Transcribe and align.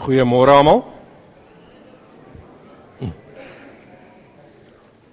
Goeiemôre 0.00 0.54
almal. 0.56 0.78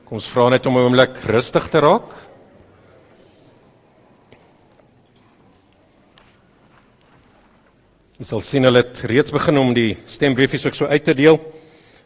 Kom 0.07 0.15
ons 0.15 0.27
vra 0.31 0.45
net 0.53 0.63
om 0.65 0.77
'n 0.77 0.85
oomblik 0.87 1.17
rustig 1.27 1.67
te 1.67 1.79
raak. 1.83 2.07
Ons 8.17 8.29
sal 8.29 8.39
sien 8.39 8.63
hulle 8.63 8.77
het 8.79 9.01
reeds 9.03 9.31
begin 9.31 9.57
om 9.57 9.73
die 9.73 9.97
stembriefies 10.07 10.65
ook 10.65 10.75
so 10.75 10.85
uit 10.85 11.03
te 11.03 11.13
deel 11.13 11.37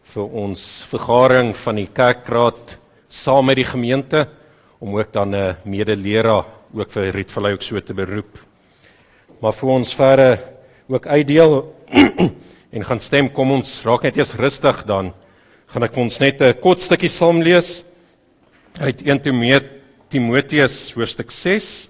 vir 0.03 0.23
ons 0.33 0.83
vergadering 0.89 1.55
van 1.55 1.75
die 1.75 1.87
kerkraad 1.87 2.77
saam 3.07 3.45
met 3.45 3.55
die 3.57 3.69
gemeente 3.73 4.27
om 4.79 4.97
ook 4.97 5.13
dan 5.13 5.35
'n 5.35 5.57
medeleraar 5.65 6.45
ook 6.73 6.91
vir 6.91 7.13
Rietvallei 7.13 7.53
ook 7.53 7.61
so 7.61 7.79
te 7.79 7.93
beroep. 7.93 8.39
Maar 9.39 9.53
vir 9.53 9.69
ons 9.69 9.93
verder 9.93 10.39
ook 10.89 11.05
uitdeel 11.07 11.75
en 12.71 12.83
gaan 12.83 12.99
stem 12.99 13.29
kom 13.29 13.51
ons 13.51 13.81
raak 13.85 14.03
net 14.03 14.17
eers 14.17 14.35
rustig 14.35 14.83
dan 14.87 15.13
gaan 15.73 15.83
ek 15.83 15.93
vir 15.93 16.03
ons 16.03 16.19
net 16.19 16.41
'n 16.41 16.59
kort 16.61 16.79
stukkie 16.79 17.09
saam 17.09 17.41
lees 17.41 17.83
uit 18.79 19.01
1 19.01 19.21
Timoteus 20.09 20.93
hoofstuk 20.93 21.31
6 21.31 21.89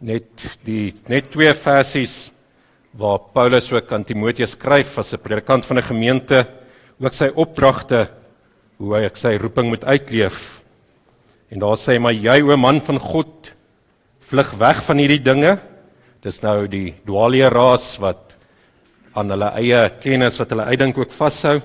net 0.00 0.58
die 0.64 0.92
net 1.08 1.30
twee 1.30 1.52
versies 1.54 2.32
waar 2.96 3.20
Paulus 3.32 3.72
ook 3.72 3.92
aan 3.92 4.04
Timoteus 4.04 4.56
skryf 4.56 4.98
as 4.98 5.12
'n 5.12 5.20
predikant 5.20 5.64
van 5.64 5.78
'n 5.78 5.90
gemeente 5.92 6.46
ook 7.00 7.12
sy 7.12 7.28
opdragte 7.34 8.08
hoe 8.78 8.94
hy 8.96 9.10
sy 9.14 9.36
roeping 9.36 9.68
moet 9.68 9.84
uitleef. 9.84 10.62
En 11.50 11.58
daar 11.58 11.76
sê 11.76 11.96
hy 11.96 11.98
maar 11.98 12.12
jy 12.12 12.40
o 12.42 12.56
man 12.56 12.80
van 12.80 12.98
God 12.98 13.52
vlug 14.20 14.50
weg 14.58 14.82
van 14.82 14.98
hierdie 14.98 15.22
dinge. 15.22 15.58
Dis 16.22 16.42
nou 16.42 16.66
die 16.66 16.94
dwaalleraars 17.06 17.98
wat 18.00 18.25
aan 19.16 19.32
hulle 19.32 19.50
eie 19.58 19.82
kennis 20.02 20.36
wat 20.40 20.52
hulle 20.52 20.68
uitdink 20.68 20.98
ook 21.00 21.14
vashou. 21.16 21.58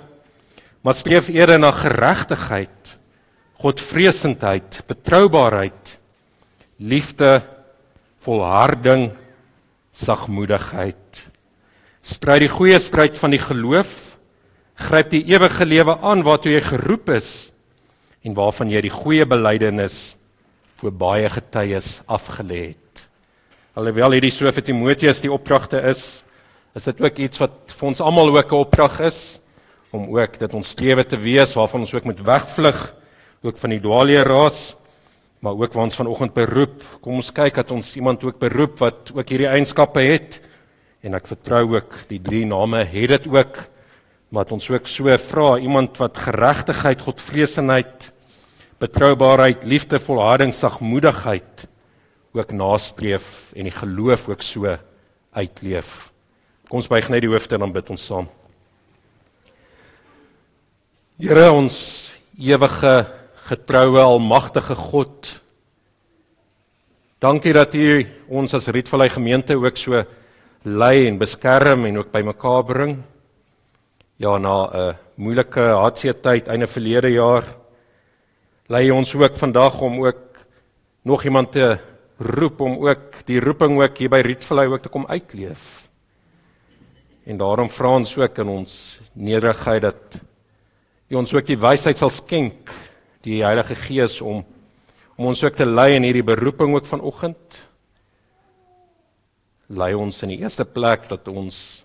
Maar 0.81 0.98
streef 0.98 1.29
eerder 1.29 1.60
na 1.60 1.72
geregtigheid, 1.75 2.98
Godvreesendheid, 3.62 4.79
betroubaarheid, 4.89 5.98
liefde, 6.81 7.43
volharding 8.25 9.12
sagmoedigheid. 9.93 11.20
Stryd 12.01 12.48
die 12.48 12.50
goeie 12.50 12.79
stryd 12.81 13.20
van 13.22 13.36
die 13.36 13.41
geloof, 13.43 13.91
gryp 14.81 15.12
die 15.13 15.22
ewige 15.29 15.67
lewe 15.67 15.93
aan 16.01 16.24
waartoe 16.25 16.55
jy 16.55 16.63
geroep 16.72 17.12
is 17.13 17.51
en 18.25 18.34
waarvan 18.38 18.72
jy 18.74 18.81
die 18.86 18.93
goeie 18.93 19.25
belydenis 19.29 20.15
voor 20.81 20.93
baie 20.98 21.29
getuies 21.29 22.00
afgelê 22.10 22.72
het. 22.72 23.05
Alhoewel 23.77 24.17
hierdie 24.17 24.34
so 24.34 24.50
vir 24.50 24.65
Timoteus 24.65 25.22
die 25.22 25.31
opdragte 25.31 25.81
is, 25.89 26.24
is 26.75 26.84
dit 26.84 27.01
ook 27.01 27.18
iets 27.18 27.38
wat 27.38 27.51
vir 27.68 27.88
ons 27.88 28.01
almal 28.01 28.38
ook 28.38 28.51
'n 28.51 28.56
opdrag 28.56 29.00
is 29.00 29.40
om 29.92 30.18
ook 30.18 30.40
dit 30.40 30.54
ons 30.54 30.70
strewe 30.70 31.04
te 31.06 31.18
wees 31.18 31.54
waarvan 31.54 31.80
ons 31.80 31.94
ook 31.94 32.04
moet 32.04 32.22
wegvlug 32.22 32.94
ook 33.44 33.58
van 33.58 33.70
die 33.70 33.80
dwaalleraars 33.80 34.75
maar 35.42 35.58
ook 35.58 35.74
waar 35.74 35.90
ons 35.90 35.98
vanoggend 35.98 36.34
beroep. 36.38 36.84
Kom 37.01 37.18
ons 37.18 37.32
kyk 37.34 37.56
dat 37.58 37.72
ons 37.74 37.96
iemand 37.98 38.22
ook 38.24 38.38
beroep 38.40 38.78
wat 38.80 39.10
ook 39.16 39.30
hierdie 39.34 39.50
eienskappe 39.50 40.04
het. 40.06 40.38
En 41.01 41.18
ek 41.18 41.25
vertrou 41.32 41.63
ook 41.74 41.96
die 42.12 42.22
drie 42.22 42.44
name 42.46 42.84
het 42.86 43.10
dit 43.16 43.28
ook. 43.28 43.58
Maar 44.30 44.54
ons 44.54 44.70
ook 44.70 44.88
so 44.88 45.10
vra 45.18 45.58
iemand 45.58 45.98
wat 45.98 46.22
geregtigheid, 46.22 47.01
godvreesenheid, 47.01 48.12
betroubaarheid, 48.80 49.66
liefde, 49.66 50.00
volharding, 50.00 50.54
sagmoedigheid 50.54 51.68
ook 52.32 52.54
nastreef 52.56 53.50
en 53.58 53.68
die 53.68 53.75
geloof 53.75 54.30
ook 54.30 54.46
so 54.46 54.78
uitleef. 55.34 56.11
Kom 56.72 56.80
ons 56.80 56.88
buig 56.88 57.10
net 57.12 57.20
die 57.20 57.28
hoofde 57.28 57.58
en 57.58 57.66
dan 57.66 57.72
bid 57.75 57.90
ons 57.92 58.04
saam. 58.08 58.30
Here 61.20 61.50
ons 61.51 61.80
ewige 62.40 62.94
getroue 63.50 64.00
almagtige 64.00 64.78
God. 64.80 65.34
Dankie 67.20 67.51
dat 67.58 67.75
U 67.75 67.90
ons 68.40 68.56
as 68.56 68.72
Rietvallei 68.72 69.10
gemeente 69.12 69.60
ook 69.60 69.84
so 69.84 70.00
lei 70.63 71.10
en 71.10 71.20
beskerm 71.20 71.90
en 71.92 72.00
ook 72.00 72.16
bymekaar 72.16 72.63
bring. 72.63 72.96
Ja, 74.16 74.38
na 74.38 74.72
'n 74.72 74.98
moeilike 75.18 75.75
hartseer 75.75 76.22
tyd 76.24 76.48
einde 76.48 76.72
verlede 76.72 77.12
jaar 77.12 77.44
lei 78.70 78.92
ons 78.92 79.13
ook 79.16 79.36
vandag 79.36 79.82
om 79.82 80.06
ook 80.06 80.46
nog 81.04 81.24
iemand 81.25 81.51
te 81.51 81.78
roep 82.18 82.62
om 82.62 82.88
ook 82.88 83.25
die 83.25 83.42
roeping 83.42 83.82
ook 83.82 83.98
hier 83.98 84.10
by 84.10 84.22
Rietvallei 84.24 84.68
ook 84.68 84.82
te 84.82 84.90
kom 84.90 85.06
uitleef. 85.08 85.90
En 87.24 87.38
daarom 87.38 87.70
vra 87.70 87.96
ons 88.00 88.16
ook 88.18 88.40
in 88.42 88.50
ons 88.50 89.00
nederigheid 89.13 89.82
dat 89.82 90.22
U 91.12 91.18
ons 91.20 91.34
ook 91.36 91.44
die 91.46 91.60
wysheid 91.60 92.00
sal 92.00 92.10
skenk 92.10 92.72
die 93.25 93.42
Heilige 93.44 93.75
Gees 93.75 94.22
om 94.24 94.46
om 95.20 95.28
ons 95.30 95.44
ook 95.44 95.54
te 95.54 95.68
lei 95.68 95.92
in 95.94 96.06
hierdie 96.08 96.25
beroeping 96.25 96.72
ook 96.74 96.88
vanoggend. 96.90 97.58
Lei 99.70 99.92
ons 99.94 100.24
in 100.25 100.32
die 100.34 100.40
eerste 100.42 100.66
plek 100.66 101.06
dat 101.12 101.28
ons 101.30 101.84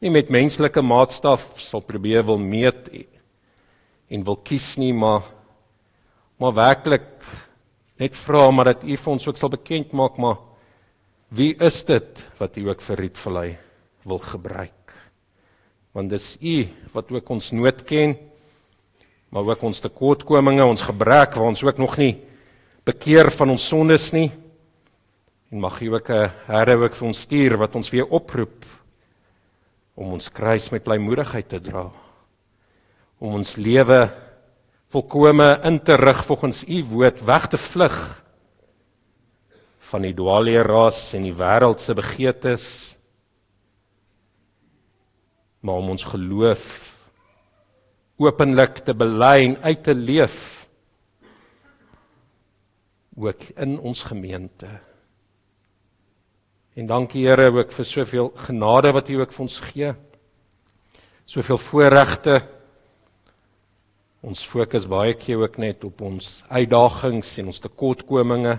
nie 0.00 0.12
met 0.14 0.30
menslike 0.32 0.80
maatstaf 0.80 1.58
sal 1.60 1.84
probeer 1.84 2.24
wil 2.24 2.40
meet 2.40 2.88
en 4.08 4.24
wil 4.24 4.40
kies 4.40 4.76
nie, 4.80 4.94
maar 4.94 5.26
maar 6.38 6.54
werklik 6.54 7.10
net 7.98 8.16
vra 8.16 8.48
maar 8.54 8.72
dat 8.72 8.86
U 8.86 8.96
vir 8.96 9.12
ons 9.12 9.28
ook 9.28 9.36
sal 9.36 9.52
bekend 9.52 9.92
maak 9.92 10.16
maar 10.16 10.38
wie 11.28 11.52
is 11.58 11.82
dit 11.84 12.28
wat 12.38 12.56
U 12.56 12.68
ook 12.70 12.84
vir 12.86 13.02
Rietvallei 13.02 13.50
wil 14.08 14.18
gebruik? 14.18 14.96
Want 15.92 16.10
dis 16.10 16.36
U 16.40 16.56
wat 16.92 17.12
ook 17.12 17.28
ons 17.28 17.52
nood 17.52 17.84
ken 17.84 18.16
maar 19.28 19.44
ook 19.44 19.62
ons 19.62 19.80
tekortkominge, 19.84 20.64
ons 20.64 20.86
gebrek 20.88 21.36
waar 21.36 21.50
ons 21.52 21.62
ook 21.64 21.78
nog 21.80 21.96
nie 22.00 22.14
bekeer 22.88 23.28
van 23.36 23.52
ons 23.52 23.66
sondes 23.68 24.08
nie. 24.16 24.30
En 25.52 25.60
mag 25.60 25.80
U 25.80 25.92
ook 25.94 26.08
'n 26.08 26.30
Here 26.46 26.76
ook 26.76 26.94
vir 26.94 27.06
ons 27.06 27.20
stuur 27.20 27.56
wat 27.56 27.74
ons 27.74 27.90
weer 27.90 28.06
oproep 28.06 28.64
om 29.94 30.12
ons 30.12 30.32
kruis 30.32 30.70
met 30.70 30.84
blymoedigheid 30.84 31.48
te 31.48 31.60
dra. 31.60 31.90
Om 33.18 33.34
ons 33.34 33.56
lewe 33.56 34.10
volkome 34.88 35.60
in 35.64 35.80
te 35.80 35.94
rig 35.94 36.24
volgens 36.24 36.64
U 36.64 36.84
woord, 36.84 37.24
weg 37.24 37.48
te 37.48 37.56
vlug 37.56 38.24
van 39.78 40.02
die 40.02 40.14
dwaalleraars 40.14 41.14
en 41.14 41.22
die 41.22 41.34
wêreld 41.34 41.80
se 41.80 41.94
begeertes. 41.94 42.87
Maar 45.68 45.82
om 45.82 45.90
ons 45.92 46.04
geloof 46.08 46.62
openlik 48.16 48.80
te 48.86 48.94
bely 48.96 49.42
en 49.50 49.58
uit 49.60 49.82
te 49.84 49.92
leef 49.94 50.38
ook 53.18 53.44
in 53.60 53.76
ons 53.76 54.00
gemeente. 54.08 54.70
En 56.72 56.88
dankie 56.88 57.26
Here 57.26 57.50
ook 57.52 57.74
vir 57.74 57.84
soveel 57.84 58.32
genade 58.48 58.94
wat 58.96 59.12
U 59.12 59.20
ook 59.20 59.36
vir 59.36 59.44
ons 59.44 59.60
gee. 59.68 59.92
Soveel 61.28 61.60
voorregte. 61.60 62.40
Ons 64.24 64.46
fokus 64.48 64.88
baie 64.88 65.18
keer 65.20 65.44
ook 65.44 65.60
net 65.60 65.84
op 65.84 66.00
ons 66.00 66.44
uitdagings 66.48 67.36
en 67.42 67.52
ons 67.52 67.60
tekortkominge. 67.60 68.56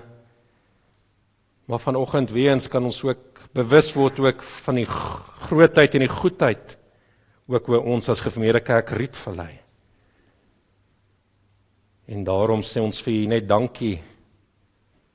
Maar 1.66 1.88
vanoggend 1.90 2.30
weer 2.38 2.54
eens 2.54 2.70
kan 2.70 2.86
ons 2.86 3.02
ook 3.04 3.48
bewus 3.58 3.96
word 3.98 4.20
ook 4.20 4.44
van 4.44 4.84
die 4.84 4.92
grootheid 5.50 5.98
en 5.98 6.06
die 6.06 6.20
goedheid 6.20 6.79
ook 7.50 7.70
oor 7.70 7.82
ons 7.96 8.10
as 8.10 8.22
geformeerde 8.22 8.62
kerk 8.62 8.90
Rietvallei. 8.94 9.60
En 12.10 12.24
daarom 12.26 12.62
sê 12.66 12.82
ons 12.82 13.02
vir 13.06 13.14
U 13.14 13.26
net 13.34 13.48
dankie 13.50 14.02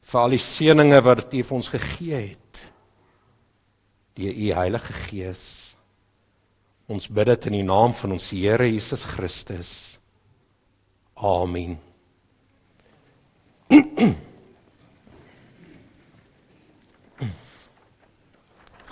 vir 0.05 0.20
al 0.20 0.31
die 0.35 0.42
seëninge 0.42 1.01
wat 1.07 1.35
U 1.35 1.42
vir 1.42 1.57
ons 1.57 1.68
gegee 1.73 2.18
het. 2.35 2.70
Die 4.18 4.31
U 4.31 4.53
Heilige 4.55 4.92
Gees. 5.07 5.44
Ons 6.90 7.09
bid 7.09 7.27
dit 7.31 7.47
in 7.51 7.55
die 7.61 7.66
naam 7.66 7.94
van 7.97 8.12
ons 8.18 8.31
Here 8.31 8.66
Jesus 8.68 9.05
Christus. 9.09 9.99
Amen. 11.14 11.79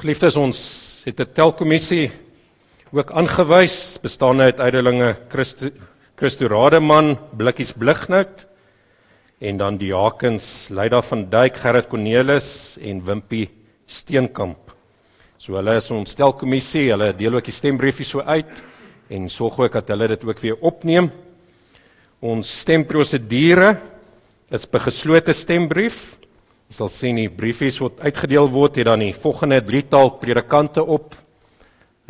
Geliefdes 0.03 0.37
ons 0.39 0.59
het 1.05 1.21
'n 1.21 1.33
telkommissie 1.35 2.22
ook 2.93 3.09
aangewys 3.17 3.97
bestaande 4.05 4.51
uit 4.51 4.59
uitdelinge 4.61 5.15
Christo 5.33 5.71
Christo 6.15 6.47
Rademan, 6.47 7.15
Blikkies 7.33 7.73
Blighnout 7.73 8.45
en 9.41 9.57
dan 9.57 9.79
die 9.81 9.89
Jakens 9.95 10.69
Leida 10.69 11.01
van 11.03 11.25
Duyk, 11.31 11.57
Gerrit 11.57 11.89
Cornelis 11.89 12.77
en 12.77 13.01
Wimpie 13.05 13.49
Steenkamp. 13.89 14.75
So 15.41 15.57
hulle 15.57 15.79
is 15.81 15.89
ons 15.91 16.13
stelkommissie, 16.13 16.91
hulle 16.93 17.15
deel 17.17 17.41
ook 17.41 17.49
die 17.49 17.57
stembriefies 17.57 18.13
so 18.13 18.21
uit 18.29 18.61
en 19.09 19.33
sorg 19.33 19.63
ook 19.65 19.81
dat 19.81 19.89
hulle 19.95 20.13
dit 20.13 20.29
ook 20.29 20.45
weer 20.45 20.61
opneem. 20.61 21.09
Ons 22.21 22.53
stemprosedure 22.61 23.73
is 24.53 24.69
by 24.69 24.85
geslote 24.85 25.33
stembrief. 25.33 26.19
Jy 26.69 26.77
sal 26.77 26.93
sien 26.93 27.25
die 27.25 27.33
briefies 27.33 27.81
wat 27.81 28.05
uitgedeel 28.05 28.53
word, 28.53 28.77
het 28.77 28.93
dan 28.93 29.01
die 29.01 29.17
volgende 29.17 29.65
drietal 29.65 30.13
predikante 30.21 30.85
op 30.85 31.17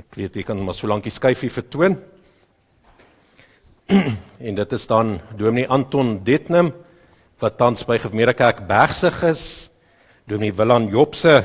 Ek 0.00 0.14
weet 0.16 0.38
jy 0.38 0.42
kan 0.48 0.56
maar 0.64 0.72
so 0.72 0.88
lank 0.88 1.04
die 1.04 1.12
skyfie 1.12 1.50
vertoon. 1.52 1.98
en 3.92 4.56
dit 4.56 4.72
is 4.72 4.86
dan 4.88 5.18
Dominee 5.36 5.68
Anton 5.68 6.14
Detnem 6.24 6.70
wat 7.42 7.58
tans 7.60 7.84
by 7.84 7.98
Gemeerekerk 8.00 8.62
Bergsig 8.70 9.18
is. 9.28 9.44
Dominee 10.24 10.56
Willan 10.56 10.88
Jopse 10.88 11.42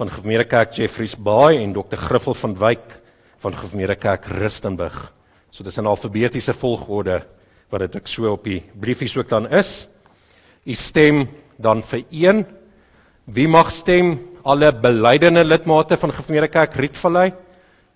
van 0.00 0.08
Gemeerekerk 0.08 0.72
Jeffreys 0.72 1.18
Bay 1.20 1.60
en 1.60 1.76
Dr 1.76 2.00
Griffel 2.00 2.38
van 2.40 2.56
Wyk 2.56 2.96
van 3.44 3.60
Gemeerekerk 3.60 4.32
Rustenburg. 4.40 5.12
So 5.52 5.60
dis 5.60 5.76
in 5.76 5.92
alfabetiese 5.92 6.56
volgorde 6.56 7.26
wat 7.68 7.84
dit 7.84 8.00
ek 8.00 8.08
so 8.08 8.32
op 8.32 8.48
die 8.48 8.62
briefies 8.72 9.20
ook 9.20 9.28
dan 9.28 9.52
is. 9.52 9.82
U 10.64 10.72
stem 10.72 11.26
dan 11.60 11.84
vir 11.84 12.08
een. 12.08 12.46
Wie 13.28 13.50
mag 13.52 13.68
stem? 13.68 14.16
Alle 14.48 14.72
belydende 14.72 15.44
lidmate 15.44 16.00
van 16.00 16.22
Gemeerekerk 16.24 16.80
Rietvallei. 16.80 17.34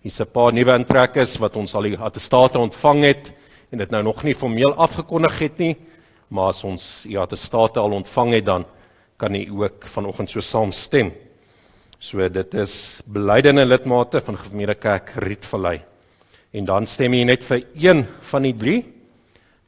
Hier's 0.00 0.20
'n 0.20 0.32
paar 0.32 0.52
nuwe 0.52 0.72
intrekkers 0.74 1.36
wat 1.36 1.56
ons 1.56 1.74
al 1.74 1.82
die 1.82 1.96
attestate 1.96 2.58
ontvang 2.58 3.02
het 3.04 3.32
en 3.70 3.78
dit 3.78 3.90
nou 3.90 4.02
nog 4.02 4.22
nie 4.24 4.34
formeel 4.34 4.74
afgekondig 4.74 5.38
het 5.38 5.58
nie, 5.58 5.76
maar 6.28 6.48
as 6.48 6.64
ons 6.64 7.02
die 7.02 7.18
attestate 7.18 7.80
al 7.80 7.92
ontvang 7.92 8.32
het 8.32 8.44
dan 8.44 8.64
kan 9.16 9.34
u 9.34 9.62
ook 9.62 9.84
vanoggend 9.84 10.30
so 10.30 10.40
saam 10.40 10.72
stem. 10.72 11.12
So 11.98 12.28
dit 12.28 12.54
is 12.54 13.02
belydende 13.04 13.66
lidmate 13.66 14.20
van 14.20 14.38
Gemeerekerk 14.38 15.12
Rietvallei. 15.16 15.82
En 16.50 16.64
dan 16.64 16.86
stem 16.86 17.12
jy 17.14 17.24
net 17.24 17.44
vir 17.44 17.66
een 17.74 18.06
van 18.20 18.42
die 18.42 18.56
drie, 18.56 18.84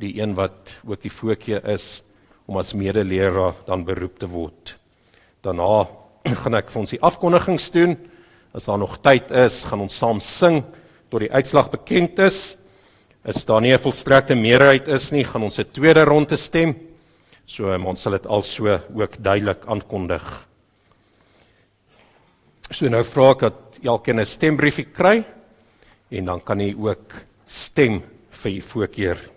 die 0.01 0.15
een 0.17 0.33
wat 0.35 0.79
ook 0.87 1.03
die 1.03 1.13
voorkeur 1.13 1.61
is 1.69 2.03
om 2.47 2.57
as 2.57 2.73
medeleraar 2.73 3.55
dan 3.67 3.85
beroep 3.85 4.19
te 4.19 4.27
word. 4.27 4.79
Daarna 5.45 5.89
gaan 6.43 6.55
ek 6.55 6.71
vir 6.73 6.81
ons 6.81 6.91
die 6.91 7.03
afkondigings 7.03 7.71
doen. 7.71 7.99
As 8.53 8.65
daar 8.69 8.79
nog 8.79 8.99
tyd 9.01 9.31
is, 9.31 9.65
gaan 9.65 9.81
ons 9.81 9.97
saam 9.97 10.21
sing 10.21 10.63
tot 11.09 11.21
die 11.25 11.33
uitslag 11.33 11.71
bekend 11.73 12.19
is. 12.19 12.57
As 13.25 13.45
daar 13.45 13.61
nie 13.61 13.73
'n 13.73 13.79
volstrekte 13.79 14.35
meerderheid 14.35 14.89
is 14.89 15.13
nie, 15.13 15.25
gaan 15.25 15.43
ons 15.43 15.59
'n 15.59 15.73
tweede 15.73 16.05
ronde 16.05 16.37
stem. 16.37 16.75
So 17.47 17.73
ons 17.75 18.03
sal 18.03 18.13
dit 18.13 18.27
also 18.27 18.81
ook 18.95 19.23
duidelik 19.23 19.67
aankondig. 19.67 20.47
So 22.71 22.89
nou 22.89 23.05
vra 23.05 23.31
ek 23.31 23.39
dat 23.41 23.79
elkeen 23.83 24.21
'n 24.21 24.27
stembriefie 24.27 24.93
kry 24.93 25.25
en 26.11 26.25
dan 26.25 26.41
kan 26.41 26.61
jy 26.61 26.75
ook 26.79 27.13
stem 27.47 28.03
vir 28.31 28.51
die 28.51 28.63
voorkeur. 28.63 29.32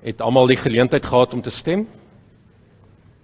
Het 0.00 0.20
almal 0.20 0.46
die 0.48 0.56
geleentheid 0.56 1.06
gehad 1.06 1.34
om 1.36 1.42
te 1.42 1.50
stem? 1.50 1.84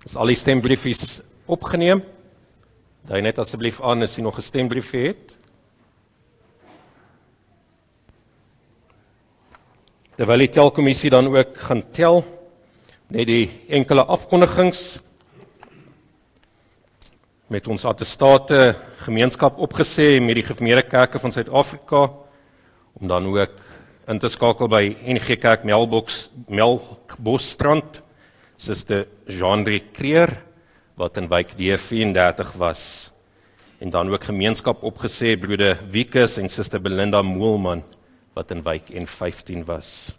Is 0.05 0.17
al 0.17 0.29
die 0.29 0.37
stembriefies 0.37 1.23
opgeneem? 1.49 2.03
Daai 3.09 3.23
net 3.25 3.39
asseblief 3.41 3.81
aan 3.81 4.05
as 4.05 4.17
jy 4.17 4.23
nog 4.23 4.37
'n 4.39 4.43
stembrief 4.43 4.91
het. 4.91 5.37
Terwyl 10.17 10.39
die 10.39 10.49
telkommissie 10.49 11.11
dan 11.11 11.27
ook 11.29 11.57
gaan 11.57 11.83
tel 11.91 12.25
net 13.09 13.27
die 13.27 13.51
enkele 13.69 14.05
afkondigings 14.05 14.99
met 17.47 17.67
ons 17.69 17.85
attestate 17.85 18.77
gemeenskap 18.97 19.59
opgesê 19.59 20.21
met 20.21 20.35
die 20.35 20.43
gemeente 20.43 20.83
kerke 20.83 21.19
van 21.19 21.33
Suid-Afrika 21.33 22.11
om 22.93 23.09
dan 23.09 23.27
ook 23.27 23.55
in 24.07 24.21
te 24.23 24.29
skakel 24.31 24.69
by 24.71 24.85
NG 25.03 25.35
Kerk 25.43 25.65
Melbox 25.67 26.29
Melkbosstrand 26.47 28.03
Suster 28.57 29.07
Jean-André 29.27 29.81
Creer 29.93 30.31
wat 30.97 31.19
in 31.19 31.27
wyk 31.29 31.57
D34 31.59 32.55
was 32.61 32.83
en 33.83 33.91
dan 33.91 34.09
ook 34.13 34.29
gemeenskap 34.29 34.85
opgesê 34.87 35.35
broeder 35.37 35.81
Wikus 35.91 36.39
en 36.39 36.49
Suster 36.49 36.81
Belinda 36.81 37.23
Moelman 37.23 37.83
wat 38.37 38.55
in 38.55 38.63
wyk 38.63 38.93
N15 38.95 39.65
was. 39.67 40.15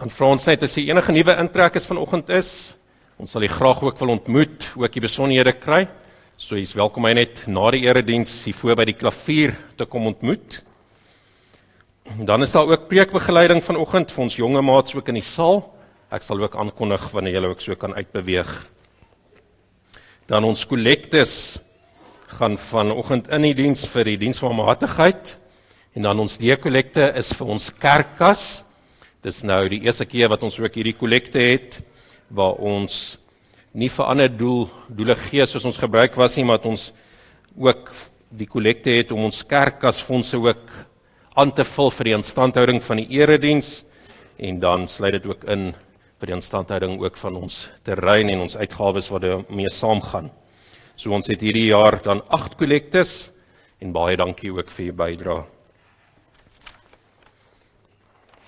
En 0.00 0.10
Frans 0.10 0.42
sê 0.42 0.54
dit 0.56 0.66
is 0.66 0.78
enige 0.82 1.12
nuwe 1.12 1.36
intrekkers 1.42 1.86
vanoggend 1.90 2.32
is, 2.34 2.50
ons 3.20 3.30
sal 3.30 3.44
u 3.46 3.50
graag 3.50 3.82
ook 3.82 4.00
wil 4.00 4.14
ontmoet, 4.16 4.70
ook 4.74 4.92
die 4.94 5.04
besonderhede 5.04 5.54
kry. 5.58 5.84
So 6.34 6.56
jy's 6.58 6.72
welkom 6.74 7.04
hy 7.06 7.12
net 7.14 7.44
na 7.46 7.68
die 7.70 7.84
erediens 7.86 8.32
hier 8.42 8.56
voor 8.58 8.80
by 8.80 8.88
die 8.88 8.96
klavier 8.98 9.52
te 9.78 9.86
kom 9.86 10.08
ontmoet. 10.10 10.56
Dan 12.26 12.42
is 12.42 12.50
daar 12.50 12.66
ook 12.72 12.88
preekbegeleiding 12.90 13.62
vanoggend 13.62 14.10
vir 14.10 14.22
ons 14.24 14.38
jonge 14.40 14.64
maats 14.66 14.96
ook 14.98 15.12
in 15.12 15.20
die 15.20 15.22
saal. 15.22 15.62
Ek 16.10 16.26
sal 16.26 16.42
ook 16.42 16.58
aankondig 16.58 17.06
wanneer 17.14 17.38
julle 17.38 17.52
ook 17.52 17.62
so 17.62 17.78
kan 17.78 17.94
uitbeweeg. 17.94 18.50
Dan 20.26 20.50
ons 20.50 20.66
kollektes 20.66 21.36
gaan 22.34 22.58
vanoggend 22.58 23.30
in 23.30 23.46
die 23.46 23.54
diens 23.62 23.86
vir 23.94 24.10
die 24.10 24.18
diens 24.26 24.42
van 24.42 24.58
matigheid 24.58 25.36
en 25.94 26.10
dan 26.10 26.26
ons 26.26 26.40
deekollekte 26.42 27.12
is 27.14 27.30
vir 27.38 27.54
ons 27.54 27.70
kerkkas. 27.78 28.64
Dis 29.22 29.44
nou 29.46 29.68
die 29.70 29.84
eerste 29.86 30.10
keer 30.10 30.34
wat 30.34 30.42
ons 30.42 30.58
ook 30.58 30.82
hierdie 30.82 30.98
kollekte 30.98 31.46
het 31.54 31.78
waar 32.26 32.58
ons 32.58 33.20
nie 33.74 33.90
vir 33.90 34.06
ander 34.06 34.30
doel 34.30 34.68
doele 34.88 35.16
gee 35.18 35.44
soos 35.46 35.66
ons 35.66 35.78
gebruik 35.82 36.14
was 36.16 36.36
nie, 36.38 36.46
maar 36.46 36.62
ons 36.64 36.92
ook 37.58 37.90
die 38.30 38.46
kollekte 38.46 38.92
het 38.94 39.10
om 39.14 39.26
ons 39.26 39.42
kerkasfondse 39.46 40.38
ook 40.38 40.70
aan 41.34 41.50
te 41.54 41.66
vul 41.66 41.90
vir 41.90 42.10
die 42.10 42.14
instandhouding 42.14 42.78
van 42.82 43.02
die 43.02 43.18
erediens 43.18 43.82
en 44.38 44.60
dan 44.62 44.86
sluit 44.90 45.18
dit 45.18 45.26
ook 45.26 45.42
in 45.50 45.72
vir 46.20 46.30
die 46.30 46.36
instandhouding 46.36 46.94
ook 47.02 47.18
van 47.18 47.36
ons 47.42 47.56
terrein 47.86 48.30
en 48.30 48.44
ons 48.46 48.56
uitgawes 48.56 49.10
wat 49.10 49.26
daarmee 49.26 49.70
saamgaan. 49.70 50.30
So 50.96 51.10
ons 51.10 51.26
het 51.28 51.42
hierdie 51.42 51.66
jaar 51.72 51.98
dan 52.02 52.22
8 52.30 52.54
kollektes 52.58 53.32
en 53.82 53.92
baie 53.92 54.16
dankie 54.16 54.52
ook 54.54 54.70
vir 54.70 54.86
u 54.86 54.92
bydrae. 55.02 55.42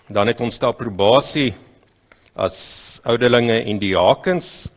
Dan 0.07 0.31
het 0.31 0.41
ons 0.41 0.59
daar 0.63 0.79
probasie 0.79 1.51
as 2.39 3.01
ouderlinge 3.05 3.59
en 3.67 3.83
diakens. 3.83 4.69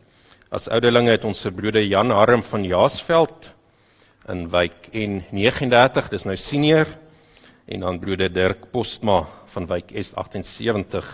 As 0.50 0.66
ouderlinge 0.66 1.12
het 1.14 1.22
ons 1.22 1.38
se 1.44 1.50
broeder 1.54 1.84
Jan 1.86 2.10
Harm 2.10 2.40
van 2.42 2.64
Jaasveld 2.66 3.52
in 4.32 4.48
wyk 4.50 4.88
N39, 4.90 6.08
dis 6.10 6.24
nou 6.26 6.34
senior 6.34 6.88
en 7.70 7.84
dan 7.84 8.00
broeder 8.02 8.32
Dirk 8.34 8.64
Postma 8.72 9.20
van 9.52 9.68
wyk 9.70 9.92
S78. 9.94 11.06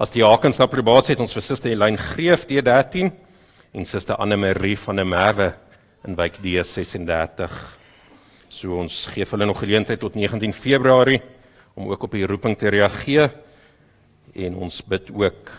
As 0.00 0.14
diakens 0.14 0.56
na 0.56 0.70
probasie 0.72 1.12
het 1.12 1.20
ons 1.20 1.36
vir 1.36 1.44
suster 1.44 1.74
Elyn 1.74 2.00
Greef 2.00 2.46
D13 2.48 3.10
en 3.76 3.84
suster 3.84 4.16
Anne 4.24 4.40
Marie 4.40 4.78
van 4.86 5.02
der 5.02 5.08
Merwe 5.12 5.50
in 6.08 6.16
wyk 6.16 6.40
D36. 6.40 7.60
So 8.48 8.80
ons 8.80 9.02
gee 9.12 9.28
hulle 9.34 9.50
nog 9.52 9.60
geleentheid 9.60 10.00
tot 10.00 10.16
19 10.16 10.56
Februarie 10.56 11.20
om 11.76 11.92
ook 11.92 12.08
op 12.08 12.16
die 12.16 12.24
roeping 12.24 12.56
te 12.56 12.72
reageer 12.72 13.28
en 14.32 14.56
ons 14.64 14.80
bid 14.88 15.12
ook 15.12 15.54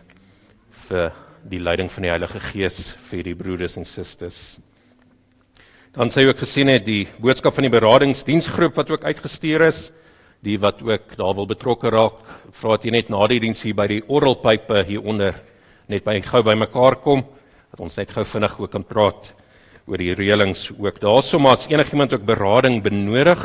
vir 0.89 1.13
die 1.47 1.59
leiding 1.63 1.89
van 1.91 2.03
die 2.03 2.11
Heilige 2.11 2.41
Gees 2.43 2.91
vir 3.09 3.23
die 3.23 3.35
broeders 3.37 3.77
en 3.79 3.85
susters. 3.87 4.57
Dan 5.95 6.11
sê 6.13 6.27
ook 6.27 6.41
gesien 6.43 6.69
het 6.69 6.83
die 6.85 7.07
boodskap 7.23 7.55
van 7.55 7.65
die 7.65 7.73
beradingsdiensgroep 7.73 8.75
wat 8.77 8.91
ook 8.91 9.07
uitgestuur 9.07 9.63
is, 9.69 9.87
die 10.45 10.57
wat 10.61 10.83
ook 10.85 11.15
daar 11.17 11.33
wil 11.37 11.47
betrokke 11.49 11.89
raak, 11.89 12.19
vra 12.53 12.77
jy 12.83 12.93
net 12.93 13.09
na 13.09 13.23
die 13.31 13.39
diens 13.41 13.63
hier 13.65 13.77
by 13.77 13.87
die 13.89 14.03
orrelpype 14.05 14.83
hier 14.85 15.01
onder 15.01 15.39
net 15.87 16.05
by 16.05 16.19
gou 16.21 16.43
by 16.43 16.53
mekaar 16.59 16.99
kom 17.01 17.23
dat 17.71 17.81
ons 17.83 17.97
net 17.97 18.11
gou 18.11 18.25
vinnig 18.27 18.59
ook 18.59 18.71
kan 18.75 18.85
praat 18.85 19.31
oor 19.87 19.97
die 20.03 20.13
reëlings 20.15 20.69
ook. 20.75 20.99
Daarsoom 20.99 21.47
as 21.47 21.67
enigiemand 21.71 22.13
ook 22.13 22.27
berading 22.27 22.81
benodig, 22.83 23.39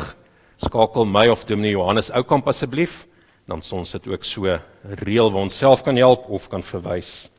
skakel 0.59 1.07
my 1.07 1.29
of 1.31 1.47
Dominee 1.47 1.73
Johannes 1.77 2.11
Oukamp 2.11 2.47
asseblief, 2.51 3.05
dan 3.47 3.63
ons 3.63 3.91
dit 3.95 4.07
ook 4.11 4.23
so 4.27 4.59
reël 5.03 5.31
waar 5.31 5.47
ons 5.47 5.57
self 5.57 5.83
kan 5.83 5.97
help 5.99 6.27
of 6.29 6.49
kan 6.51 6.63
verwys. 6.63 7.32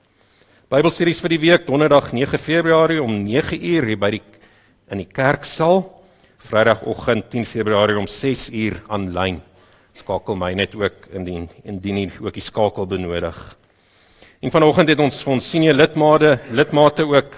Bybelstudies 0.74 1.20
vir 1.22 1.30
die 1.30 1.38
week 1.38 1.66
Donderdag 1.68 2.08
9 2.10 2.38
Februarie 2.40 2.96
om 2.98 3.12
9uur 3.22 3.84
hier 3.86 3.98
by 4.00 4.08
die 4.10 4.20
in 4.90 4.98
die 4.98 5.06
kerksaal. 5.06 5.84
Vrydagoggend 6.42 7.28
10 7.30 7.46
Februarie 7.46 7.94
om 8.00 8.08
6uur 8.10 8.80
aanlyn. 8.90 9.36
Skakel 9.94 10.34
my 10.40 10.48
net 10.58 10.74
ook 10.74 11.06
indien 11.14 11.44
indien 11.62 12.00
jy 12.00 12.08
ook 12.24 12.34
die 12.34 12.42
skakel 12.42 12.88
benodig. 12.90 13.38
En 14.42 14.50
vanoggend 14.50 14.90
het 14.90 15.04
ons 15.04 15.20
vir 15.22 15.34
ons 15.36 15.52
senior 15.52 15.78
lidmate 15.78 16.32
lidmate 16.50 17.06
ook 17.06 17.30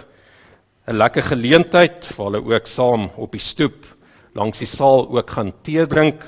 'n 0.88 0.96
lekker 0.96 1.28
geleentheid 1.28 2.08
waar 2.16 2.30
hulle 2.30 2.54
ook 2.54 2.66
saam 2.66 3.10
op 3.16 3.32
die 3.32 3.44
stoep 3.52 3.84
langs 4.32 4.64
die 4.64 4.72
saal 4.78 5.10
ook 5.12 5.30
gaan 5.30 5.52
tee 5.62 5.84
drink. 5.84 6.24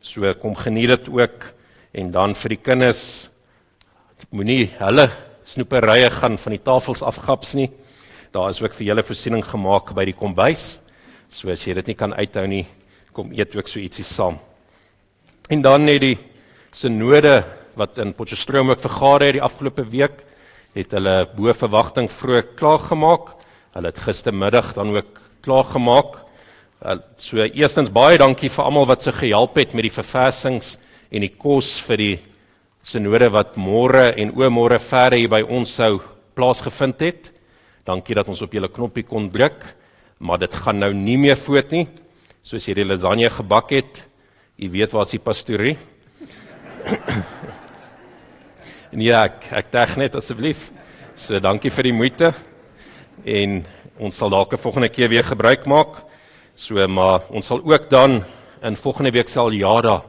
So 0.00 0.34
kom 0.34 0.56
geniet 0.56 0.88
dit 0.88 1.08
ook 1.08 1.54
en 1.92 2.10
dan 2.10 2.34
vir 2.34 2.48
die 2.48 2.62
kinders 2.62 3.30
moenie 4.32 4.74
hulle 4.80 5.27
snoeperye 5.48 6.10
gaan 6.12 6.36
van 6.36 6.54
die 6.54 6.62
tafels 6.64 7.02
afgaps 7.02 7.54
nie. 7.56 7.70
Daar 8.34 8.50
is 8.52 8.60
ook 8.60 8.74
vir 8.76 8.90
julle 8.90 9.04
voorsiening 9.06 9.44
gemaak 9.48 9.94
by 9.96 10.04
die 10.08 10.16
kombuis. 10.16 10.82
So 11.32 11.48
as 11.52 11.64
jy 11.64 11.78
dit 11.78 11.92
nie 11.92 11.96
kan 11.96 12.12
uithou 12.12 12.44
nie, 12.48 12.66
kom 13.16 13.32
eet 13.32 13.56
ook 13.56 13.68
so 13.68 13.80
ietsie 13.80 14.04
saam. 14.04 14.36
En 15.48 15.64
dan 15.64 15.86
net 15.88 16.02
die 16.04 16.18
synode 16.76 17.40
wat 17.78 17.98
in 18.02 18.12
Potchefstroom 18.16 18.74
ook 18.74 18.82
vergader 18.84 19.30
het 19.30 19.38
die 19.38 19.44
afgelope 19.44 19.86
week, 19.88 20.24
het 20.76 20.92
hulle 20.92 21.22
bo 21.32 21.52
verwagting 21.56 22.10
vroeg 22.12 22.52
klaar 22.58 22.82
gemaak. 22.84 23.32
Hulle 23.72 23.92
het 23.92 24.04
gistermiddag 24.04 24.74
dan 24.76 24.92
ook 24.96 25.20
klaar 25.40 25.64
gemaak. 25.72 26.18
So 27.16 27.40
eerstens 27.40 27.90
baie 27.90 28.18
dankie 28.20 28.50
vir 28.52 28.68
almal 28.68 28.88
wat 28.90 29.02
se 29.02 29.12
gehelp 29.16 29.56
het 29.56 29.72
met 29.74 29.88
die 29.88 29.94
verversings 29.94 30.76
en 31.08 31.24
die 31.24 31.32
kos 31.32 31.78
vir 31.88 32.02
die 32.02 32.16
synode 32.88 33.28
wat 33.34 33.58
môre 33.60 34.14
en 34.16 34.30
oormôre 34.32 34.78
verder 34.80 35.20
hier 35.20 35.28
by 35.28 35.42
ons 35.44 35.74
sou 35.76 35.98
plaasgevind 36.38 37.02
het. 37.04 37.26
Dankie 37.84 38.16
dat 38.16 38.28
ons 38.32 38.40
op 38.44 38.54
julle 38.56 38.70
knoppie 38.72 39.04
kon 39.04 39.26
druk, 39.32 39.60
maar 40.24 40.40
dit 40.40 40.54
gaan 40.56 40.80
nou 40.80 40.88
nie 40.96 41.18
meer 41.20 41.36
voort 41.36 41.74
nie. 41.74 41.84
Soos 42.40 42.64
jy 42.64 42.78
die 42.78 42.86
lasagne 42.88 43.28
gebak 43.32 43.74
het, 43.76 44.02
jy 44.56 44.70
weet 44.72 44.96
waar 44.96 45.04
is 45.04 45.12
die 45.12 45.20
pastorie? 45.20 45.76
en 48.88 49.02
ja, 49.10 49.26
ek, 49.26 49.50
ek 49.52 49.72
dink 49.74 49.96
net 50.00 50.16
asseblief. 50.16 50.70
So 51.12 51.36
dankie 51.44 51.74
vir 51.74 51.90
die 51.90 51.96
moeite. 51.96 52.32
En 53.28 53.60
ons 54.00 54.16
sal 54.16 54.32
dalk 54.32 54.54
'n 54.54 54.64
volgende 54.64 54.88
keer 54.88 55.12
weer 55.12 55.28
gebruik 55.28 55.66
maak. 55.66 56.06
So 56.56 56.80
maar 56.88 57.28
ons 57.28 57.46
sal 57.46 57.60
ook 57.60 57.90
dan 57.90 58.24
in 58.62 58.76
volgende 58.76 59.12
week 59.12 59.28
sal 59.28 59.52
Jada 59.52 60.00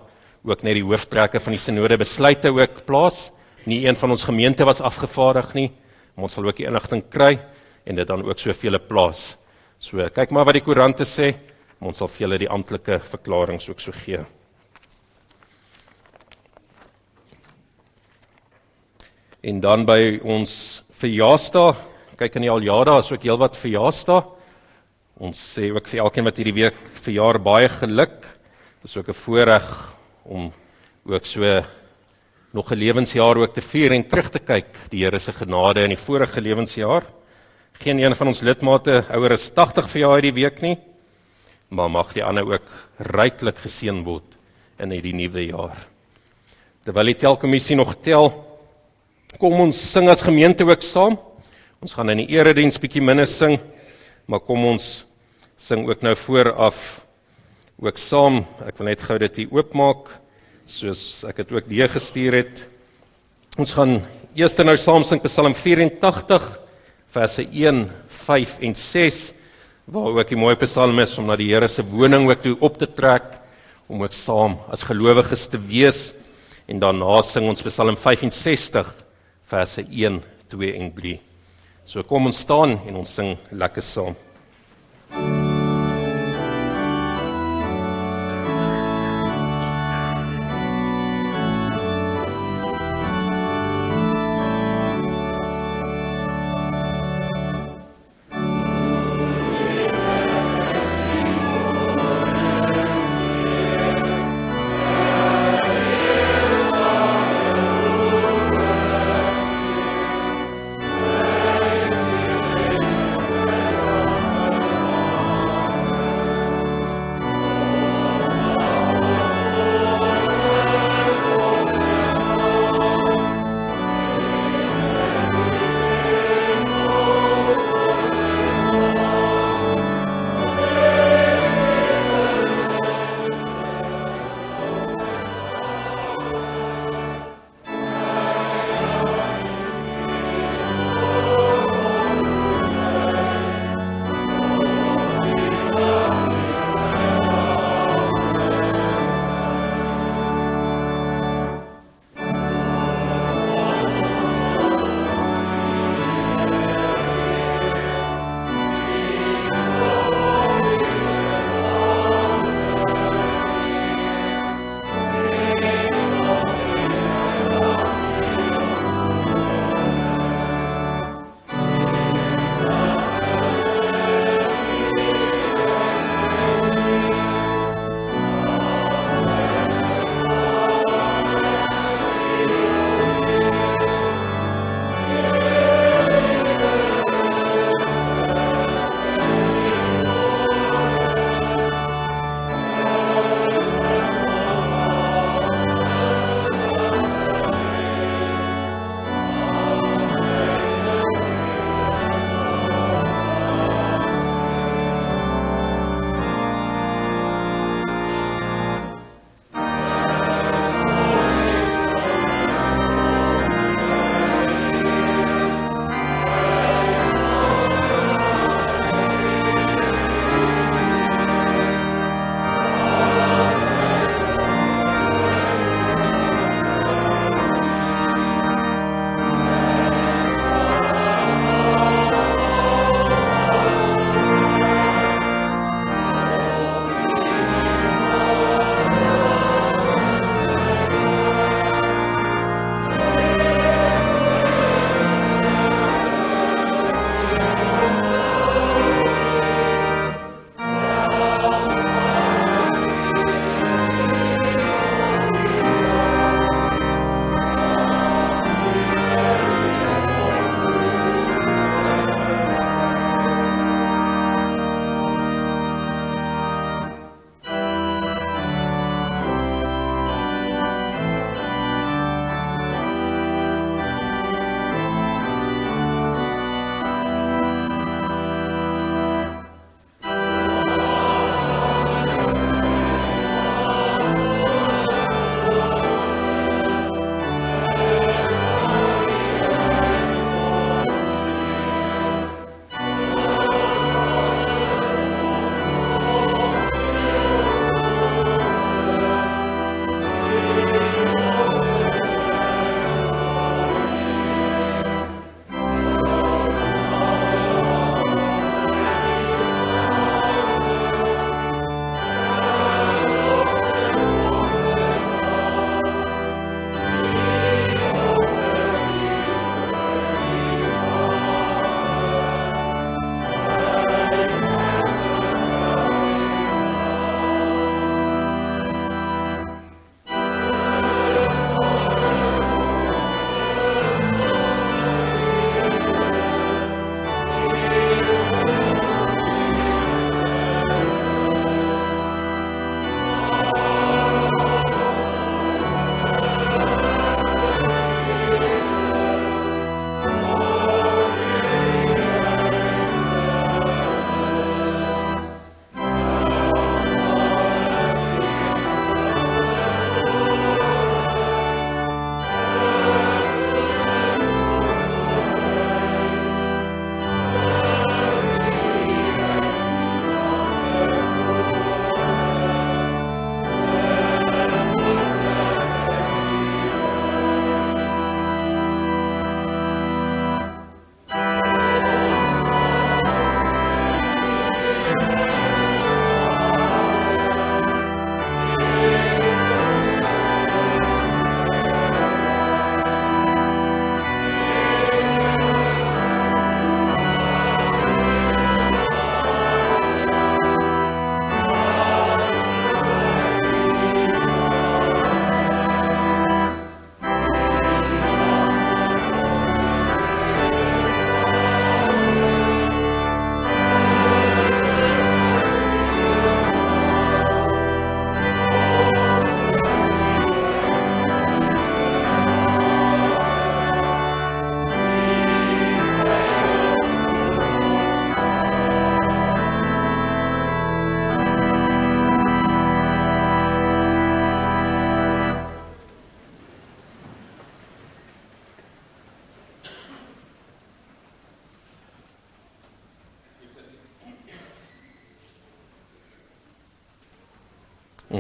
ook 0.44 0.64
net 0.64 0.78
die 0.78 0.86
hooftrekke 0.86 1.42
van 1.44 1.56
die 1.56 1.62
sinode 1.62 1.98
besluite 2.00 2.52
ook 2.54 2.84
plaas. 2.88 3.30
Nie 3.68 3.84
een 3.88 3.98
van 4.00 4.16
ons 4.16 4.24
gemeente 4.24 4.66
was 4.66 4.82
afgevaardig 4.82 5.54
nie. 5.58 5.70
Ons 6.16 6.36
sal 6.38 6.48
ook 6.48 6.60
die 6.60 6.68
inligting 6.68 7.04
kry 7.12 7.38
en 7.86 8.00
dit 8.00 8.08
dan 8.08 8.24
ook 8.24 8.40
soveel 8.40 8.80
plaas. 8.88 9.38
So 9.80 10.04
kyk 10.16 10.32
maar 10.32 10.48
wat 10.48 10.60
die 10.60 10.64
koerante 10.64 11.08
sê. 11.08 11.34
Ons 11.80 12.00
sal 12.02 12.10
vir 12.12 12.26
julle 12.26 12.42
die 12.42 12.52
amptelike 12.52 13.00
verklaring 13.08 13.60
ook 13.64 13.80
so 13.80 13.96
gee. 13.96 14.24
En 19.40 19.62
dan 19.64 19.86
by 19.88 20.20
ons 20.28 20.84
verjaarsdag, 21.00 21.78
kyk 22.20 22.36
in 22.36 22.50
die 22.50 22.52
aljare 22.52 22.98
is 23.00 23.12
ook 23.14 23.24
heelwat 23.24 23.56
verjaarsdag. 23.56 24.34
Ons 25.24 25.40
sê 25.56 25.70
ook 25.72 25.88
vir 25.88 26.04
elkeen 26.04 26.28
wat 26.28 26.40
hierdie 26.40 26.58
week 26.58 26.82
verjaar 27.00 27.40
baie 27.40 27.70
geluk. 27.72 28.28
Dis 28.84 28.98
ook 28.98 29.08
'n 29.08 29.22
voorreg 29.24 29.99
om 30.30 30.52
ook 31.10 31.26
so 31.26 31.42
nog 32.52 32.72
'n 32.72 32.78
lewensjaar 32.78 33.38
ook 33.38 33.54
te 33.54 33.62
vier 33.62 33.92
en 33.92 34.08
terug 34.08 34.30
te 34.30 34.40
kyk 34.40 34.90
die 34.90 35.04
Here 35.04 35.20
se 35.20 35.34
genade 35.34 35.84
in 35.84 35.90
die 35.90 35.98
vorige 35.98 36.42
lewensjaar. 36.42 37.04
Geen 37.74 38.00
een 38.00 38.16
van 38.16 38.28
ons 38.28 38.42
lidmate 38.42 39.06
ouer 39.10 39.32
as 39.32 39.54
80 39.54 39.90
verjaar 39.90 40.22
hierdie 40.22 40.44
week 40.44 40.62
nie, 40.62 40.78
maar 41.70 41.90
mag 41.90 42.14
die 42.14 42.24
ander 42.24 42.46
ook 42.46 42.70
ryklik 42.98 43.58
geseën 43.58 44.04
word 44.04 44.38
in 44.80 44.92
hierdie 44.92 45.14
nuwe 45.14 45.46
jaar. 45.46 45.78
Terwyl 46.84 47.06
die 47.06 47.16
telkommissie 47.16 47.76
nog 47.76 47.96
tel, 48.02 48.32
kom 49.38 49.54
ons 49.54 49.92
sing 49.92 50.10
as 50.10 50.22
gemeente 50.22 50.64
ook 50.64 50.82
saam. 50.82 51.20
Ons 51.82 51.94
gaan 51.94 52.10
in 52.10 52.18
die 52.18 52.30
erediens 52.30 52.80
bietjie 52.80 53.02
minder 53.02 53.28
sing, 53.28 53.60
maar 54.26 54.40
kom 54.40 54.66
ons 54.66 55.06
sing 55.56 55.88
ook 55.90 56.02
nou 56.02 56.16
vooraf 56.16 57.06
ook 57.80 57.98
saam. 57.98 58.44
Ek 58.68 58.78
wil 58.80 58.92
net 58.92 59.04
gou 59.04 59.18
dit 59.22 59.44
hier 59.44 59.54
oopmaak 59.56 60.12
soos 60.70 61.24
ek 61.26 61.42
dit 61.42 61.54
ook 61.56 61.70
deur 61.70 61.90
gestuur 61.90 62.36
het. 62.44 62.66
Ons 63.58 63.74
gaan 63.74 64.00
eers 64.38 64.56
nou 64.62 64.78
saam 64.78 65.04
sing 65.04 65.22
Psalm 65.24 65.56
84 65.58 66.50
verse 67.10 67.42
1, 67.42 67.88
5 68.08 68.60
en 68.62 68.76
6 68.76 69.20
waar 69.90 70.20
ook 70.20 70.30
die 70.30 70.38
mooi 70.38 70.54
psalm 70.62 71.00
is 71.02 71.18
om 71.18 71.26
na 71.26 71.36
die 71.40 71.50
Here 71.50 71.68
se 71.68 71.82
woning 71.82 72.30
ook 72.30 72.44
toe 72.44 72.56
op 72.62 72.78
te 72.78 72.86
trek 72.86 73.40
om 73.90 74.04
ook 74.04 74.14
saam 74.14 74.60
as 74.70 74.86
gelowiges 74.86 75.48
te 75.50 75.58
wees 75.58 76.14
en 76.70 76.80
daarna 76.80 77.22
sing 77.26 77.50
ons 77.50 77.66
Psalm 77.66 77.98
65 77.98 78.94
verse 79.50 79.82
1, 79.82 80.22
2 80.54 80.74
en 80.78 80.94
3. 80.94 81.18
So 81.90 82.06
kom 82.06 82.30
ons 82.30 82.46
staan 82.46 82.78
en 82.86 83.02
ons 83.02 83.16
sing 83.18 83.34
lekker 83.50 83.82
saam. 83.82 84.18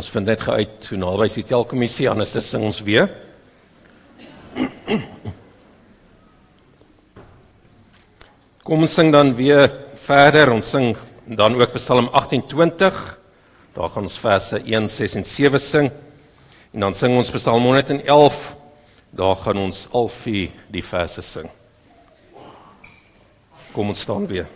Ons 0.10 0.16
vind 0.18 0.26
net 0.26 0.42
uit 0.42 0.86
hoe 0.90 0.98
naby 0.98 1.26
die 1.30 1.44
telkommissie 1.46 2.08
anders 2.10 2.32
dan 2.34 2.42
sing 2.42 2.64
ons 2.66 2.80
weer. 2.82 3.12
Kom 8.66 8.88
ons 8.88 8.98
sing 8.98 9.14
dan 9.14 9.36
weer 9.38 9.70
verder. 10.02 10.50
Ons 10.56 10.74
sing 10.74 10.98
dan 11.30 11.60
ook 11.62 11.78
Psalm 11.78 12.10
28. 12.10 12.98
Daar 13.78 13.94
gaan 13.94 14.10
ons 14.10 14.18
verse 14.18 14.58
1, 14.66 14.90
6 14.90 15.18
en 15.22 15.30
7 15.30 15.62
sing. 15.62 15.94
En 16.74 16.90
dan 16.90 16.98
sing 16.98 17.14
ons 17.14 17.30
Psalm 17.38 17.70
111. 17.70 18.44
Daar 19.14 19.38
gaan 19.46 19.62
ons 19.70 19.86
al 19.94 20.10
vier 20.24 20.50
die 20.74 20.88
verse 20.90 21.22
sing. 21.22 21.54
Kom 23.78 23.94
ons 23.94 24.10
staan 24.10 24.26
weer. 24.26 24.50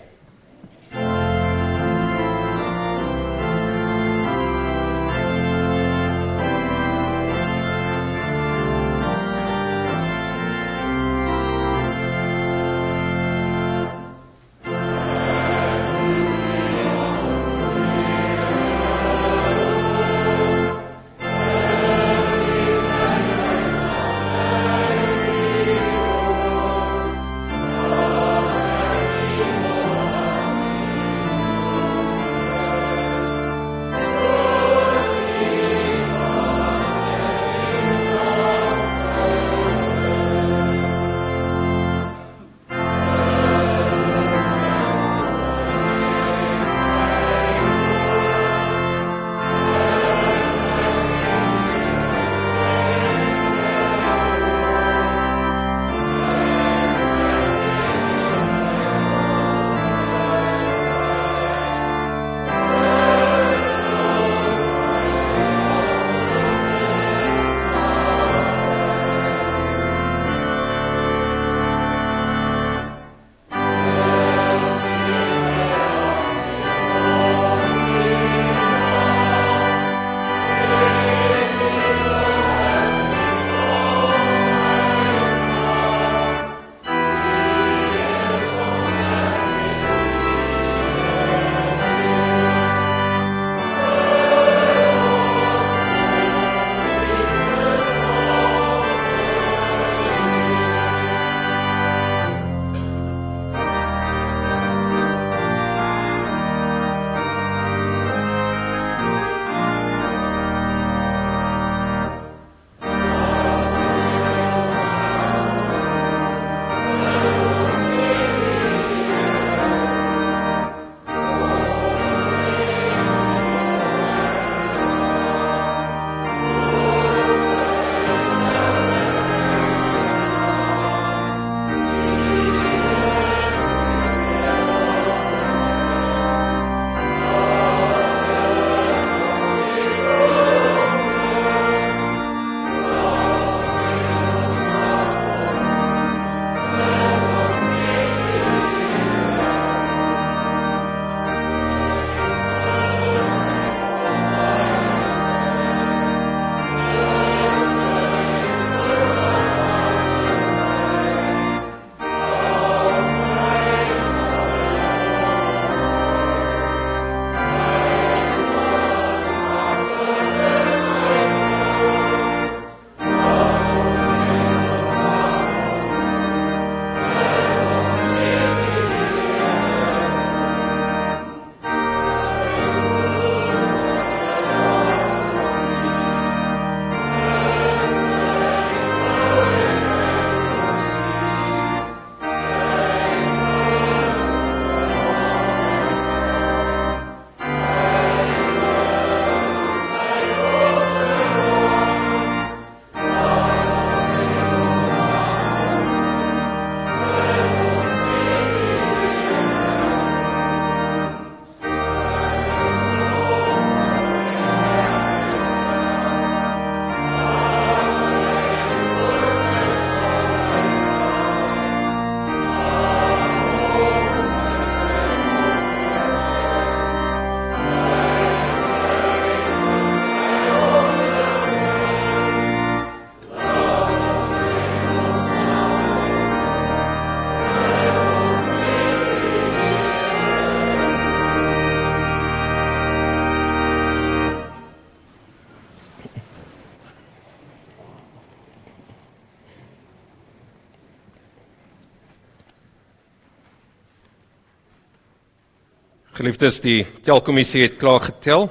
Geliefdes, 256.14 256.60
die 256.62 256.84
telkommissie 257.02 257.64
het 257.64 257.80
klaar 257.82 258.04
getel. 258.04 258.44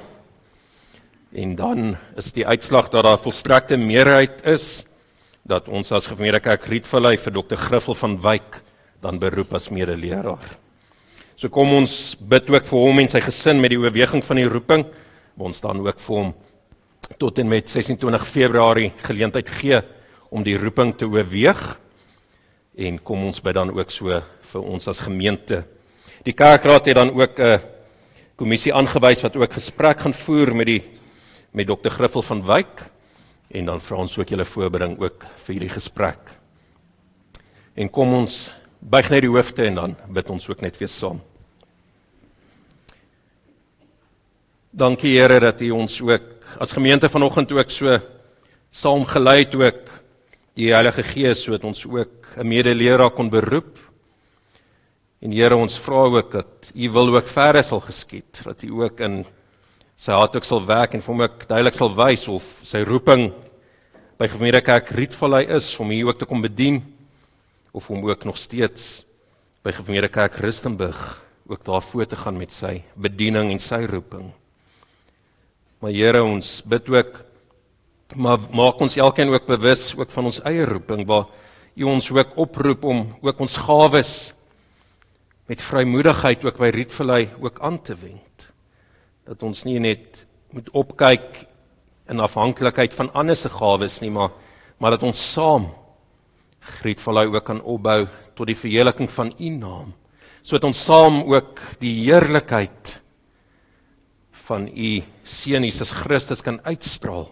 En 1.31 1.53
dan 1.55 1.93
is 2.19 2.33
die 2.35 2.43
uitslag 2.43 2.89
dat 2.91 3.05
daar 3.07 3.21
volstrekte 3.23 3.77
meerderheid 3.79 4.41
is 4.51 4.81
dat 5.47 5.69
ons 5.71 5.93
as 5.95 6.09
gemeente 6.11 6.41
kerk 6.43 6.65
Rietvallei 6.67 7.13
vir 7.15 7.31
Dr. 7.37 7.55
Griffel 7.55 7.95
van 7.95 8.17
Wyk 8.19 8.57
dan 8.99 9.15
beroep 9.21 9.55
as 9.55 9.69
medeleraar. 9.71 10.43
So 11.39 11.47
kom 11.47 11.71
ons 11.71 12.17
bid 12.19 12.51
ook 12.51 12.67
vir 12.67 12.83
hom 12.83 12.99
en 12.99 13.07
sy 13.13 13.21
gesin 13.23 13.63
met 13.63 13.71
die 13.71 13.79
oorweging 13.79 14.25
van 14.27 14.41
die 14.41 14.49
roeping. 14.51 14.83
Ons 15.39 15.63
dan 15.63 15.79
ook 15.87 16.03
vir 16.03 16.19
hom 16.19 16.33
tot 17.15 17.39
en 17.39 17.47
met 17.47 17.71
26 17.71 18.25
Februarie 18.27 18.89
geleentheid 19.07 19.53
gee 19.61 19.79
om 20.35 20.43
die 20.43 20.57
roeping 20.59 20.97
te 20.99 21.07
oorweeg 21.07 21.63
en 22.75 22.99
kom 22.99 23.23
ons 23.23 23.39
bid 23.39 23.55
dan 23.55 23.71
ook 23.71 23.95
so 23.95 24.19
vir 24.51 24.67
ons 24.67 24.91
as 24.91 24.99
gemeente. 25.07 25.63
Die 26.23 26.33
kerkraad 26.33 26.85
het 26.87 26.95
dan 26.95 27.11
ook 27.11 27.39
'n 27.39 27.59
kommissie 28.35 28.73
aangewys 28.73 29.21
wat 29.21 29.35
ook 29.35 29.53
gesprek 29.53 29.99
gaan 29.99 30.13
voer 30.13 30.55
met 30.55 30.65
die 30.65 30.83
met 31.51 31.67
Dr. 31.67 31.89
Griffel 31.89 32.21
van 32.21 32.45
Wyk 32.45 32.81
en 33.51 33.65
dan 33.65 33.81
vra 33.81 33.95
ons 33.97 34.17
ook 34.17 34.29
julle 34.29 34.45
voorbereiding 34.45 34.99
ook 34.99 35.25
vir 35.35 35.53
hierdie 35.53 35.69
gesprek. 35.69 36.19
En 37.73 37.89
kom 37.89 38.13
ons 38.13 38.55
buig 38.79 39.09
net 39.09 39.21
die 39.21 39.29
hoofde 39.29 39.65
en 39.65 39.75
dan 39.75 39.95
bid 40.09 40.29
ons 40.29 40.49
ook 40.49 40.61
net 40.61 40.77
weer 40.77 40.87
saam. 40.89 41.21
Dankie 44.71 45.19
Here 45.19 45.39
dat 45.39 45.61
U 45.61 45.69
ons 45.69 46.01
ook 46.01 46.57
as 46.59 46.71
gemeente 46.71 47.09
vanoggend 47.09 47.51
ook 47.51 47.69
so 47.69 47.99
saam 48.71 49.05
gelei 49.05 49.43
het 49.43 49.55
ook 49.55 49.89
die 50.55 50.71
Heilige 50.73 51.03
Gees 51.03 51.43
sodat 51.43 51.63
ons 51.63 51.85
ook 51.85 52.37
'n 52.37 52.47
medeleraar 52.47 53.11
kon 53.11 53.29
beroep. 53.29 53.92
En 55.23 55.31
Here 55.31 55.55
ons 55.55 55.77
vra 55.79 56.01
ook 56.11 56.33
dat 56.33 56.71
U 56.75 56.89
wil 56.91 57.13
ook 57.15 57.29
verder 57.31 57.63
sal 57.63 57.79
geskied, 57.79 58.41
dat 58.43 58.63
U 58.67 58.81
ook 58.83 58.99
in 59.05 59.21
sy 59.95 60.11
hart 60.11 60.35
ook 60.35 60.43
sal 60.43 60.65
werk 60.67 60.97
en 60.97 61.03
vir 61.05 61.13
hom 61.13 61.23
ook 61.23 61.45
duidelik 61.47 61.77
sal 61.77 61.93
wys 61.95 62.25
of 62.27 62.43
sy 62.67 62.81
roeping 62.83 63.29
by 64.19 64.27
Gemeente 64.27 64.59
Kerk 64.65 64.91
Rietvallei 64.91 65.45
is 65.55 65.69
om 65.79 65.93
hier 65.95 66.09
ook 66.09 66.19
te 66.19 66.27
kom 66.27 66.43
bedien 66.43 66.81
of 67.71 67.87
om 67.89 68.03
ook 68.03 68.27
nog 68.27 68.35
steeds 68.37 69.05
by 69.63 69.71
Gemeente 69.71 70.11
Kerk 70.11 70.41
Rustenburg 70.43 70.99
ook 71.47 71.63
daarvoor 71.63 72.09
te 72.11 72.19
gaan 72.19 72.35
met 72.37 72.51
sy 72.51 72.81
bediening 72.99 73.53
en 73.53 73.63
sy 73.63 73.79
roeping. 73.87 74.27
Maar 75.79 75.95
Here, 75.95 76.23
ons 76.23 76.59
bid 76.67 76.91
ook 76.91 77.23
maar 78.19 78.43
maak 78.51 78.81
ons 78.83 78.99
elkeen 78.99 79.31
ook 79.31 79.47
bewus 79.47 79.93
ook 79.95 80.11
van 80.11 80.27
ons 80.27 80.43
eie 80.43 80.67
roeping 80.67 81.07
waar 81.07 81.31
U 81.79 81.87
ons 81.95 82.11
ook 82.11 82.35
oproep 82.35 82.83
om 82.83 83.07
ook 83.23 83.39
ons 83.39 83.61
gawes 83.63 84.33
met 85.53 85.61
vrymoedigheid 85.61 86.41
ook 86.47 86.57
by 86.57 86.71
Rietvallei 86.73 87.27
ook 87.37 87.59
aan 87.61 87.77
te 87.85 87.93
wend. 87.99 88.47
Dat 89.27 89.43
ons 89.45 89.63
nie 89.67 89.77
net 89.81 90.23
moet 90.53 90.69
opkyk 90.73 91.43
in 92.09 92.23
afhanklikheid 92.23 92.95
van 92.97 93.11
ander 93.13 93.37
se 93.37 93.51
gawes 93.53 93.99
nie, 94.01 94.11
maar 94.11 94.33
maar 94.81 94.97
dat 94.97 95.05
ons 95.05 95.19
saam 95.33 95.69
Rietvallei 96.81 97.27
ook 97.29 97.45
kan 97.45 97.61
opbou 97.61 98.07
tot 98.35 98.49
die 98.49 98.57
verheerliking 98.57 99.11
van 99.11 99.33
U 99.37 99.49
naam. 99.55 99.93
Sodat 100.41 100.65
ons 100.71 100.81
saam 100.83 101.21
ook 101.29 101.61
die 101.79 101.93
heerlikheid 102.01 102.97
van 104.47 104.67
u 104.67 105.03
seun 105.23 105.63
Jesus 105.63 105.93
Christus 105.95 106.41
kan 106.43 106.59
uitstraal 106.65 107.29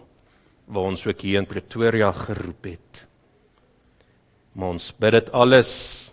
waar 0.64 0.88
ons 0.94 1.04
ook 1.06 1.20
hier 1.20 1.42
in 1.42 1.46
Pretoria 1.46 2.12
geroep 2.12 2.70
het. 2.70 3.06
Maar 4.52 4.78
ons 4.78 4.92
bid 4.96 5.12
dit 5.12 5.32
alles 5.32 6.11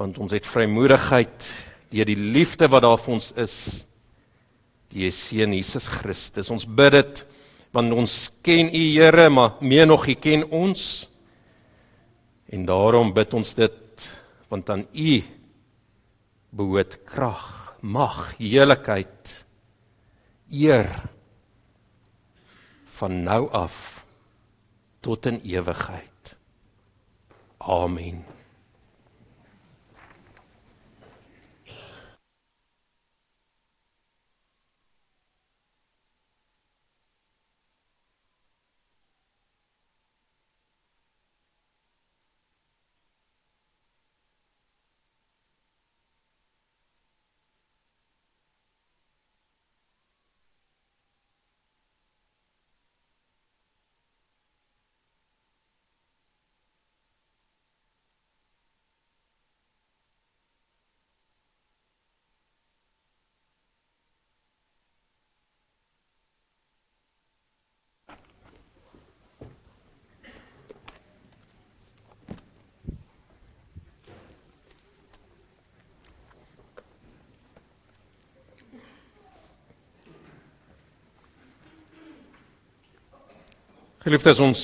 want 0.00 0.16
ons 0.22 0.32
het 0.32 0.48
vrymoedigheid 0.48 1.48
deur 1.92 2.08
die 2.08 2.16
liefde 2.16 2.70
wat 2.72 2.86
daar 2.86 3.00
vir 3.00 3.16
ons 3.18 3.30
is 3.40 3.56
die 4.90 5.10
seun 5.14 5.52
Jesus 5.54 5.86
Christus. 5.90 6.50
Ons 6.50 6.64
bid 6.64 6.96
dit 6.96 7.20
want 7.74 7.94
ons 7.94 8.14
ken 8.42 8.72
u 8.74 8.82
Here, 8.96 9.28
maar 9.30 9.60
meer 9.62 9.86
nog 9.86 10.08
u 10.10 10.16
ken 10.18 10.42
ons. 10.50 11.06
En 12.50 12.64
daarom 12.66 13.12
bid 13.14 13.36
ons 13.38 13.54
dit 13.54 14.08
want 14.50 14.70
aan 14.72 14.86
u 14.90 15.20
behoort 16.50 16.96
krag 17.06 17.46
mag, 17.80 18.34
heiligheid, 18.40 19.44
eer 20.50 20.90
van 22.98 23.22
nou 23.22 23.46
af 23.54 24.02
tot 25.00 25.30
in 25.30 25.38
ewigheid. 25.46 26.36
Amen. 27.62 28.39
Geliefdes, 84.00 84.38
ons 84.40 84.60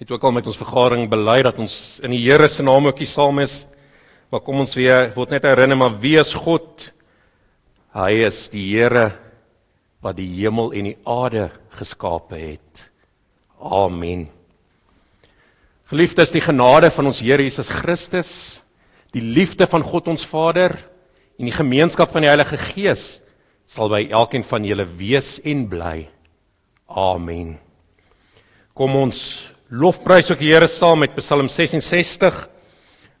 het 0.00 0.10
ook 0.14 0.22
al 0.24 0.32
met 0.32 0.46
ons 0.48 0.56
vergadering 0.56 1.04
bely 1.12 1.42
dat 1.44 1.58
ons 1.60 2.00
in 2.00 2.14
die 2.14 2.22
Here 2.24 2.46
se 2.48 2.64
naam 2.64 2.86
ookie 2.88 3.04
saam 3.04 3.42
is. 3.42 3.66
Maar 4.32 4.40
kom 4.40 4.62
ons 4.62 4.72
weer 4.78 5.10
word 5.12 5.34
net 5.34 5.44
herinner 5.44 5.76
maar 5.76 5.98
wie 6.00 6.14
is 6.16 6.30
God? 6.32 6.86
Hy 7.92 8.22
is 8.24 8.46
die 8.48 8.62
Here 8.70 9.10
wat 10.00 10.16
die 10.16 10.30
hemel 10.38 10.72
en 10.72 10.88
die 10.88 10.96
aarde 11.04 11.50
geskape 11.76 12.38
het. 12.40 12.86
Amen. 13.60 14.24
Geliefdes, 15.92 16.32
die 16.32 16.40
genade 16.40 16.88
van 16.96 17.10
ons 17.10 17.20
Here 17.20 17.44
Jesus 17.44 17.68
Christus, 17.68 18.30
die 19.12 19.20
liefde 19.20 19.68
van 19.68 19.84
God 19.84 20.08
ons 20.14 20.24
Vader 20.24 20.78
en 21.36 21.44
die 21.44 21.52
gemeenskap 21.52 22.08
van 22.08 22.24
die 22.24 22.32
Heilige 22.32 22.56
Gees 22.70 23.20
sal 23.68 23.92
by 23.92 24.06
elkeen 24.08 24.48
van 24.48 24.64
julle 24.64 24.88
wees 24.96 25.34
en 25.44 25.66
bly. 25.68 26.08
Amen. 26.88 27.52
Kom 28.82 28.96
ons 28.98 29.18
lofprys 29.70 30.26
ook 30.32 30.40
die 30.42 30.48
Here 30.50 30.66
saam 30.66 31.04
met 31.04 31.12
Psalm 31.14 31.46
66. 31.46 32.34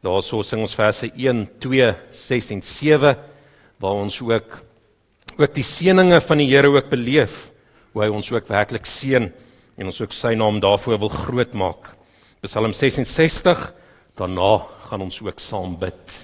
Daarso 0.02 0.40
sing 0.42 0.64
ons 0.64 0.74
verse 0.74 1.06
1, 1.06 1.44
2, 1.62 1.92
6 2.18 2.50
en 2.56 2.62
7 2.66 3.12
waar 3.78 4.00
ons 4.00 4.16
ook 4.26 4.58
ook 5.38 5.54
die 5.54 5.62
seëninge 5.62 6.18
van 6.26 6.42
die 6.42 6.48
Here 6.50 6.66
ook 6.66 6.90
beleef, 6.90 7.52
hoe 7.94 8.02
hy 8.02 8.10
ons 8.10 8.32
ook 8.34 8.50
werklik 8.50 8.90
seën 8.90 9.30
en 9.30 9.92
ons 9.92 10.02
ook 10.02 10.18
sy 10.18 10.34
naam 10.34 10.58
daarvoor 10.58 10.98
wil 11.06 11.14
groot 11.14 11.54
maak. 11.54 11.94
Psalm 12.42 12.74
66. 12.74 13.68
Daarna 14.18 14.52
gaan 14.88 15.06
ons 15.06 15.22
ook 15.22 15.38
saam 15.38 15.78
bid. 15.78 16.22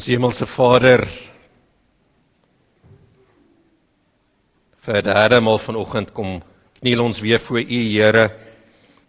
Ons 0.00 0.06
hemelse 0.08 0.46
Vader, 0.48 1.02
derde 5.04 5.40
maal 5.44 5.58
vanoggend 5.60 6.14
kom 6.16 6.38
kniel 6.78 7.02
ons 7.04 7.20
weer 7.20 7.36
voor 7.36 7.60
U 7.60 7.80
Here. 7.82 8.22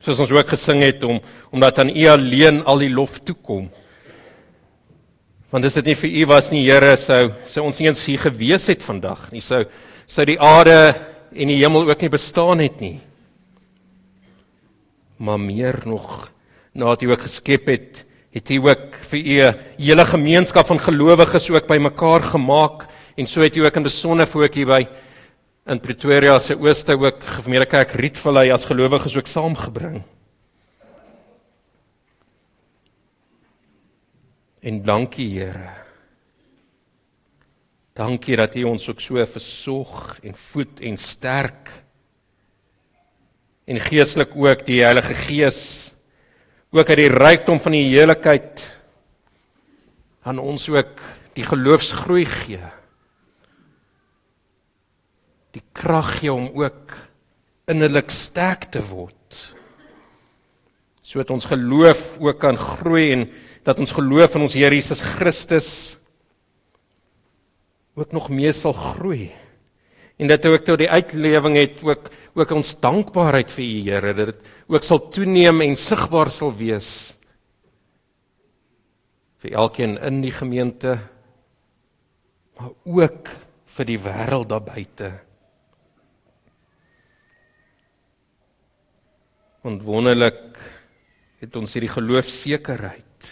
Soos 0.04 0.20
ons 0.20 0.34
ook 0.36 0.52
gesing 0.52 0.84
het 0.84 1.06
om 1.08 1.22
omdat 1.56 1.80
aan 1.80 1.94
U 1.96 2.04
alleen 2.12 2.60
al 2.68 2.84
die 2.84 2.92
lof 2.92 3.22
toe 3.24 3.38
kom. 3.40 3.70
Want 5.56 5.70
as 5.72 5.80
dit 5.80 5.94
nie 5.94 5.98
vir 6.02 6.12
U 6.12 6.28
was 6.34 6.52
nie, 6.52 6.66
Here, 6.68 6.92
sou 7.00 7.22
sou 7.48 7.64
ons 7.70 7.80
nie 7.80 7.88
eens 7.88 8.04
hier 8.12 8.26
gewees 8.28 8.68
het 8.68 8.84
vandag 8.84 9.30
nie. 9.32 9.40
Sou 9.40 9.64
sou 10.12 10.28
die 10.28 10.40
aarde 10.44 10.92
en 11.32 11.56
die 11.56 11.62
hemel 11.64 11.88
ook 11.88 12.04
nie 12.04 12.12
bestaan 12.12 12.68
het 12.68 12.84
nie. 12.84 12.98
Maar 15.24 15.40
meer 15.40 15.86
nog, 15.88 16.34
nadat 16.76 17.08
U 17.08 17.16
ook 17.16 17.30
geskep 17.32 17.78
het, 17.78 18.08
het 18.32 18.50
U 18.50 18.58
ook 18.70 18.96
vir 19.12 19.20
U 19.20 19.38
hele 19.78 20.06
gemeenskap 20.06 20.68
van 20.68 20.80
gelowiges 20.80 21.50
ook 21.52 21.68
bymekaar 21.68 22.24
gemaak 22.24 22.88
en 23.16 23.28
so 23.28 23.42
het 23.42 23.56
U 23.56 23.66
ook 23.66 23.76
in 23.76 23.84
besonder 23.84 24.28
voor 24.28 24.50
hier 24.54 24.66
by 24.66 24.86
in 25.66 25.80
Pretoria 25.80 26.40
se 26.40 26.56
ooste 26.58 26.98
ook 26.98 27.24
gemeente 27.24 27.68
kerk 27.70 27.92
Rietvallei 27.92 28.52
as 28.52 28.66
gelowiges 28.66 29.18
ook 29.18 29.28
saamgebring. 29.28 30.02
En 34.62 34.82
dankie 34.84 35.40
Here. 35.40 35.70
Dankie 37.94 38.36
dat 38.36 38.56
U 38.56 38.64
ons 38.64 38.90
ook 38.90 39.00
so 39.02 39.26
versorg 39.26 40.20
en 40.24 40.36
voed 40.36 40.80
en 40.80 40.98
sterk. 40.98 41.70
En 43.66 43.80
geestelik 43.80 44.36
ook 44.36 44.66
die 44.66 44.82
Heilige 44.82 45.14
Gees 45.14 45.91
ook 46.72 46.90
uit 46.90 47.02
die 47.04 47.12
rykdom 47.12 47.60
van 47.60 47.76
die 47.76 47.88
heiligheid 47.96 48.68
aan 50.24 50.40
ons 50.40 50.70
ook 50.70 51.02
die 51.36 51.44
geloofsgroei 51.48 52.26
gee 52.26 52.62
die 55.56 55.64
krag 55.76 56.20
gee 56.20 56.32
om 56.32 56.50
ook 56.56 56.96
innerlik 57.72 58.12
sterk 58.12 58.70
te 58.72 58.82
word. 58.84 59.40
Sodat 61.02 61.34
ons 61.36 61.48
geloof 61.50 62.18
ook 62.22 62.40
kan 62.40 62.60
groei 62.60 63.12
en 63.16 63.26
dat 63.68 63.80
ons 63.84 63.94
geloof 63.96 64.36
in 64.36 64.48
ons 64.48 64.56
Here 64.58 64.76
Jesus 64.76 65.04
Christus 65.04 65.72
ook 68.00 68.16
nog 68.16 68.30
meer 68.32 68.56
sal 68.56 68.74
groei. 68.74 69.30
En 70.22 70.30
dat 70.30 70.46
ook 70.46 70.66
tot 70.68 70.78
die 70.78 70.90
uitlewing 70.90 71.58
het 71.58 71.82
ook 71.84 72.12
ook 72.38 72.52
ons 72.56 72.76
dankbaarheid 72.80 73.50
vir 73.52 73.66
U 73.66 73.80
Here 73.90 74.14
dat 74.16 74.30
dit 74.30 74.52
ook 74.72 74.86
sal 74.88 75.02
toeneem 75.12 75.64
en 75.66 75.74
sigbaar 75.76 76.30
sal 76.32 76.54
wees 76.56 76.92
vir 79.42 79.58
elkeen 79.58 79.98
in 79.98 80.22
die 80.22 80.32
gemeente 80.32 81.00
maar 82.56 82.72
ook 82.86 83.32
vir 83.72 83.88
die 83.90 83.98
wêreld 84.00 84.50
daar 84.52 84.62
buite. 84.62 85.10
Want 89.66 89.82
wonderlik 89.86 90.60
het 91.42 91.56
ons 91.58 91.74
hierdie 91.74 91.90
geloofsekerheid. 91.90 93.30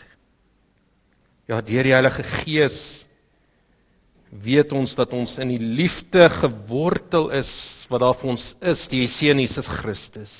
Ja, 1.49 1.61
deur 1.61 1.85
die 1.85 1.93
Heilige 1.93 2.25
Gees 2.25 2.79
weet 4.29 4.73
ons 4.77 4.93
dat 4.95 5.13
ons 5.15 5.37
in 5.41 5.49
die 5.49 5.61
liefde 5.61 6.27
gewortel 6.29 7.29
is 7.33 7.51
wat 7.89 8.03
daar 8.03 8.17
vir 8.17 8.33
ons 8.35 8.51
is, 8.61 8.85
die 8.91 9.07
Seun 9.09 9.41
Jesus 9.41 9.69
Christus. 9.79 10.35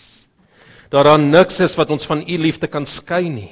Dat 0.90 1.06
daar 1.06 1.22
niks 1.22 1.60
is 1.66 1.78
wat 1.78 1.90
ons 1.94 2.06
van 2.10 2.22
u 2.22 2.38
liefde 2.38 2.70
kan 2.70 2.86
skei 2.86 3.30
nie. 3.30 3.52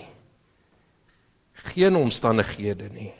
Geen 1.73 1.97
omstandighede 1.97 2.89
nie. 2.93 3.11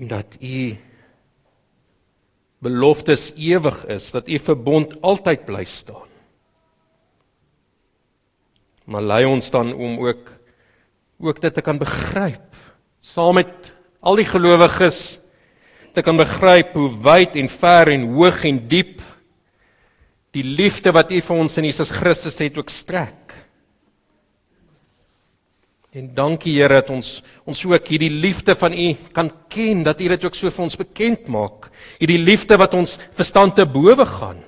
En 0.00 0.08
dat 0.10 0.36
u 0.40 0.74
beloftes 2.64 3.30
ewig 3.36 3.84
is, 3.92 4.10
dat 4.10 4.28
u 4.28 4.38
verbond 4.38 4.96
altyd 5.04 5.44
bly 5.44 5.64
staan. 5.68 6.08
Maar 8.84 9.04
lei 9.04 9.24
ons 9.24 9.50
dan 9.50 9.72
om 9.72 10.00
ook 10.00 10.32
ook 11.24 11.40
dit 11.40 11.54
te 11.54 11.62
kan 11.64 11.78
begryp 11.78 12.56
saam 13.00 13.38
met 13.38 13.63
al 14.04 14.20
die 14.20 14.28
gelowiges 14.28 15.18
te 15.94 16.02
kan 16.04 16.18
begryp 16.18 16.74
hoe 16.76 16.90
wyd 17.04 17.38
en 17.40 17.48
ver 17.48 17.92
en 17.94 18.08
hoog 18.14 18.44
en 18.48 18.60
diep 18.68 19.00
die 20.34 20.44
liefde 20.44 20.92
wat 20.94 21.12
u 21.14 21.20
vir 21.22 21.42
ons 21.44 21.58
in 21.60 21.68
Jesus 21.68 21.92
Christus 21.94 22.40
het 22.42 22.58
ook 22.58 22.72
strek. 22.72 23.44
En 25.94 26.08
dankie 26.10 26.56
Here 26.56 26.80
dat 26.80 26.90
ons 26.90 27.20
ons 27.46 27.60
ook 27.70 27.92
hierdie 27.92 28.10
liefde 28.10 28.56
van 28.58 28.74
U 28.74 28.86
kan 29.14 29.30
ken, 29.52 29.84
dat 29.86 30.00
U 30.02 30.08
dit 30.10 30.24
ook 30.26 30.34
so 30.34 30.50
vir 30.50 30.64
ons 30.66 30.80
bekend 30.80 31.28
maak. 31.30 31.68
Hierdie 32.00 32.18
liefde 32.18 32.58
wat 32.58 32.74
ons 32.74 32.96
verstand 33.14 33.54
te 33.54 33.66
bowe 33.66 34.06
gaan. 34.08 34.40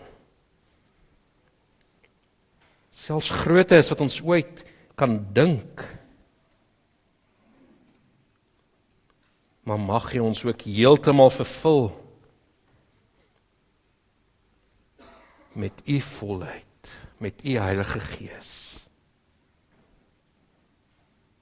Selfs 2.90 3.30
groter 3.30 3.78
is 3.78 3.92
wat 3.92 4.02
ons 4.02 4.18
ooit 4.26 4.64
kan 4.98 5.20
dink. 5.36 5.84
Maar 9.66 9.80
mag 9.82 10.12
hy 10.12 10.20
ons 10.22 10.44
ook 10.46 10.62
heeltemal 10.62 11.32
vervul 11.34 11.88
met 15.58 15.80
u 15.84 16.00
volheid, 16.00 16.92
met 17.18 17.42
u 17.42 17.56
Heilige 17.58 18.00
Gees. 18.00 18.52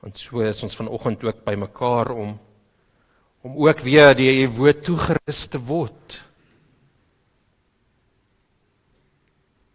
Want 0.01 0.19
so 0.19 0.41
is 0.45 0.63
ons 0.65 0.77
vanoggend 0.77 1.25
ook 1.25 1.45
bymekaar 1.45 2.15
om 2.15 2.39
om 3.45 3.59
ook 3.61 3.83
weer 3.85 4.15
die 4.17 4.31
u 4.41 4.49
woord 4.57 4.85
toegerus 4.85 5.43
te 5.53 5.61
word. 5.61 6.15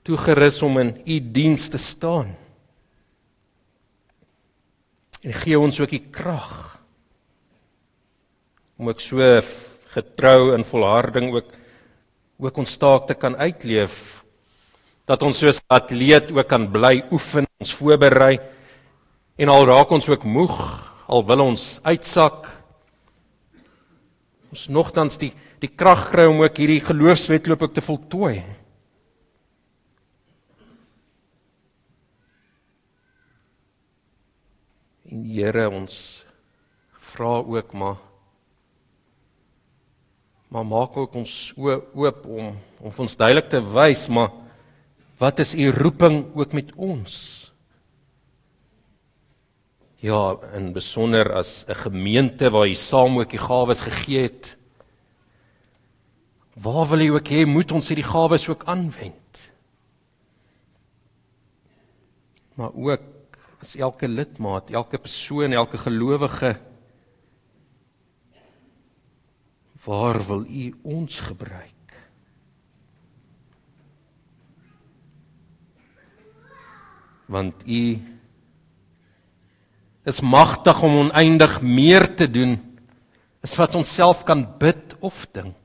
Toegerus 0.02 0.62
om 0.66 0.80
in 0.82 0.90
u 1.06 1.20
diens 1.32 1.68
te 1.70 1.78
staan. 1.78 2.34
En 5.22 5.34
gee 5.38 5.60
ons 5.60 5.78
ook 5.80 5.94
die 5.94 6.08
krag 6.10 6.69
om 8.80 8.90
ek 8.90 9.04
so 9.04 9.20
getrou 9.94 10.54
en 10.56 10.64
volharding 10.64 11.34
ook 11.36 11.56
ook 12.40 12.58
ons 12.62 12.78
taak 12.80 13.10
te 13.10 13.18
kan 13.20 13.36
uitleef 13.36 14.24
dat 15.10 15.24
ons 15.28 15.42
soos 15.42 15.60
atleet 15.68 16.32
ook 16.32 16.48
kan 16.48 16.70
bly 16.72 17.02
oefen 17.12 17.50
ons 17.60 17.74
voorberei 17.76 18.38
En 19.40 19.48
al 19.48 19.64
raak 19.70 19.92
ons 19.96 20.10
ook 20.12 20.26
moeg, 20.28 20.58
al 21.08 21.24
wil 21.24 21.46
ons 21.46 21.62
uitsak, 21.88 22.50
ons 24.52 24.66
nogtans 24.68 25.16
die 25.22 25.32
die 25.60 25.72
krag 25.76 26.06
kry 26.08 26.24
om 26.24 26.38
ook 26.40 26.56
hierdie 26.56 26.80
geloofswetloop 26.80 27.66
ook 27.66 27.74
te 27.76 27.84
voltooi. 27.84 28.38
En 35.12 35.26
Here 35.28 35.66
ons 35.68 35.98
vra 37.12 37.34
ook 37.44 37.76
maar 37.76 38.00
maar 40.50 40.66
maak 40.66 40.98
ook 40.98 41.16
ons 41.16 41.54
oop 41.58 42.26
om 42.26 42.58
om 42.80 42.94
ons 42.96 43.16
duidelik 43.16 43.50
te 43.52 43.60
wys 43.62 44.08
maar 44.08 44.32
wat 45.20 45.40
is 45.44 45.52
u 45.54 45.70
roeping 45.76 46.24
ook 46.34 46.54
met 46.56 46.72
ons? 46.76 47.14
Ja, 50.00 50.38
in 50.56 50.72
besonder 50.72 51.34
as 51.36 51.66
'n 51.68 51.76
gemeente 51.76 52.50
waar 52.50 52.68
hy 52.68 52.74
saam 52.74 53.20
ook 53.20 53.30
die 53.30 53.40
gawes 53.40 53.82
gegee 53.82 54.22
het. 54.22 54.58
Waar 56.56 56.88
wil 56.88 57.00
hy 57.00 57.10
ook 57.10 57.28
hê 57.28 57.46
moet 57.46 57.72
ons 57.72 57.88
hierdie 57.88 58.08
gawes 58.08 58.48
ook 58.48 58.64
aanwend? 58.64 59.52
Maar 62.56 62.72
ook 62.74 63.02
as 63.62 63.76
elke 63.76 64.08
lidmaat, 64.08 64.72
elke 64.72 64.98
persoon, 64.98 65.52
elke 65.52 65.78
gelowige 65.78 66.60
waar 69.84 70.26
wil 70.26 70.46
u 70.46 70.76
ons 70.82 71.20
gebruik? 71.20 71.76
Want 77.26 77.68
u 77.68 78.02
is 80.04 80.20
magtig 80.22 80.82
om 80.84 80.98
oneindig 80.98 81.62
meer 81.62 82.16
te 82.16 82.30
doen 82.30 82.58
as 83.44 83.56
wat 83.56 83.76
ons 83.76 83.94
self 83.94 84.24
kan 84.28 84.44
bid 84.60 84.96
of 85.00 85.28
dink. 85.32 85.56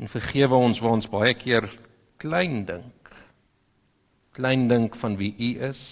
En 0.00 0.10
vergewe 0.10 0.56
ons 0.58 0.80
waar 0.82 0.96
ons 0.96 1.10
baie 1.10 1.34
keer 1.38 1.68
klein 2.18 2.64
dink. 2.66 3.12
Klein 4.34 4.66
dink 4.68 4.96
van 4.98 5.14
wie 5.20 5.30
U 5.38 5.50
is. 5.68 5.82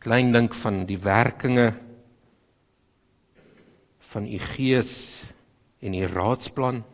Klein 0.00 0.32
dink 0.32 0.54
van 0.56 0.86
die 0.88 0.96
werkinge 0.98 1.74
van 4.12 4.28
U 4.28 4.38
Gees 4.38 4.92
en 5.80 5.94
U 5.94 6.06
raadsplan. 6.06 6.84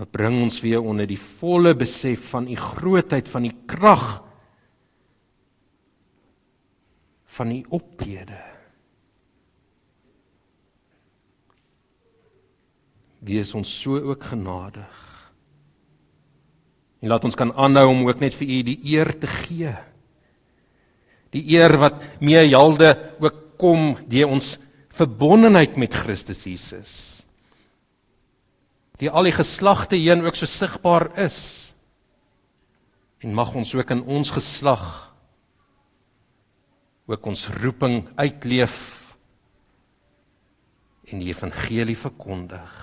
wat 0.00 0.10
bring 0.14 0.38
ons 0.40 0.60
weer 0.64 0.80
onder 0.80 1.08
die 1.08 1.18
volle 1.20 1.74
besef 1.76 2.30
van 2.32 2.48
u 2.48 2.56
grootheid 2.56 3.28
van 3.28 3.44
die 3.48 3.56
krag 3.68 4.06
van 7.36 7.52
u 7.52 7.60
optrede. 7.68 8.38
Wees 13.20 13.52
ons 13.54 13.68
so 13.82 14.00
ook 14.00 14.24
genadig. 14.32 14.96
En 17.00 17.12
laat 17.12 17.24
ons 17.24 17.36
kan 17.36 17.52
aanhou 17.52 17.86
om 17.92 18.02
ook 18.08 18.24
net 18.24 18.36
vir 18.36 18.48
u 18.48 18.62
die 18.72 18.80
eer 18.94 19.12
te 19.20 19.28
gee. 19.28 19.74
Die 21.34 21.44
eer 21.54 21.76
wat 21.78 22.02
mee 22.22 22.42
Jalde 22.48 22.94
ook 23.22 23.58
kom 23.60 23.94
deur 24.10 24.32
ons 24.32 24.56
verbondenheid 24.96 25.76
met 25.78 25.94
Christus 25.94 26.42
Jesus. 26.48 26.94
Die 29.00 29.08
al 29.08 29.28
die 29.28 29.36
geslagte 29.36 29.96
heen 29.96 30.24
ook 30.26 30.36
so 30.36 30.48
sigbaar 30.48 31.08
is. 31.20 31.70
En 33.20 33.36
mag 33.36 33.54
ons 33.56 33.74
ook 33.76 33.92
in 33.94 34.02
ons 34.02 34.32
geslag 34.32 35.10
ook 37.10 37.26
ons 37.26 37.48
roeping 37.58 38.04
uitleef 38.14 38.76
en 41.10 41.18
die 41.18 41.32
evangelie 41.32 41.96
verkondig. 41.98 42.74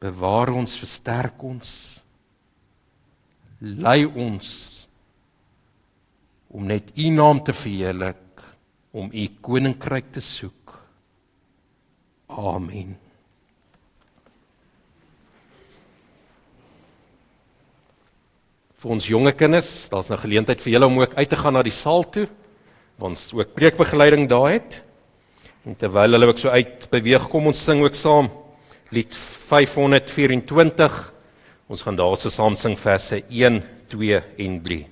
Bewaar 0.00 0.54
ons, 0.56 0.78
versterk 0.80 1.42
ons. 1.44 1.74
Lei 3.60 4.06
ons 4.08 4.73
om 6.54 6.68
net 6.70 6.92
U 6.94 7.08
naam 7.10 7.42
te 7.42 7.52
verheerlik, 7.52 8.44
om 8.94 9.10
U 9.10 9.24
koninkryk 9.42 10.12
te 10.14 10.22
soek. 10.22 10.76
Amen. 12.30 12.94
vir 18.84 18.92
ons 18.92 19.06
jonge 19.08 19.32
kinders, 19.32 19.68
daar's 19.88 20.10
nou 20.12 20.18
geleentheid 20.20 20.60
vir 20.60 20.74
julle 20.74 20.88
om 20.90 20.98
ook 21.00 21.14
uit 21.16 21.30
te 21.32 21.38
gaan 21.40 21.56
na 21.56 21.62
die 21.64 21.72
saal 21.72 22.04
toe. 22.12 22.26
Ons 23.00 23.30
ook 23.32 23.54
preekbegeleiding 23.56 24.28
daar 24.28 24.50
het. 24.52 24.82
En 25.64 25.72
terwyl 25.80 26.12
hulle 26.12 26.28
ook 26.28 26.42
so 26.42 26.52
uit 26.52 26.84
beweeg, 26.92 27.24
kom 27.32 27.48
ons 27.48 27.64
sing 27.64 27.80
ook 27.80 27.96
saam 27.96 28.28
lied 28.92 29.16
524. 29.16 30.98
Ons 31.72 31.82
gaan 31.86 31.96
daarse 31.96 32.28
saam 32.30 32.54
sing 32.54 32.76
verse 32.76 33.22
1, 33.24 33.62
2 33.88 34.20
en 34.44 34.60
3. 34.68 34.82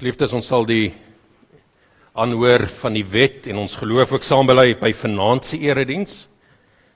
Geliefdes, 0.00 0.32
ons 0.32 0.46
sal 0.48 0.62
die 0.64 0.94
aanhoor 2.16 2.62
van 2.72 2.94
die 2.96 3.04
wet 3.04 3.50
en 3.52 3.58
ons 3.60 3.74
geloof 3.76 4.14
ook 4.14 4.22
saambely 4.24 4.70
by 4.80 4.94
vanaand 4.96 5.44
se 5.44 5.58
erediens. 5.60 6.22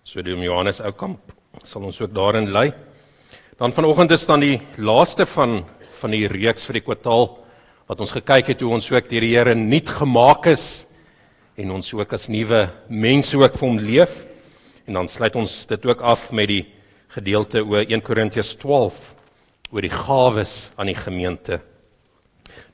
So 0.09 0.25
die 0.25 0.33
Johannes 0.33 0.81
Oukamp 0.81 1.35
sal 1.69 1.85
ons 1.85 1.99
ook 2.01 2.15
daarin 2.17 2.49
lei. 2.49 2.71
Dan 3.61 3.77
vanoggend 3.77 4.15
is 4.17 4.25
dan 4.25 4.41
die 4.41 4.57
laaste 4.81 5.27
van 5.29 5.67
van 5.99 6.17
die 6.17 6.23
reeks 6.33 6.65
vir 6.65 6.79
die 6.79 6.85
kwartaal 6.87 7.29
wat 7.91 8.01
ons 8.01 8.15
gekyk 8.17 8.55
het 8.55 8.65
hoe 8.65 8.73
ons 8.79 8.89
ook 8.89 9.13
deur 9.13 9.29
die 9.29 9.35
Here 9.35 9.53
nuut 9.53 9.93
gemaak 10.01 10.49
is 10.55 10.87
en 11.61 11.77
ons 11.77 11.93
ook 11.93 12.17
as 12.17 12.31
nuwe 12.33 12.63
mense 12.89 13.37
ook 13.37 13.61
vir 13.61 13.69
hom 13.69 13.79
leef. 13.85 14.17
En 14.89 14.97
dan 15.03 15.13
sluit 15.13 15.37
ons 15.37 15.59
dit 15.77 15.87
ook 15.93 16.01
af 16.01 16.31
met 16.33 16.49
die 16.49 16.65
gedeelte 17.13 17.67
oor 17.69 17.85
1 17.85 18.01
Korintiërs 18.01 18.57
12 18.65 19.13
oor 19.77 19.85
die 19.85 19.93
gawes 19.93 20.73
aan 20.81 20.89
die 20.89 20.97
gemeente. 21.05 21.61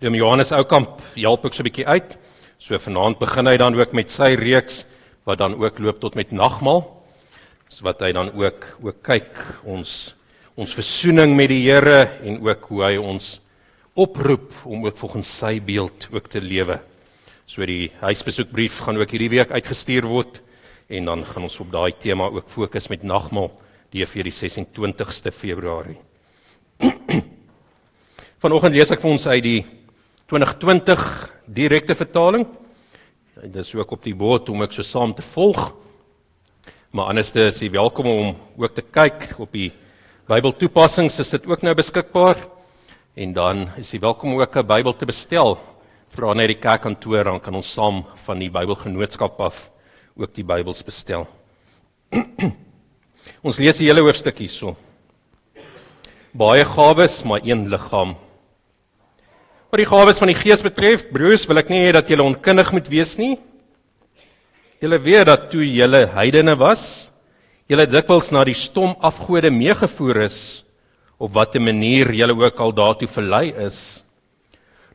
Dom 0.01 0.15
Johannes 0.17 0.49
Oukamp 0.57 1.03
help 1.13 1.45
ook 1.45 1.53
so 1.53 1.61
'n 1.61 1.69
bietjie 1.69 1.87
uit. 1.87 2.17
So 2.57 2.79
vanaand 2.79 3.19
begin 3.19 3.47
hy 3.47 3.57
dan 3.57 3.75
ook 3.75 3.93
met 3.93 4.11
sy 4.11 4.35
reeks 4.35 4.87
wat 5.25 5.39
dan 5.39 5.55
ook 5.55 5.79
loop 5.79 6.01
tot 6.01 6.15
met 6.15 6.33
nagmaal. 6.33 7.05
So 7.69 7.85
wat 7.85 8.01
hy 8.01 8.13
dan 8.13 8.33
ook 8.33 8.79
ook 8.83 9.03
kyk 9.03 9.61
ons 9.65 10.15
ons 10.57 10.75
versoening 10.75 11.37
met 11.37 11.49
die 11.49 11.71
Here 11.71 12.17
en 12.25 12.41
ook 12.41 12.65
hoe 12.65 12.83
hy 12.83 12.97
ons 12.97 13.41
oproep 13.95 14.53
om 14.65 14.87
ook 14.87 14.97
volgens 14.97 15.39
sy 15.39 15.61
beeld 15.61 16.09
ook 16.11 16.29
te 16.29 16.41
lewe. 16.41 16.81
So 17.47 17.67
die 17.67 17.93
huisbesoekbrief 18.01 18.79
gaan 18.79 18.97
ook 18.97 19.11
hierdie 19.11 19.37
week 19.37 19.51
uitgestuur 19.51 20.07
word 20.07 20.41
en 20.89 21.05
dan 21.05 21.25
gaan 21.25 21.43
ons 21.43 21.61
op 21.61 21.71
daai 21.71 21.93
tema 21.99 22.25
ook 22.25 22.49
fokus 22.49 22.89
met 22.89 23.03
nagmaal 23.03 23.51
die 23.91 24.07
vir 24.07 24.25
die 24.25 24.33
26ste 24.33 25.31
Februarie. 25.31 25.99
Vanoggend 28.41 28.73
lees 28.73 28.91
ek 28.91 29.01
vir 29.01 29.11
ons 29.11 29.27
uit 29.27 29.45
die 29.45 29.80
2020 30.31 31.01
direkte 31.51 31.95
vertaling. 31.99 32.45
Dit 33.43 33.65
is 33.65 33.73
ook 33.75 33.97
op 33.97 34.05
die 34.05 34.15
bord 34.15 34.47
om 34.53 34.63
ek 34.63 34.77
so 34.77 34.87
saam 34.87 35.11
te 35.17 35.25
volg. 35.27 35.73
Maar 36.95 37.11
anderste 37.11 37.49
is 37.49 37.59
jy 37.59 37.71
welkom 37.75 38.07
om 38.07 38.29
ook 38.63 38.77
te 38.77 38.85
kyk 38.85 39.33
op 39.43 39.51
die 39.51 39.73
Bybel 40.31 40.55
toepassings 40.55 41.19
is 41.19 41.35
dit 41.35 41.49
ook 41.51 41.65
nou 41.67 41.75
beskikbaar. 41.75 42.45
En 43.19 43.35
dan 43.35 43.65
is 43.81 43.91
jy 43.91 43.99
welkom 43.99 44.39
ook 44.39 44.57
'n 44.57 44.67
Bybel 44.67 44.95
te 44.95 45.07
bestel. 45.07 45.59
Vra 46.15 46.35
net 46.35 46.47
die 46.47 46.63
kerkkantoor 46.63 47.25
dan 47.25 47.41
kan 47.41 47.55
ons 47.55 47.73
saam 47.73 48.07
van 48.15 48.39
die 48.39 48.51
Bybelgenootskap 48.51 49.41
af 49.41 49.71
ook 50.15 50.35
die 50.35 50.45
Bybels 50.45 50.85
bestel. 50.85 51.27
ons 53.47 53.59
lees 53.59 53.79
die 53.79 53.89
hele 53.89 54.01
hoofstuk 54.01 54.39
hierso. 54.39 54.77
baie 56.33 56.65
gawes, 56.65 57.25
maar 57.25 57.41
een 57.43 57.69
liggaam. 57.69 58.15
Wat 59.71 59.79
die 59.79 59.87
gawes 59.87 60.19
van 60.19 60.33
die 60.33 60.39
Gees 60.39 60.65
betref, 60.67 61.05
broers, 61.15 61.45
wil 61.47 61.63
ek 61.63 61.69
nie 61.71 61.85
hê 61.85 61.93
dat 61.95 62.09
julle 62.11 62.27
onkundig 62.27 62.73
moet 62.75 62.89
wees 62.91 63.15
nie. 63.21 63.37
Julle 64.83 64.99
weet 64.99 65.29
dat 65.29 65.47
toe 65.53 65.63
julle 65.63 66.09
heidene 66.11 66.57
was, 66.59 67.13
julle 67.71 67.87
dikwels 67.87 68.33
na 68.35 68.43
die 68.49 68.57
stom 68.59 68.97
afgode 68.99 69.53
meegevoer 69.55 70.25
is 70.27 70.41
op 71.21 71.37
watter 71.37 71.63
manier 71.63 72.11
julle 72.17 72.35
ook 72.35 72.59
al 72.65 72.75
daartoe 72.75 73.07
verlei 73.13 73.53
is. 73.63 74.03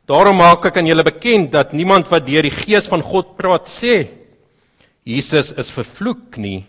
Daarom 0.06 0.36
maak 0.42 0.68
ek 0.68 0.76
aan 0.76 0.90
julle 0.90 1.06
bekend 1.06 1.54
dat 1.54 1.72
niemand 1.72 2.10
wat 2.12 2.26
deur 2.28 2.44
die 2.44 2.52
Gees 2.52 2.90
van 2.90 3.00
God 3.02 3.32
praat 3.38 3.70
sê 3.72 4.04
Jesus 5.06 5.54
is 5.56 5.70
vervloek 5.72 6.36
nie. 6.42 6.66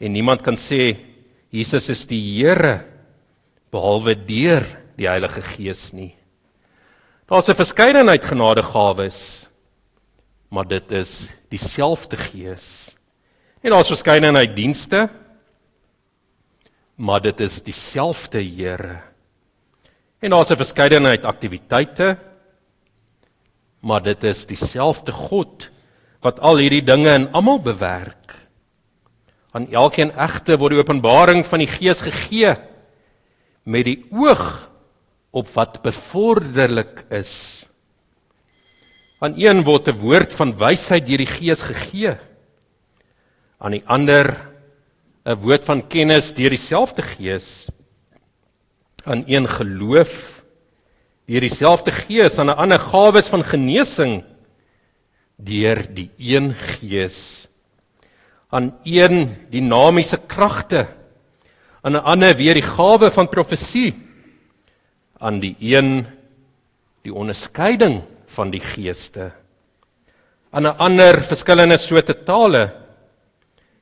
En 0.00 0.10
niemand 0.10 0.42
kan 0.42 0.56
sê 0.56 0.96
Jesus 1.52 1.90
is 1.92 2.06
die 2.08 2.20
Here 2.40 2.80
behalwe 3.70 4.16
deur 4.16 4.64
die 4.98 5.06
Heilige 5.06 5.44
Gees 5.54 5.92
nie. 5.94 6.16
Daar's 7.30 7.46
'n 7.48 7.54
verskeidenheid 7.54 8.24
genadegawes, 8.24 9.48
maar 10.48 10.66
dit 10.66 10.90
is 10.90 11.32
dieselfde 11.48 12.16
Gees. 12.16 12.96
En 13.62 13.70
daar's 13.70 13.86
verskeidenheid 13.86 14.56
dienste, 14.56 15.10
maar 16.94 17.20
dit 17.20 17.40
is 17.40 17.62
dieselfde 17.62 18.42
Here. 18.42 19.02
En 20.18 20.30
daar's 20.30 20.50
'n 20.50 20.56
verskeidenheid 20.56 21.24
aktiwiteite, 21.24 22.18
maar 23.80 24.02
dit 24.02 24.24
is 24.24 24.46
dieselfde 24.46 25.12
God 25.12 25.70
wat 26.20 26.40
al 26.40 26.56
hierdie 26.56 26.84
dinge 26.84 27.14
in 27.14 27.32
almal 27.32 27.60
bewerk. 27.60 28.34
Aan 29.50 29.70
elkeen 29.72 30.12
egte 30.18 30.58
word 30.58 30.70
die 30.70 30.80
openbaring 30.80 31.46
van 31.46 31.58
die 31.58 31.68
Gees 31.68 32.00
gegee 32.00 32.56
met 33.62 33.84
die 33.84 34.06
oog 34.10 34.69
op 35.30 35.48
wat 35.54 35.82
bevorderlik 35.82 37.04
is. 37.10 37.64
Aan 39.20 39.36
een 39.36 39.62
word 39.62 39.88
'n 39.88 40.00
woord 40.00 40.32
van 40.34 40.56
wysheid 40.56 41.06
deur 41.06 41.18
die 41.18 41.26
Gees 41.26 41.62
gegee. 41.62 42.16
Aan 43.58 43.70
die 43.70 43.86
ander 43.86 44.48
'n 45.24 45.34
woord 45.34 45.64
van 45.64 45.86
kennis 45.86 46.34
deur 46.34 46.50
dieselfde 46.50 47.02
Gees. 47.02 47.68
Aan 49.04 49.24
een 49.26 49.48
geloof 49.48 50.44
deur 51.26 51.40
dieselfde 51.40 51.92
Gees, 51.92 52.38
aan 52.38 52.50
'n 52.50 52.56
ander 52.56 52.78
gawes 52.78 53.28
van 53.28 53.44
genesing 53.44 54.24
deur 55.36 55.94
die 55.94 56.10
een 56.18 56.54
Gees. 56.54 57.48
Aan 58.48 58.78
een 58.82 59.36
dinamiese 59.50 60.18
kragte, 60.26 60.88
aan 61.82 61.92
'n 61.92 62.02
ander 62.02 62.36
weer 62.36 62.54
die 62.54 62.66
gawe 62.66 63.10
van 63.10 63.28
profesie 63.28 64.09
aan 65.20 65.40
die 65.40 65.56
een 65.60 66.06
die 67.04 67.14
onderskeiding 67.14 68.00
van 68.26 68.50
die 68.50 68.60
geeste 68.60 69.30
aan 70.50 70.66
'n 70.66 70.78
ander 70.78 71.22
verskillende 71.22 71.76
soorte 71.76 72.22
tale 72.22 72.72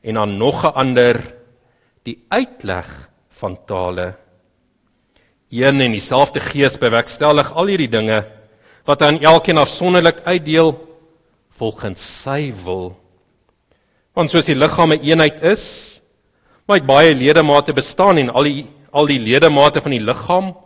en 0.01 0.19
aan 0.19 0.37
nog 0.37 0.65
'n 0.65 0.75
ander 0.75 1.35
die 2.03 2.25
uitleg 2.29 3.09
van 3.29 3.59
tale. 3.65 4.15
Een 5.51 5.81
en 5.81 5.91
dieselfde 5.91 6.41
gees 6.41 6.79
bewerkstellig 6.79 7.53
al 7.53 7.67
hierdie 7.67 7.89
dinge 7.89 8.27
wat 8.85 9.03
aan 9.03 9.21
elkeen 9.21 9.59
afsonderlik 9.59 10.21
uitdeel 10.25 10.97
volgens 11.51 12.23
sy 12.23 12.53
wil. 12.65 12.97
Want 14.13 14.31
soos 14.31 14.45
die 14.45 14.57
liggaam 14.57 14.93
'n 14.93 15.01
eenheid 15.01 15.43
is 15.43 15.95
maar 16.67 16.85
baie 16.85 17.15
ledemate 17.15 17.73
bestaan 17.73 18.17
en 18.17 18.31
al 18.31 18.43
die 18.43 18.67
al 18.91 19.07
die 19.07 19.21
ledemate 19.21 19.81
van 19.81 19.91
die 19.91 20.01
liggaam 20.01 20.57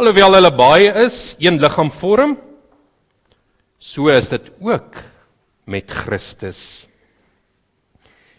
Alhoewel 0.00 0.32
hulle 0.32 0.48
baie 0.56 0.92
is, 1.02 1.34
een 1.44 1.58
liggaam 1.60 1.90
vorm, 1.92 2.30
so 3.76 4.08
is 4.08 4.30
dit 4.32 4.46
ook 4.64 4.96
met 5.68 5.92
Christus. 5.92 6.62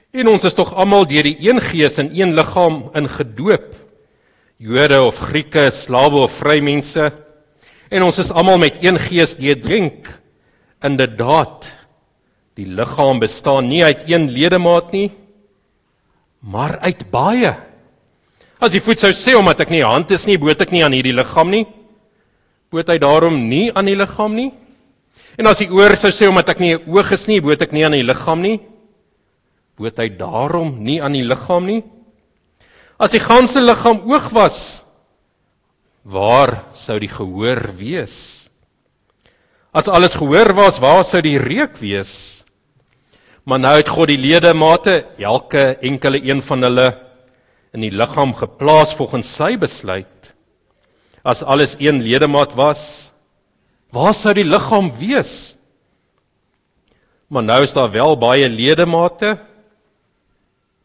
En 0.09 0.31
ons 0.31 0.47
is 0.49 0.57
tog 0.57 0.71
almal 0.73 1.05
deur 1.05 1.29
die 1.29 1.37
een 1.45 1.61
Gees 1.61 1.99
in 2.01 2.09
een 2.17 2.33
liggaam 2.33 2.87
ingedoop. 2.97 3.77
Jode 4.57 5.03
of 5.05 5.21
Grieke, 5.29 5.69
slawe 5.69 6.25
of 6.25 6.33
vrymense. 6.41 7.11
En 7.93 8.09
ons 8.09 8.17
is 8.25 8.33
almal 8.33 8.57
met 8.57 8.81
een 8.81 8.97
Gees 8.97 9.37
deurdrink. 9.37 10.09
Inderdaad, 10.81 11.69
die 12.57 12.65
liggaam 12.65 13.21
bestaan 13.21 13.69
nie 13.69 13.85
uit 13.85 14.07
een 14.09 14.31
ledemaat 14.33 14.89
nie, 14.97 15.11
maar 16.41 16.79
uit 16.81 17.05
baie. 17.13 17.53
As 18.61 18.75
die 18.75 18.81
voet 18.83 19.01
sou 19.01 19.09
sê 19.09 19.33
omdat 19.33 19.63
ek 19.65 19.71
nie 19.73 19.81
hand 19.81 20.11
is 20.13 20.27
nie, 20.29 20.37
boot 20.37 20.59
ek 20.61 20.69
nie 20.69 20.83
aan 20.85 20.93
hierdie 20.93 21.15
liggaam 21.17 21.49
nie. 21.49 21.63
Boot 22.69 22.91
hy 22.93 22.99
daarom 23.01 23.39
nie 23.49 23.71
aan 23.73 23.89
die 23.89 23.97
liggaam 23.97 24.35
nie? 24.37 24.51
En 25.41 25.49
as 25.49 25.63
die 25.63 25.69
oor 25.73 25.95
sou 25.97 26.11
sê 26.13 26.29
omdat 26.29 26.53
ek 26.53 26.59
nie 26.59 26.75
'n 26.75 26.85
oog 26.85 27.11
is 27.11 27.27
nie, 27.27 27.41
boot 27.41 27.61
ek 27.61 27.73
nie 27.73 27.83
aan 27.83 27.97
die 27.97 28.05
liggaam 28.05 28.41
nie. 28.41 28.61
Boot 29.77 29.97
hy 29.97 30.09
daarom 30.09 30.77
nie 30.77 31.01
aan 31.01 31.13
die 31.13 31.25
liggaam 31.25 31.65
nie? 31.65 31.83
As 32.99 33.11
die 33.11 33.19
ganse 33.19 33.59
liggaam 33.59 34.05
oog 34.05 34.29
was, 34.31 34.85
waar 36.05 36.65
sou 36.71 36.99
die 36.99 37.09
gehoor 37.09 37.73
wees? 37.75 38.47
As 39.73 39.87
alles 39.87 40.13
gehoor 40.13 40.53
was, 40.53 40.79
waar 40.79 41.03
sou 41.03 41.21
die 41.21 41.39
reuk 41.39 41.77
wees? 41.77 42.43
Maar 43.43 43.59
nou 43.59 43.75
het 43.75 43.89
God 43.89 44.07
die 44.07 44.17
ledemate, 44.17 45.05
elke 45.17 45.77
enkele 45.81 46.21
een 46.21 46.41
van 46.41 46.61
hulle 46.61 47.10
in 47.71 47.85
die 47.85 47.93
liggaam 47.93 48.33
geplaas 48.35 48.93
volgens 48.97 49.29
sy 49.31 49.55
besluit. 49.59 50.33
As 51.23 51.43
alles 51.43 51.77
een 51.79 52.01
ledemaat 52.03 52.55
was, 52.57 53.11
waar 53.93 54.15
sou 54.17 54.33
die 54.35 54.47
liggaam 54.47 54.89
wees? 54.99 55.55
Maar 57.31 57.45
nou 57.47 57.61
is 57.63 57.73
daar 57.73 57.91
wel 57.93 58.17
baie 58.19 58.49
ledemate, 58.49 59.37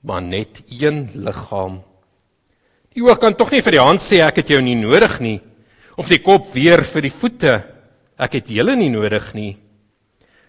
maar 0.06 0.22
net 0.22 0.62
een 0.70 1.08
liggaam. 1.14 1.80
Die 2.94 3.02
oog 3.04 3.18
kan 3.18 3.34
tog 3.34 3.50
nie 3.52 3.64
vir 3.64 3.76
die 3.76 3.82
hand 3.82 4.04
sê 4.04 4.22
ek 4.24 4.44
het 4.44 4.52
jou 4.54 4.60
nie 4.62 4.76
nodig 4.78 5.18
nie, 5.20 5.40
of 5.98 6.08
die 6.12 6.22
kop 6.22 6.52
weer 6.54 6.84
vir 6.86 7.08
die 7.08 7.12
voete 7.12 7.56
ek 8.16 8.38
het 8.40 8.50
julle 8.52 8.76
nie 8.76 8.90
nodig 8.92 9.28
nie. 9.36 9.54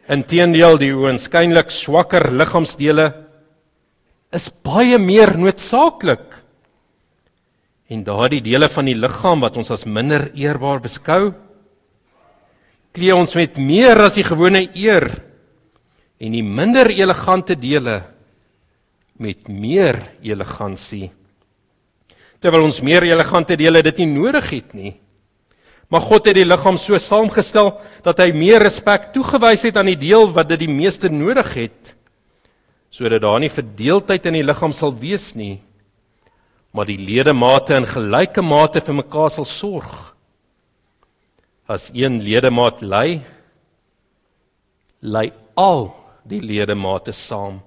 Inteendeel 0.08 0.80
die 0.80 0.94
oënskynlik 0.96 1.72
swakker 1.74 2.30
liggaamsdele 2.32 3.08
is 4.34 4.50
baie 4.64 4.98
meer 5.00 5.36
noodsaaklik. 5.40 6.26
En 7.88 8.04
daardie 8.04 8.42
dele 8.44 8.68
van 8.72 8.90
die 8.90 8.98
liggaam 8.98 9.44
wat 9.46 9.58
ons 9.60 9.72
as 9.72 9.86
minder 9.88 10.28
eerbaar 10.36 10.82
beskou, 10.84 11.32
klee 12.92 13.16
ons 13.16 13.36
met 13.38 13.60
meer 13.62 14.02
as 14.04 14.18
die 14.18 14.26
gewone 14.28 14.66
eer 14.76 15.08
en 16.18 16.34
die 16.34 16.44
minder 16.44 16.90
elegante 16.92 17.56
dele 17.56 18.02
met 19.22 19.48
meer 19.48 20.02
elegansie. 20.26 21.12
Terwyl 22.42 22.68
ons 22.68 22.82
meer 22.86 23.06
elegante 23.08 23.56
dele 23.58 23.84
dit 23.86 24.02
nie 24.04 24.10
nodig 24.12 24.50
het 24.52 24.74
nie. 24.78 24.96
Maar 25.88 26.04
God 26.04 26.28
het 26.28 26.36
die 26.36 26.46
liggaam 26.46 26.76
so 26.82 26.98
saamgestel 27.00 27.72
dat 28.04 28.20
hy 28.20 28.34
meer 28.36 28.66
respek 28.66 29.14
toegewys 29.16 29.64
het 29.70 29.78
aan 29.80 29.94
die 29.94 30.02
deel 30.02 30.28
wat 30.36 30.50
dit 30.52 30.66
die 30.66 30.74
meeste 30.74 31.10
nodig 31.10 31.54
het 31.56 31.97
sodat 32.90 33.22
daar 33.22 33.40
nie 33.40 33.52
verdeeldheid 33.52 34.26
in 34.30 34.40
die 34.40 34.46
liggaam 34.46 34.74
sal 34.74 34.94
wees 34.96 35.34
nie, 35.36 35.60
maar 36.72 36.88
die 36.90 37.00
ledemate 37.00 37.76
in 37.78 37.88
gelyke 37.90 38.44
mate 38.44 38.82
vir 38.84 39.00
mekaar 39.00 39.32
sal 39.34 39.48
sorg. 39.50 40.14
As 41.68 41.90
een 41.94 42.22
ledemaat 42.24 42.82
ly, 42.82 43.20
ly 45.02 45.26
al 45.58 45.90
die 46.28 46.40
ledemate 46.44 47.12
saam. 47.16 47.60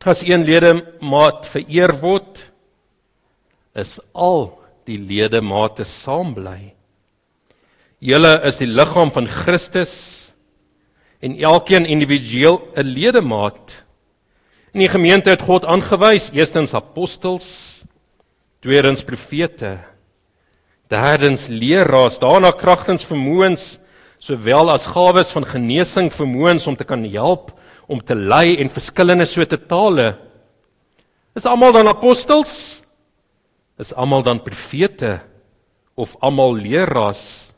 As 0.00 0.22
een 0.24 0.44
ledemaat 0.46 1.48
vereer 1.50 1.92
word, 2.00 2.46
is 3.74 3.98
al 4.14 4.52
die 4.88 4.98
ledemate 4.98 5.84
saam 5.86 6.34
bly. 6.34 6.72
Julle 8.00 8.38
is 8.48 8.60
die 8.62 8.68
liggaam 8.70 9.10
van 9.12 9.28
Christus 9.28 10.29
en 11.20 11.36
elkeen 11.38 11.86
individueel 11.86 12.68
'n 12.74 12.86
ledemaat. 12.86 13.84
In 14.72 14.80
die 14.80 14.88
gemeente 14.88 15.30
het 15.30 15.42
God 15.42 15.64
aangewys, 15.64 16.30
eerstens 16.32 16.74
apostels, 16.74 17.80
tweedens 18.60 19.02
profete, 19.02 19.78
derdens 20.88 21.46
leraars, 21.46 22.18
daarna 22.18 22.50
kragtens 22.50 23.04
vermoëns 23.04 23.78
sowel 24.18 24.70
as 24.70 24.86
gawes 24.86 25.32
van 25.32 25.46
genesing 25.48 26.12
vermoëns 26.12 26.66
om 26.66 26.76
te 26.76 26.84
kan 26.84 27.04
help 27.04 27.52
om 27.90 27.98
te 28.04 28.14
lei 28.14 28.56
en 28.60 28.70
verskillende 28.70 29.24
soorte 29.24 29.58
tale. 29.66 30.14
Is 31.34 31.46
almal 31.46 31.72
dan 31.72 31.88
apostels? 31.88 32.82
Is 33.78 33.94
almal 33.94 34.22
dan 34.22 34.42
profete 34.42 35.20
of 35.94 36.16
almal 36.20 36.54
leraars? 36.54 37.52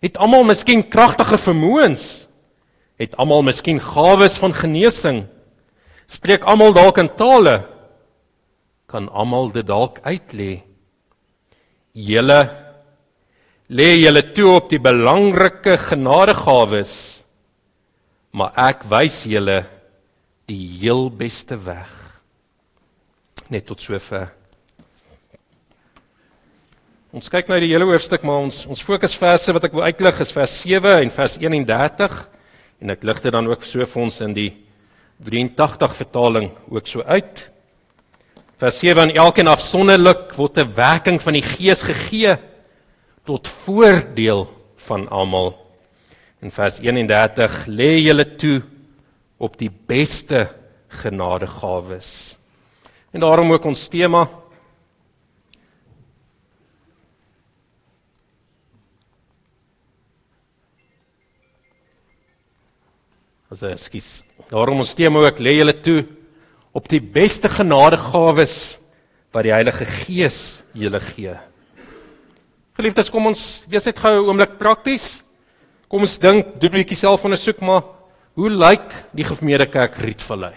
Het 0.00 0.16
almal 0.16 0.46
miskien 0.48 0.86
kragtige 0.88 1.36
vermoëns? 1.38 2.29
Het 3.00 3.16
almal 3.16 3.42
miskien 3.46 3.80
gawes 3.80 4.36
van 4.40 4.52
genesing. 4.54 5.24
Spreek 6.10 6.44
almal 6.44 6.74
dalk 6.76 6.98
in 7.00 7.08
tale. 7.16 7.62
Kan 8.90 9.08
almal 9.08 9.48
dit 9.54 9.66
dalk 9.66 10.02
uitlê. 10.04 10.62
julle 11.92 12.40
lê 13.70 13.88
julle 13.98 14.22
toe 14.34 14.48
op 14.54 14.68
die 14.70 14.78
belangrike 14.82 15.76
genadegawes, 15.78 17.24
maar 18.30 18.54
ek 18.54 18.84
wys 18.90 19.24
julle 19.26 19.64
die 20.50 20.78
heel 20.82 21.08
beste 21.10 21.58
weg. 21.64 21.90
Net 23.50 23.66
tot 23.66 23.82
sover. 23.82 24.30
Ons 27.10 27.26
kyk 27.30 27.50
nou 27.50 27.58
die 27.58 27.72
hele 27.72 27.88
hoofstuk, 27.90 28.22
maar 28.22 28.44
ons 28.46 28.62
ons 28.70 28.84
fokusverse 28.86 29.54
wat 29.54 29.66
ek 29.66 29.74
wil 29.74 29.88
uitlig 29.90 30.22
is 30.22 30.30
vers 30.34 30.52
7 30.62 31.00
en 31.00 31.10
vers 31.10 31.34
31 31.42 32.20
en 32.80 32.90
ek 32.90 33.04
lig 33.04 33.20
dit 33.22 33.32
dan 33.32 33.48
ook 33.50 33.64
so 33.64 33.84
vir 33.84 34.02
ons 34.02 34.20
in 34.24 34.34
die 34.36 34.50
83 35.20 35.96
vertaling 35.98 36.50
ook 36.70 36.86
so 36.88 37.04
uit. 37.04 37.50
Vers 38.60 38.78
7 38.80 39.02
aan 39.02 39.14
elkeen 39.16 39.48
afsonderlik 39.48 40.32
word 40.36 40.58
'n 40.58 40.74
werking 40.74 41.20
van 41.20 41.32
die 41.32 41.44
Gees 41.44 41.82
gegee 41.82 42.36
tot 43.24 43.48
voordeel 43.48 44.48
van 44.76 45.08
almal. 45.08 45.56
In 46.40 46.50
vers 46.50 46.80
31 46.80 47.66
lê 47.68 48.00
julle 48.00 48.36
toe 48.36 48.62
op 49.38 49.58
die 49.58 49.70
beste 49.70 50.48
genadegawes. 50.88 52.38
En 53.12 53.20
daarom 53.20 53.52
ook 53.52 53.64
ons 53.64 53.88
tema 53.88 54.28
As 63.50 63.64
ekskuus. 63.66 64.22
Daarom 64.46 64.78
ons 64.78 64.92
tema 64.94 65.24
ook 65.24 65.40
lê 65.42 65.56
julle 65.56 65.74
toe 65.82 66.04
op 66.70 66.84
die 66.86 67.00
beste 67.02 67.50
genadegawes 67.50 68.78
wat 69.34 69.42
die 69.42 69.50
Heilige 69.50 69.86
Gees 69.86 70.60
julle 70.70 71.00
gee. 71.02 71.34
Geliefdes, 72.78 73.10
kom 73.10 73.26
ons 73.26 73.64
wees 73.66 73.88
net 73.88 73.98
gou 73.98 74.12
'n 74.14 74.28
oomblik 74.28 74.54
prakties. 74.58 75.24
Kom 75.88 76.02
ons 76.02 76.18
dink, 76.18 76.60
doen 76.60 76.70
'n 76.70 76.78
bietjie 76.78 76.96
selfondersoek 76.96 77.60
maar 77.60 77.82
hoe 78.34 78.50
lyk 78.50 79.10
die 79.12 79.24
gemeente 79.24 79.66
kerk 79.66 79.96
Rietvallei? 79.98 80.54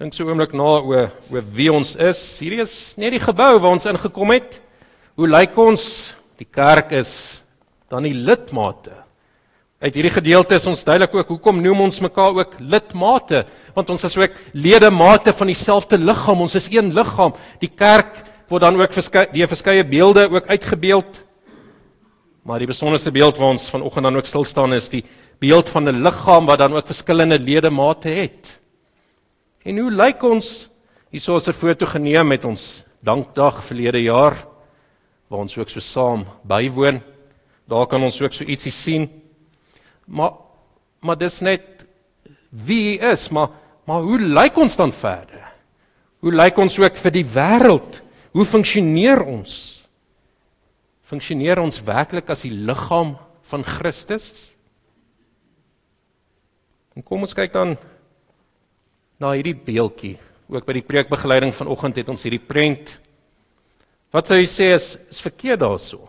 Dink 0.00 0.14
so 0.14 0.24
'n 0.24 0.30
oomblik 0.30 0.52
na 0.52 0.82
oor 0.82 1.12
oor 1.30 1.44
wie 1.52 1.72
ons 1.72 1.94
is. 1.94 2.40
Hierdie 2.40 2.60
is 2.60 2.96
net 2.96 3.12
die 3.12 3.20
gebou 3.20 3.58
waar 3.58 3.70
ons 3.70 3.86
ingekom 3.86 4.30
het. 4.32 4.60
Hoe 5.14 5.28
lyk 5.28 5.56
ons? 5.56 6.16
Die 6.38 6.48
kerk 6.50 6.90
is 6.90 7.44
dan 7.88 8.02
die 8.02 8.14
lidmate. 8.14 9.01
Uit 9.82 9.96
hierdie 9.98 10.12
gedeelte 10.14 10.54
is 10.54 10.66
ons 10.70 10.84
duidelik 10.86 11.14
ook 11.16 11.30
hoekom 11.32 11.56
noem 11.58 11.80
ons 11.88 11.96
mekaar 12.04 12.36
ook 12.36 12.52
lidmate, 12.60 13.40
want 13.74 13.88
ons 13.90 14.04
is 14.06 14.14
ook 14.14 14.36
ledemate 14.54 15.32
van 15.34 15.48
dieselfde 15.50 15.98
liggaam. 15.98 16.44
Ons 16.44 16.54
is 16.54 16.68
een 16.70 16.92
liggaam. 16.94 17.34
Die 17.58 17.70
kerk 17.74 18.20
word 18.46 18.62
dan 18.62 18.78
ook 18.78 18.94
verskeie 18.94 19.32
die 19.34 19.48
verskeie 19.50 19.82
beelde 19.82 20.28
ook 20.30 20.46
uitgebeeld. 20.46 21.24
Maar 22.46 22.62
die 22.62 22.70
besonderste 22.70 23.10
beeld 23.10 23.40
waar 23.42 23.56
ons 23.56 23.66
vanoggend 23.70 24.06
dan 24.06 24.20
ook 24.20 24.30
stil 24.30 24.46
staan 24.46 24.74
is 24.76 24.86
die 24.92 25.02
beeld 25.42 25.68
van 25.68 25.88
'n 25.88 26.02
liggaam 26.02 26.46
wat 26.46 26.58
dan 26.58 26.74
ook 26.78 26.86
verskillende 26.86 27.38
ledemate 27.38 28.08
het. 28.08 28.60
En 29.64 29.78
hoe 29.78 29.90
lyk 29.90 30.22
ons? 30.22 30.70
Hierso 31.10 31.36
is 31.36 31.48
'n 31.48 31.52
foto 31.52 31.86
geneem 31.86 32.28
met 32.28 32.44
ons 32.44 32.84
dankdag 33.02 33.64
verlede 33.64 34.02
jaar 34.02 34.46
waar 35.28 35.40
ons 35.40 35.58
ook 35.58 35.68
so 35.68 35.80
saam 35.80 36.26
bywoon. 36.44 37.02
Daar 37.66 37.86
kan 37.86 38.02
ons 38.02 38.22
ook 38.22 38.32
so 38.32 38.44
ietsie 38.44 38.72
sien. 38.72 39.21
Maar 40.06 40.38
maar 41.02 41.18
dis 41.18 41.40
net 41.42 41.82
wie 42.50 42.98
is, 42.98 43.28
maar 43.34 43.50
maar 43.86 44.04
hoe 44.06 44.20
lyk 44.20 44.56
ons 44.62 44.76
dan 44.78 44.92
verder? 44.94 45.42
Hoe 46.22 46.30
lyk 46.30 46.58
ons 46.62 46.78
ook 46.78 46.96
vir 47.02 47.14
die 47.16 47.26
wêreld? 47.26 47.98
Hoe 48.30 48.44
funksioneer 48.46 49.24
ons? 49.26 49.82
Funksioneer 51.02 51.58
ons 51.58 51.82
werklik 51.82 52.30
as 52.30 52.44
die 52.46 52.54
liggaam 52.54 53.16
van 53.50 53.66
Christus? 53.66 54.52
En 56.94 57.02
kom 57.02 57.26
ons 57.26 57.34
kyk 57.34 57.52
dan 57.56 57.74
na 59.18 59.32
hierdie 59.34 59.56
beeldjie. 59.56 60.14
Ook 60.52 60.66
by 60.68 60.76
die 60.78 60.86
preekbegeleiding 60.86 61.54
vanoggend 61.56 61.98
het 61.98 62.10
ons 62.12 62.22
hierdie 62.22 62.42
prent. 62.42 62.98
Wat 64.12 64.28
sou 64.28 64.38
jy 64.38 64.46
sê 64.46 64.70
is, 64.76 64.94
is 65.10 65.22
verkeerd 65.24 65.62
daarso? 65.64 66.04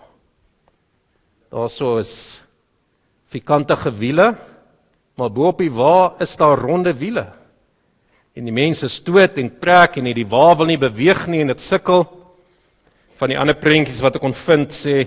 Daarso 1.54 1.96
is 2.02 2.43
vierkantige 3.34 3.92
wiele, 3.98 4.34
maar 5.18 5.32
bo 5.34 5.50
op 5.52 5.62
die 5.62 5.72
wa 5.74 6.14
is 6.22 6.36
daar 6.38 6.58
ronde 6.58 6.94
wiele. 6.98 7.26
En 8.34 8.48
die 8.50 8.54
mense 8.54 8.90
stoot 8.90 9.38
en 9.38 9.52
trek 9.62 9.98
en 9.98 10.10
die 10.10 10.30
wa 10.30 10.54
wil 10.58 10.70
nie 10.70 10.80
beweeg 10.82 11.28
nie 11.30 11.44
en 11.44 11.52
dit 11.54 11.62
sukkel. 11.62 12.06
Van 13.22 13.30
die 13.30 13.38
ander 13.38 13.58
prentjies 13.58 14.02
wat 14.02 14.18
ek 14.18 14.26
kon 14.26 14.34
vind 14.34 14.74
sê 14.74 15.04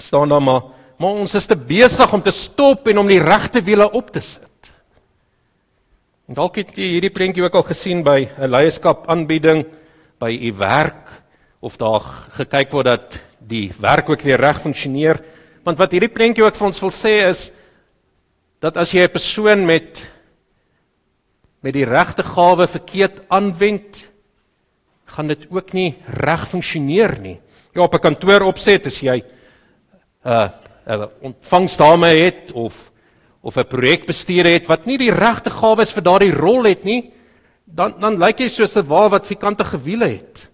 staan 0.00 0.32
daar 0.32 0.44
maar 0.44 0.70
maar 1.02 1.18
ons 1.18 1.32
is 1.34 1.48
te 1.50 1.56
besig 1.58 2.12
om 2.14 2.22
te 2.22 2.30
stop 2.30 2.86
en 2.86 3.00
om 3.02 3.08
die 3.10 3.18
regte 3.18 3.58
wiele 3.66 3.88
op 3.90 4.12
te 4.14 4.20
sit. 4.22 4.68
En 6.30 6.36
dalk 6.38 6.60
het 6.60 6.76
jy 6.78 6.92
hierdie 6.92 7.10
prentjie 7.10 7.42
ook 7.42 7.56
al 7.58 7.66
gesien 7.66 8.04
by 8.06 8.28
'n 8.38 8.50
leierskap 8.50 9.08
aanbieding 9.10 9.66
by 10.20 10.30
u 10.30 10.52
werk 10.52 11.10
of 11.60 11.76
daar 11.76 12.02
gekyk 12.38 12.70
word 12.70 12.84
dat 12.84 13.18
die 13.38 13.72
werk 13.80 14.08
ook 14.10 14.22
weer 14.22 14.38
reg 14.38 14.60
funksioneer. 14.62 15.18
Want 15.62 15.78
wat 15.78 15.92
hierdie 15.94 16.10
prentjie 16.10 16.42
ook 16.44 16.56
vir 16.58 16.66
ons 16.66 16.80
wil 16.82 16.90
sê 16.90 17.12
is 17.28 17.50
dat 18.62 18.76
as 18.76 18.92
jy 18.94 19.02
'n 19.04 19.12
persoon 19.12 19.66
met 19.66 20.10
met 21.62 21.74
die 21.74 21.86
regte 21.86 22.22
gawe 22.22 22.66
verkeerd 22.66 23.22
aanwend, 23.28 24.10
gaan 25.06 25.28
dit 25.28 25.46
ook 25.50 25.72
nie 25.72 25.94
reg 26.06 26.48
funksioneer 26.48 27.20
nie. 27.20 27.40
Ja, 27.74 27.82
op 27.82 27.94
'n 27.94 27.98
kantoor 27.98 28.42
opset 28.42 28.86
as 28.86 29.00
jy 29.00 29.22
'n 29.22 30.28
uh, 30.28 30.48
'n 30.86 31.00
uh, 31.00 31.06
ontvangsdame 31.20 32.06
het 32.06 32.52
of 32.52 32.90
of 33.40 33.56
'n 33.56 33.66
projekbestuur 33.66 34.44
het 34.44 34.66
wat 34.66 34.86
nie 34.86 34.98
die 34.98 35.10
regte 35.10 35.50
gawes 35.50 35.92
vir 35.92 36.02
daardie 36.02 36.32
rol 36.32 36.64
het 36.64 36.84
nie, 36.84 37.12
dan 37.64 37.94
dan 38.00 38.18
lyk 38.18 38.38
jy 38.38 38.48
soos 38.48 38.76
'n 38.76 38.86
wa 38.86 39.08
wat 39.08 39.26
vikante 39.26 39.64
gewiele 39.64 40.08
het. 40.08 40.51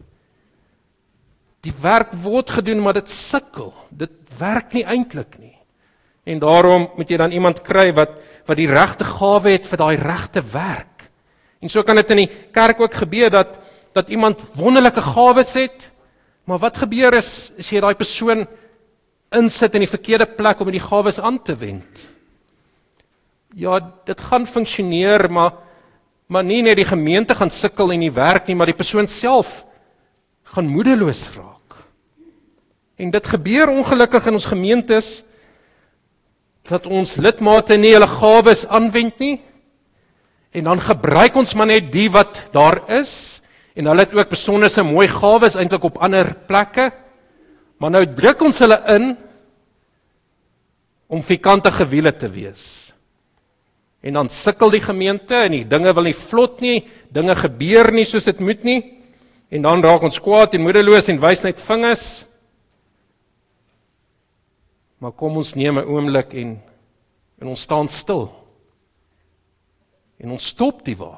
Die 1.69 1.77
werk 1.83 2.15
word 2.25 2.51
gedoen, 2.57 2.81
maar 2.81 2.97
dit 2.97 3.11
sukkel. 3.13 3.75
Dit 3.93 4.15
werk 4.39 4.73
nie 4.73 4.87
eintlik 4.89 5.37
nie. 5.41 5.57
En 6.29 6.41
daarom 6.41 6.87
moet 6.97 7.11
jy 7.11 7.19
dan 7.21 7.35
iemand 7.35 7.65
kry 7.65 7.91
wat 7.97 8.19
wat 8.49 8.57
die 8.57 8.69
regte 8.71 9.05
gawe 9.05 9.51
het 9.53 9.67
vir 9.69 9.81
daai 9.83 9.97
regte 10.01 10.41
werk. 10.55 11.09
En 11.61 11.69
so 11.69 11.83
kan 11.85 11.99
dit 12.01 12.15
in 12.15 12.23
die 12.23 12.31
kerk 12.57 12.81
ook 12.81 12.95
gebeur 12.97 13.29
dat 13.33 13.59
dat 13.93 14.09
iemand 14.09 14.41
wonderlike 14.57 15.03
gawes 15.03 15.53
het, 15.57 15.91
maar 16.49 16.61
wat 16.63 16.81
gebeur 16.81 17.17
is 17.19 17.51
as 17.59 17.69
jy 17.73 17.83
daai 17.83 17.97
persoon 17.99 18.47
insit 19.37 19.75
in 19.77 19.85
die 19.85 19.91
verkeerde 19.91 20.29
plek 20.39 20.61
om 20.65 20.71
die 20.73 20.81
gawes 20.81 21.21
aan 21.21 21.43
te 21.45 21.57
wend? 21.61 22.07
Ja, 23.53 23.81
dit 24.09 24.21
gaan 24.31 24.47
funksioneer, 24.47 25.29
maar 25.29 25.53
maar 26.29 26.45
nie 26.45 26.63
net 26.63 26.77
die 26.77 26.89
gemeente 26.89 27.35
gaan 27.35 27.51
sukkel 27.51 27.93
en 27.93 28.01
nie 28.05 28.13
werk 28.13 28.49
nie, 28.49 28.57
maar 28.57 28.69
die 28.69 28.77
persoon 28.77 29.09
self 29.09 29.65
gaan 30.55 30.69
moedeloos 30.69 31.29
raak. 31.37 31.58
En 32.99 33.11
dit 33.15 33.27
gebeur 33.27 33.71
ongelukkig 33.71 34.27
in 34.27 34.39
ons 34.39 34.49
gemeentes 34.51 35.11
dat 36.69 36.87
ons 36.87 37.17
lidmate 37.17 37.79
nie 37.81 37.95
hulle 37.95 38.09
gawes 38.11 38.67
aanwend 38.67 39.21
nie. 39.23 39.37
En 40.53 40.67
dan 40.69 40.83
gebruik 40.83 41.37
ons 41.39 41.55
maar 41.55 41.71
net 41.71 41.93
die 41.95 42.09
wat 42.13 42.43
daar 42.53 42.83
is 42.99 43.41
en 43.79 43.87
hulle 43.87 44.03
het 44.03 44.17
ook 44.17 44.33
besonderse 44.35 44.83
mooi 44.83 45.07
gawes 45.09 45.57
eintlik 45.57 45.87
op 45.87 46.01
ander 46.03 46.35
plekke. 46.51 46.91
Maar 47.79 47.95
nou 47.95 48.05
druk 48.19 48.43
ons 48.43 48.61
hulle 48.65 48.79
in 48.91 49.13
om 51.09 51.23
fikante 51.23 51.71
gewiele 51.73 52.13
te 52.13 52.29
wees. 52.29 52.67
En 54.03 54.19
dan 54.19 54.29
sukkel 54.31 54.75
die 54.75 54.83
gemeente 54.83 55.39
en 55.39 55.55
die 55.55 55.67
dinge 55.67 55.93
wil 55.95 56.07
nie 56.07 56.17
vlot 56.17 56.61
nie, 56.63 56.83
dinge 57.15 57.35
gebeur 57.39 57.91
nie 57.95 58.07
soos 58.07 58.29
dit 58.29 58.43
moet 58.43 58.67
nie. 58.67 58.81
En 59.49 59.65
dan 59.65 59.83
raak 59.83 60.05
ons 60.05 60.21
kwaad 60.21 60.55
en 60.55 60.67
moedeloos 60.67 61.09
en 61.09 61.23
wys 61.23 61.47
net 61.47 61.63
vingers. 61.63 62.28
Maar 64.99 65.13
kom 65.13 65.37
ons 65.37 65.55
neem 65.55 65.79
'n 65.79 65.87
oomblik 65.87 66.35
en 66.35 66.59
en 67.39 67.47
ons 67.47 67.61
staan 67.61 67.89
stil. 67.89 68.27
En 70.19 70.35
ons 70.35 70.47
stop 70.47 70.83
die 70.87 70.97
wa. 70.99 71.15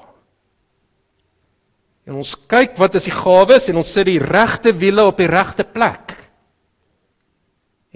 En 2.09 2.19
ons 2.21 2.35
kyk 2.51 2.77
wat 2.81 2.97
is 2.99 3.09
die 3.09 3.15
gawes 3.15 3.69
en 3.71 3.81
ons 3.81 3.93
sit 3.93 4.09
die 4.09 4.21
regte 4.21 4.73
wiele 4.77 5.07
op 5.09 5.21
die 5.21 5.31
regte 5.31 5.65
plek. 5.65 6.17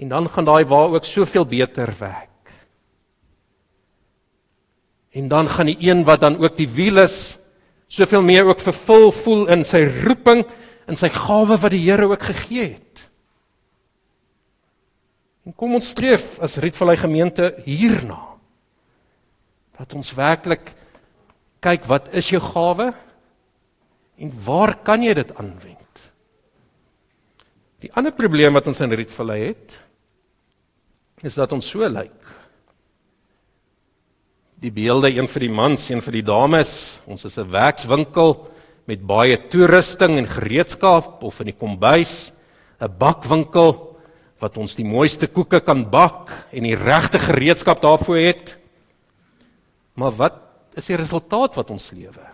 En 0.01 0.11
dan 0.11 0.29
gaan 0.29 0.47
daai 0.47 0.65
wa 0.65 0.85
ook 0.95 1.05
soveel 1.07 1.45
beter 1.45 1.93
werk. 1.99 2.31
En 5.15 5.27
dan 5.31 5.49
gaan 5.49 5.69
die 5.71 5.77
een 5.79 6.03
wat 6.03 6.19
dan 6.25 6.37
ook 6.41 6.57
die 6.57 6.69
wiel 6.69 6.97
is 7.05 7.37
soveel 7.87 8.23
meer 8.25 8.47
ook 8.49 8.59
vervul 8.59 9.11
voel 9.13 9.45
in 9.53 9.63
sy 9.63 9.85
roeping 10.03 10.41
en 10.89 10.97
sy 10.97 11.07
gawe 11.13 11.55
wat 11.61 11.71
die 11.71 11.83
Here 11.85 12.09
ook 12.09 12.23
gegee 12.23 12.73
het. 12.73 13.04
En 15.45 15.53
kom 15.53 15.77
ons 15.77 15.91
streef 15.93 16.39
as 16.43 16.57
Rietvallei 16.57 16.97
gemeente 16.97 17.53
hierna 17.65 18.17
dat 19.75 19.91
ons 19.93 20.13
werklik 20.15 20.71
kyk 21.61 21.85
wat 21.89 22.07
is 22.15 22.29
jou 22.31 22.39
gawe 22.41 22.93
en 24.15 24.31
waar 24.45 24.77
kan 24.87 25.03
jy 25.03 25.13
dit 25.17 25.33
aanwend? 25.35 25.81
Die 27.83 27.91
ander 27.93 28.15
probleem 28.15 28.55
wat 28.55 28.69
ons 28.71 28.79
in 28.81 28.93
Rietvallei 28.95 29.41
het, 29.51 29.75
is 31.21 31.35
dat 31.37 31.51
ons 31.53 31.67
so 31.69 31.85
lyk. 31.85 32.31
Die 34.63 34.71
beelde 34.73 35.11
een 35.11 35.27
vir 35.29 35.45
die 35.45 35.51
mans, 35.53 35.89
een 35.91 36.01
vir 36.01 36.17
die 36.17 36.25
dames. 36.25 37.01
Ons 37.05 37.25
is 37.25 37.37
'n 37.37 37.51
werkswinkel 37.51 38.47
met 38.87 39.05
baie 39.05 39.37
toerusting 39.37 40.17
en 40.17 40.27
gereedskap 40.27 41.23
of 41.23 41.39
in 41.39 41.51
die 41.51 41.59
kombuis 41.59 42.31
'n 42.81 42.97
bakwinkel 42.97 43.94
wat 44.39 44.57
ons 44.57 44.75
die 44.75 44.85
mooiste 44.85 45.27
koeke 45.31 45.61
kan 45.63 45.85
bak 45.89 46.31
en 46.51 46.67
die 46.67 46.75
regte 46.75 47.19
gereedskap 47.19 47.81
daarvoor 47.81 48.19
het. 48.19 48.57
Maar 49.95 50.11
wat 50.11 50.41
is 50.75 50.89
die 50.91 50.99
resultaat 50.99 51.55
wat 51.55 51.71
ons 51.71 51.91
lewe? 51.95 52.25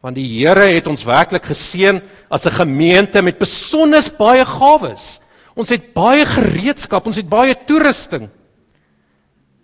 Want 0.00 0.16
die 0.16 0.26
Here 0.28 0.68
het 0.70 0.86
ons 0.86 1.04
werklik 1.04 1.44
geseën 1.50 2.00
as 2.30 2.46
'n 2.46 2.62
gemeente 2.62 3.22
met 3.22 3.38
besonder 3.38 4.02
baie 4.18 4.44
gawes. 4.44 5.20
Ons 5.54 5.68
het 5.68 5.92
baie 5.92 6.24
gereedskap, 6.24 7.06
ons 7.06 7.16
het 7.16 7.28
baie 7.28 7.54
toerusting. 7.66 8.28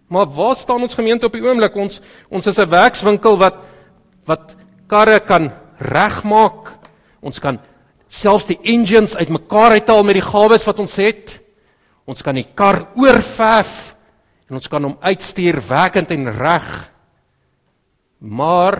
Maar 0.08 0.26
waar 0.26 0.56
staan 0.56 0.82
ons 0.82 0.94
gemeente 0.94 1.26
op 1.26 1.32
die 1.32 1.44
oomblik? 1.44 1.76
Ons 1.76 2.00
ons 2.28 2.46
is 2.46 2.58
'n 2.58 2.68
werkswinkel 2.68 3.36
wat 3.38 3.54
wat 4.24 4.56
karre 4.86 5.20
kan 5.20 5.52
regmaak. 5.78 6.76
Ons 7.20 7.38
kan 7.38 7.58
selfs 8.12 8.50
die 8.50 8.58
engines 8.68 9.16
uitmekaar 9.16 9.78
uithaal 9.78 10.04
met 10.04 10.18
die 10.20 10.26
gawes 10.26 10.66
wat 10.68 10.82
ons 10.84 10.98
het. 11.00 11.38
Ons 12.04 12.20
kan 12.24 12.36
die 12.36 12.48
kar 12.58 12.84
oorverf 12.98 13.94
en 14.50 14.58
ons 14.58 14.68
kan 14.68 14.84
hom 14.84 14.98
uitstuur 15.00 15.62
werkend 15.64 16.12
en 16.12 16.28
reg. 16.36 16.68
Maar 18.20 18.76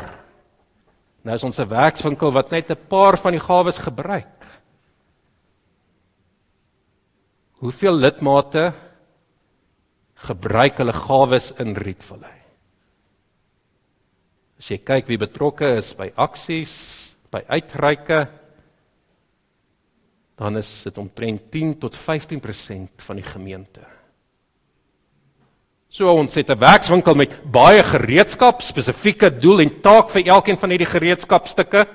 nou 1.25 1.35
is 1.35 1.45
ons 1.45 1.59
'n 1.59 1.69
werkswinkel 1.69 2.33
wat 2.33 2.51
net 2.51 2.71
'n 2.71 2.89
paar 2.89 3.17
van 3.17 3.33
die 3.33 3.41
gawes 3.41 3.79
gebruik. 3.79 4.47
Hoeveel 7.63 7.95
lidmate 7.95 8.73
gebruik 10.15 10.79
hulle 10.79 10.93
gawes 10.93 11.53
in 11.59 11.77
Rietvallei? 11.77 12.43
As 14.59 14.69
jy 14.69 14.79
kyk 14.79 15.07
wie 15.07 15.19
betrokke 15.19 15.77
is 15.77 15.95
by 15.95 16.13
aksies, 16.17 17.17
by 17.31 17.43
uitreike, 17.49 18.42
dan 20.43 20.59
is 20.59 20.71
dit 20.89 20.99
omtrent 20.99 21.51
10 21.55 21.79
tot 21.79 21.97
15% 21.97 23.05
van 23.07 23.19
die 23.21 23.27
gemeente. 23.27 23.85
So 25.89 26.11
ons 26.11 26.35
het 26.35 26.51
'n 26.51 26.59
werkswinkel 26.59 27.15
met 27.15 27.39
baie 27.53 27.83
gereedskap, 27.83 28.63
spesifieke 28.63 29.31
doel 29.31 29.61
en 29.61 29.81
taak 29.81 30.11
vir 30.11 30.27
elkeen 30.27 30.59
van 30.59 30.71
hierdie 30.71 30.93
gereedskapstukke. 30.93 31.87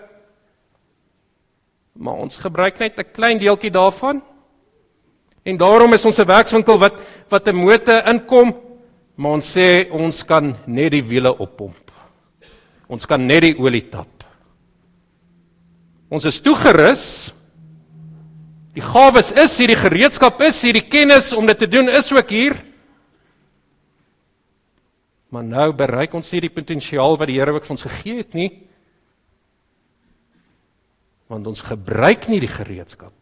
Maar 1.93 2.13
ons 2.13 2.37
gebruik 2.37 2.79
net 2.79 2.99
'n 2.99 3.11
klein 3.11 3.37
deeltjie 3.37 3.71
daarvan 3.71 4.21
En 5.47 5.55
daarom 5.55 5.93
is 5.95 6.05
ons 6.05 6.19
'n 6.19 6.27
werkswinkel 6.27 6.77
wat 6.77 6.99
wat 7.29 7.47
'n 7.47 7.55
motor 7.55 8.07
inkom, 8.07 8.55
maar 9.15 9.31
ons 9.31 9.57
sê 9.57 9.89
ons 9.91 10.25
kan 10.25 10.55
net 10.65 10.91
die 10.91 11.03
wiele 11.03 11.37
oppomp. 11.37 11.91
Ons 12.87 13.05
kan 13.05 13.25
net 13.25 13.41
die 13.41 13.57
olie 13.59 13.89
tap. 13.89 14.23
Ons 16.09 16.25
is 16.25 16.41
toegerus. 16.41 17.33
Die 18.77 18.85
gawes 18.85 19.31
is 19.33 19.57
hier, 19.57 19.73
die 19.73 19.79
gereedskap 19.79 20.41
is 20.45 20.61
hier, 20.61 20.77
die 20.77 20.85
kennis 20.85 21.31
om 21.33 21.49
dit 21.49 21.57
te 21.57 21.69
doen 21.69 21.89
is 21.89 22.11
ook 22.13 22.29
hier. 22.29 22.59
Maar 25.33 25.43
nou 25.43 25.71
bereik 25.73 26.13
ons 26.13 26.29
nie 26.31 26.45
die 26.45 26.53
potensiaal 26.53 27.17
wat 27.17 27.27
die 27.27 27.39
Here 27.39 27.55
ook 27.57 27.65
vir 27.65 27.73
ons 27.73 27.87
gegee 27.89 28.21
het 28.21 28.37
nie. 28.37 28.51
Want 31.27 31.49
ons 31.49 31.65
gebruik 31.65 32.29
nie 32.29 32.39
die 32.39 32.53
gereedskap 32.53 33.17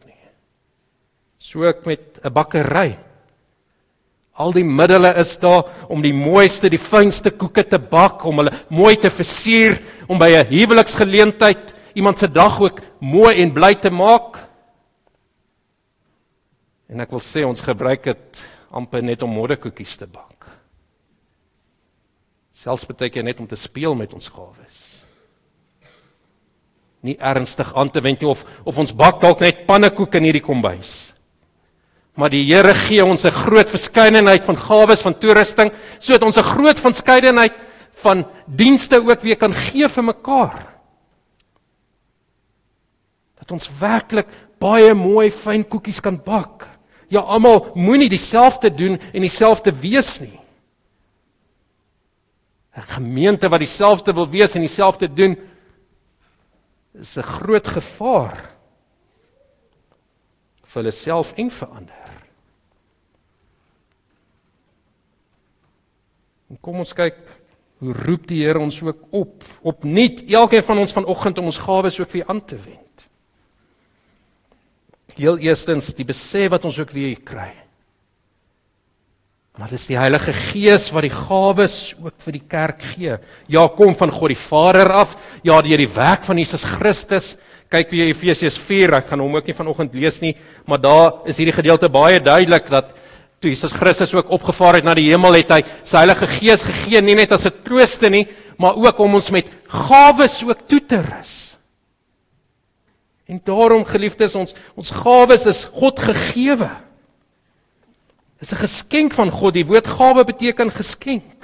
So 1.46 1.62
ek 1.62 1.86
met 1.86 2.18
'n 2.24 2.32
bakkery. 2.32 2.98
Al 4.34 4.52
die 4.52 4.64
middele 4.64 5.14
is 5.16 5.38
daar 5.38 5.64
om 5.88 6.02
die 6.02 6.12
mooiste, 6.12 6.68
die 6.68 6.78
fynste 6.78 7.30
koeke 7.30 7.62
te 7.62 7.78
bak, 7.78 8.24
om 8.24 8.38
hulle 8.38 8.52
mooi 8.68 8.96
te 8.96 9.10
versier, 9.10 9.80
om 10.08 10.18
by 10.18 10.30
'n 10.30 10.46
huweliksgeleentheid 10.46 11.74
iemand 11.94 12.18
se 12.18 12.28
dag 12.28 12.60
ook 12.60 12.80
mooi 13.00 13.42
en 13.42 13.52
bly 13.52 13.74
te 13.74 13.90
maak. 13.90 14.45
En 16.88 17.02
ek 17.02 17.10
wil 17.10 17.22
sê 17.24 17.42
ons 17.46 17.60
gebruik 17.60 18.04
dit 18.06 18.42
amper 18.70 19.02
net 19.02 19.22
om 19.22 19.32
modderkoekies 19.32 19.96
te 19.98 20.06
bak. 20.06 20.46
Selfs 22.56 22.86
baie 22.88 23.10
keer 23.12 23.26
net 23.26 23.40
om 23.42 23.48
te 23.48 23.58
speel 23.58 23.94
met 23.98 24.14
ons 24.16 24.30
gawes. 24.32 24.78
Nie 27.04 27.18
ernstig 27.20 27.68
aan 27.76 27.90
te 27.92 28.02
wend 28.02 28.22
nie 28.22 28.30
of 28.30 28.46
of 28.64 28.78
ons 28.78 28.94
bak 28.96 29.20
dalk 29.20 29.42
net 29.44 29.66
pannekoeke 29.68 30.18
in 30.18 30.30
hierdie 30.30 30.44
kombuis. 30.44 31.12
Maar 32.16 32.32
die 32.32 32.46
Here 32.48 32.72
gee 32.74 33.04
ons 33.04 33.26
'n 33.26 33.30
groot 33.30 33.68
verskeidenheid 33.68 34.44
van 34.44 34.56
gawes 34.56 35.02
van 35.02 35.14
toerusting 35.14 35.70
sodat 35.98 36.22
ons 36.22 36.38
'n 36.38 36.50
groot 36.54 36.80
verskeidenheid 36.80 37.54
van 38.02 38.26
dienste 38.46 38.96
ook 38.96 39.20
weer 39.20 39.36
kan 39.36 39.52
gee 39.52 39.88
vir 39.88 40.04
mekaar. 40.04 40.66
Dat 43.38 43.52
ons 43.52 43.68
werklik 43.78 44.26
baie 44.58 44.94
mooi 44.94 45.30
fyn 45.30 45.64
koekies 45.64 46.00
kan 46.00 46.16
bak. 46.16 46.75
Ja, 47.08 47.20
almal 47.20 47.70
moenie 47.74 48.08
dieselfde 48.08 48.74
doen 48.74 48.98
en 49.00 49.20
dieselfde 49.20 49.72
wees 49.72 50.18
nie. 50.20 50.40
'n 52.76 52.82
Gemeente 52.82 53.48
wat 53.48 53.58
dieselfde 53.58 54.12
wil 54.12 54.28
wees 54.28 54.54
en 54.54 54.60
dieselfde 54.60 55.08
doen 55.12 55.36
is 56.92 57.16
'n 57.16 57.22
groot 57.22 57.66
gevaar 57.66 58.56
vir 60.62 60.82
hulle 60.82 60.90
self 60.90 61.32
en 61.36 61.50
vir 61.50 61.68
ander. 61.68 62.12
En 66.50 66.60
kom 66.60 66.78
ons 66.78 66.92
kyk 66.92 67.16
hoe 67.78 67.92
roep 67.92 68.26
die 68.26 68.44
Here 68.44 68.58
ons 68.58 68.82
ook 68.82 69.02
op, 69.10 69.44
opnuut 69.62 70.24
elkeen 70.30 70.62
van 70.62 70.78
ons 70.78 70.92
vanoggend 70.92 71.38
om 71.38 71.44
ons 71.44 71.58
gawes 71.58 72.00
ook 72.00 72.10
weer 72.10 72.26
aan 72.26 72.44
te 72.44 72.56
wend. 72.56 73.08
Heel 75.16 75.38
eerstens 75.38 75.94
die 75.96 76.04
besef 76.04 76.50
wat 76.52 76.64
ons 76.68 76.78
ook 76.78 76.92
weer 76.92 77.16
kry. 77.24 77.52
Maar 79.56 79.70
dis 79.72 79.86
die 79.88 79.96
Heilige 79.96 80.34
Gees 80.36 80.90
wat 80.92 81.06
die 81.06 81.14
gawes 81.14 81.94
ook 81.96 82.18
vir 82.26 82.34
die 82.36 82.44
kerk 82.44 82.82
gee. 82.92 83.14
Ja, 83.48 83.62
kom 83.72 83.94
van 83.96 84.12
God 84.12 84.34
die 84.34 84.36
Vader 84.36 84.90
af, 84.92 85.14
ja 85.48 85.62
deur 85.64 85.80
die 85.80 85.88
werk 85.88 86.26
van 86.28 86.36
Jesus 86.36 86.66
Christus. 86.76 87.30
Kyk 87.72 87.88
weer 87.90 88.10
Efesiërs 88.10 88.58
4, 88.60 88.98
ek 89.00 89.08
gaan 89.10 89.24
hom 89.24 89.38
ook 89.38 89.48
nie 89.48 89.56
vanoggend 89.56 89.96
lees 89.96 90.20
nie, 90.20 90.34
maar 90.68 90.78
daar 90.78 91.24
is 91.26 91.40
hierdie 91.40 91.56
gedeelte 91.56 91.88
baie 91.90 92.20
duidelik 92.20 92.68
dat 92.70 92.92
toe 93.40 93.50
Jesus 93.50 93.72
Christus 93.72 94.12
ook 94.14 94.28
opgevaar 94.36 94.78
het 94.78 94.86
na 94.86 94.94
die 94.96 95.08
hemel 95.08 95.40
het 95.40 95.50
hy 95.56 95.62
sy 95.80 96.04
Heilige 96.04 96.28
Gees 96.36 96.62
gegee 96.68 97.00
nie 97.00 97.16
net 97.16 97.32
as 97.32 97.46
'n 97.46 97.56
trooste 97.64 98.10
nie, 98.10 98.26
maar 98.58 98.76
ook 98.76 99.00
om 99.00 99.14
ons 99.14 99.30
met 99.30 99.50
gawes 99.68 100.44
ook 100.44 100.68
toe 100.68 100.80
te 100.80 101.00
rus. 101.00 101.55
En 103.26 103.40
daarom 103.44 103.84
geliefdes 103.84 104.34
ons 104.38 104.54
ons 104.74 104.90
gawes 104.90 105.46
is 105.46 105.64
God 105.74 105.98
gegeewe. 105.98 106.70
Dis 108.38 108.52
'n 108.52 108.62
geskenk 108.62 109.12
van 109.12 109.30
God. 109.30 109.54
Die 109.54 109.66
woord 109.66 109.86
gawe 109.86 110.24
beteken 110.24 110.70
geskenk. 110.70 111.34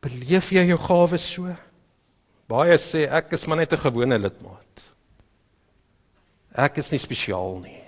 Beleef 0.00 0.50
jy 0.50 0.66
jou 0.66 0.78
gawes 0.78 1.32
so? 1.32 1.56
Baie 2.46 2.76
sê 2.78 3.08
ek 3.10 3.32
is 3.32 3.46
maar 3.46 3.56
net 3.56 3.72
'n 3.72 3.82
gewone 3.82 4.18
lidmaat. 4.18 4.82
Ek 6.54 6.78
is 6.78 6.90
nie 6.90 6.98
spesiaal 6.98 7.58
nie. 7.58 7.82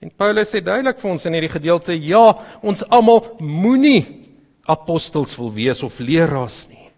En 0.00 0.10
Paulus 0.10 0.50
sê 0.50 0.60
duidelik 0.60 0.98
vir 0.98 1.10
ons 1.10 1.26
in 1.26 1.32
hierdie 1.32 1.52
gedeelte, 1.52 1.94
ja, 1.94 2.34
ons 2.62 2.82
almal 2.90 3.36
moenie 3.38 4.22
apostels 4.66 5.36
wil 5.36 5.52
wees 5.52 5.82
of 5.82 5.98
leraars 5.98 6.66
nie. 6.68 6.90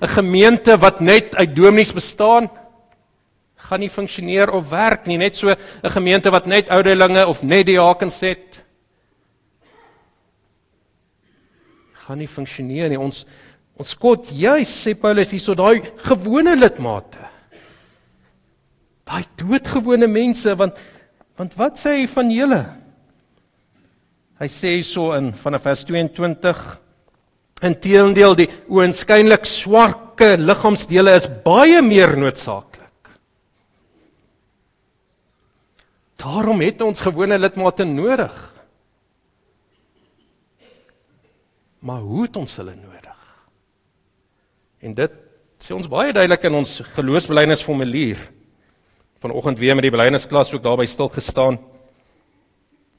'n 0.00 0.08
Gemeente 0.08 0.78
wat 0.78 1.00
net 1.00 1.34
uit 1.34 1.56
dominees 1.56 1.92
bestaan, 1.92 2.50
gaan 3.56 3.80
nie 3.80 3.90
funksioneer 3.90 4.50
of 4.50 4.68
werk 4.70 5.06
nie, 5.06 5.16
net 5.16 5.36
so 5.36 5.48
'n 5.50 5.90
gemeente 5.90 6.30
wat 6.30 6.46
net 6.46 6.68
ouderlinge 6.68 7.26
of 7.26 7.42
net 7.42 7.66
diakens 7.66 8.20
het. 8.20 8.64
gaan 12.02 12.18
nie 12.18 12.28
funksioneer 12.28 12.88
nie. 12.88 12.98
Ons 12.98 13.24
ons 13.78 13.94
God 13.94 14.28
juis 14.30 14.68
sê 14.68 14.92
Paulus 14.94 15.30
hierso 15.30 15.54
daai 15.54 15.80
gewone 16.04 16.56
lidmate 16.56 17.32
daai 19.08 19.24
doodgewone 19.40 20.08
mense 20.08 20.52
want 20.58 20.78
want 21.40 21.56
wat 21.56 21.80
sê 21.80 21.96
hy 22.02 22.06
van 22.12 22.30
julle? 22.30 22.60
Hy 24.38 24.48
sê 24.52 24.72
so 24.84 25.14
in 25.16 25.32
vanaf 25.32 25.64
vers 25.64 25.84
22 25.88 26.60
Inteendeel 27.62 28.34
die 28.34 28.48
oënskynlik 28.72 29.46
swakke 29.46 30.34
liggaamsdele 30.40 31.14
is 31.14 31.28
baie 31.44 31.78
meer 31.84 32.16
noodsaaklik. 32.18 33.12
Daarom 36.22 36.62
het 36.62 36.82
ons 36.82 37.02
gewone 37.02 37.38
lidmate 37.38 37.86
nodig. 37.86 38.34
Maar 41.82 42.02
hoe 42.02 42.26
het 42.26 42.36
ons 42.38 42.56
hulle 42.56 42.74
nodig? 42.78 43.18
En 44.82 44.94
dit 44.94 45.18
sê 45.62 45.74
ons 45.74 45.90
baie 45.90 46.14
duidelik 46.14 46.46
in 46.46 46.58
ons 46.58 46.78
geloofsbelijdenisformulier. 46.94 48.18
Vanoggend 49.22 49.58
weer 49.58 49.74
met 49.78 49.86
die 49.86 49.94
belijdensklas 49.94 50.50
ook 50.54 50.62
daarby 50.62 50.86
stil 50.90 51.10
gestaan. 51.14 51.58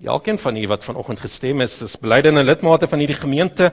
Elkeen 0.03 0.40
van 0.40 0.57
u 0.57 0.68
wat 0.68 0.84
vanoggend 0.84 1.19
gestem 1.19 1.61
is, 1.64 1.81
is 1.81 1.99
belydende 1.99 2.44
lidmate 2.44 2.88
van 2.88 2.99
hierdie 2.99 3.19
gemeente. 3.19 3.72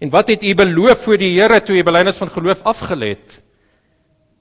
En 0.00 0.08
wat 0.08 0.32
het 0.32 0.42
u 0.42 0.54
beloof 0.56 1.04
voor 1.04 1.20
die 1.20 1.34
Here 1.36 1.60
toe 1.62 1.76
u 1.76 1.82
belydenis 1.84 2.18
van 2.18 2.30
geloof 2.32 2.62
afgelê 2.64 3.12
het? 3.12 3.42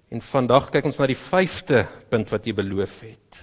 En 0.10 0.22
vandag 0.24 0.70
kyk 0.72 0.88
ons 0.88 0.98
na 0.98 1.08
die 1.10 1.20
5de 1.20 1.84
punt 2.10 2.32
wat 2.32 2.48
u 2.48 2.54
beloof 2.56 3.02
het. 3.04 3.42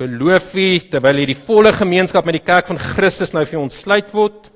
Beloof 0.00 0.54
u 0.56 0.66
terwyl 0.90 1.20
u 1.22 1.26
die 1.28 1.38
volle 1.38 1.74
gemeenskap 1.76 2.24
met 2.24 2.40
die 2.40 2.46
kerk 2.46 2.72
van 2.72 2.80
Christus 2.80 3.34
nou 3.36 3.44
vir 3.46 3.60
ons 3.60 3.82
sluit 3.84 4.08
word 4.16 4.48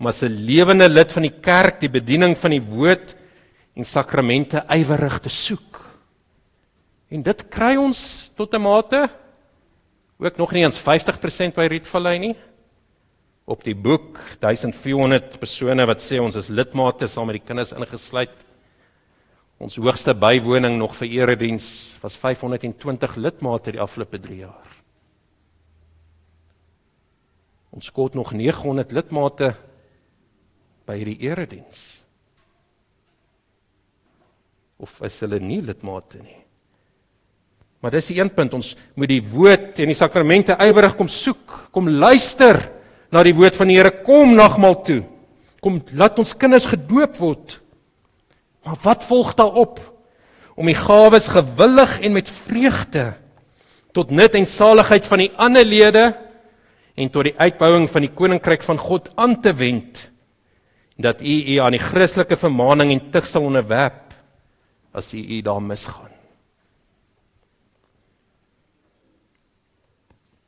om 0.00 0.06
as 0.06 0.22
'n 0.22 0.32
lewende 0.32 0.88
lid 0.88 1.12
van 1.12 1.22
die 1.22 1.40
kerk 1.42 1.80
die 1.80 1.90
bediening 1.90 2.38
van 2.38 2.50
die 2.50 2.62
woord 2.62 3.16
en 3.76 3.84
sakramente 3.84 4.64
ywerig 4.68 5.18
te 5.20 5.28
soek. 5.28 5.84
En 7.10 7.22
dit 7.22 7.48
kry 7.50 7.76
ons 7.76 8.30
tot 8.36 8.54
'n 8.54 8.62
mate 8.62 9.10
ook 10.18 10.36
nog 10.36 10.52
nie 10.52 10.62
eens 10.64 10.78
50% 10.78 11.54
by 11.54 11.66
Rietvallei 11.66 12.18
nie. 12.18 12.36
Op 13.50 13.64
die 13.66 13.74
boek 13.74 14.20
1400 14.38 15.40
persone 15.42 15.86
wat 15.90 16.02
sê 16.04 16.20
ons 16.22 16.36
is 16.38 16.52
lidmate 16.54 17.08
saam 17.10 17.26
met 17.30 17.40
die 17.40 17.46
kinders 17.48 17.74
ingesluit. 17.74 18.46
Ons 19.60 19.76
hoogste 19.82 20.14
bywoning 20.14 20.78
nog 20.78 20.94
vir 21.00 21.10
erediens 21.18 21.66
was 22.00 22.14
520 22.16 23.18
lidmate 23.18 23.74
die 23.74 23.82
afgelope 23.82 24.20
3 24.22 24.38
jaar. 24.44 24.76
Ons 27.74 27.90
kort 27.94 28.14
nog 28.18 28.32
900 28.34 28.94
lidmate 28.94 29.52
by 30.86 30.96
hierdie 31.02 31.18
erediens. 31.26 32.04
Of 34.80 34.96
is 35.06 35.18
hulle 35.26 35.42
nie 35.42 35.60
lidmate 35.62 36.22
nie? 36.22 36.38
Maar 37.80 37.96
dis 37.96 38.10
die 38.12 38.20
een 38.20 38.30
punt 38.32 38.54
ons 38.54 38.74
moet 38.94 39.10
die 39.10 39.22
woord 39.24 39.78
en 39.80 39.90
die 39.90 39.96
sakramente 39.96 40.56
ywerig 40.60 40.94
kom 40.98 41.08
soek, 41.08 41.72
kom 41.72 41.88
luister 41.88 42.60
na 43.10 43.22
die 43.26 43.34
woord 43.34 43.58
van 43.58 43.70
die 43.70 43.78
Here, 43.78 43.92
kom 44.06 44.36
nagmaal 44.38 44.78
toe. 44.86 45.00
Kom 45.60 45.80
laat 45.98 46.18
ons 46.22 46.36
kinders 46.38 46.68
gedoop 46.70 47.18
word. 47.20 47.58
Maar 48.64 48.78
wat 48.84 49.04
volg 49.08 49.34
daarop? 49.38 49.80
Om 50.56 50.68
die 50.68 50.78
gawes 50.78 51.28
gewillig 51.32 51.98
en 52.04 52.16
met 52.16 52.30
vreugde 52.30 53.12
tot 53.96 54.12
nut 54.14 54.36
en 54.38 54.46
saligheid 54.46 55.06
van 55.08 55.24
die 55.24 55.32
ander 55.40 55.66
lede 55.66 56.04
en 56.94 57.10
tot 57.10 57.26
die 57.26 57.34
uitbouing 57.38 57.88
van 57.90 58.06
die 58.06 58.12
koninkryk 58.14 58.62
van 58.62 58.78
God 58.78 59.08
aan 59.18 59.40
te 59.42 59.54
wend 59.56 60.06
dat 61.00 61.22
u 61.24 61.34
u 61.54 61.56
aan 61.64 61.74
die 61.74 61.82
Christelike 61.82 62.36
vermaaning 62.36 62.92
en 62.92 63.02
tug 63.10 63.26
sal 63.26 63.48
onderwerp 63.48 64.12
as 64.92 65.14
u 65.14 65.18
u 65.18 65.40
daar 65.42 65.62
misgaan. 65.62 66.12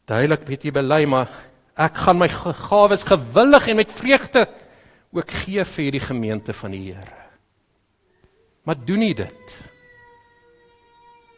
Duidelik 0.05 0.44
weet 0.47 0.66
jy 0.66 0.74
bely 0.76 1.05
maar 1.09 1.30
ek 1.77 2.03
gaan 2.05 2.19
my 2.20 2.28
gawes 2.28 3.05
gewillig 3.09 3.69
en 3.69 3.77
met 3.81 3.93
vreugde 3.93 4.47
ook 5.12 5.31
gee 5.44 5.65
vir 5.65 5.85
hierdie 5.86 6.05
gemeente 6.05 6.53
van 6.57 6.73
die 6.73 6.93
Here. 6.93 7.19
Maar 8.65 8.78
doen 8.86 9.03
nie 9.03 9.15
dit. 9.15 9.57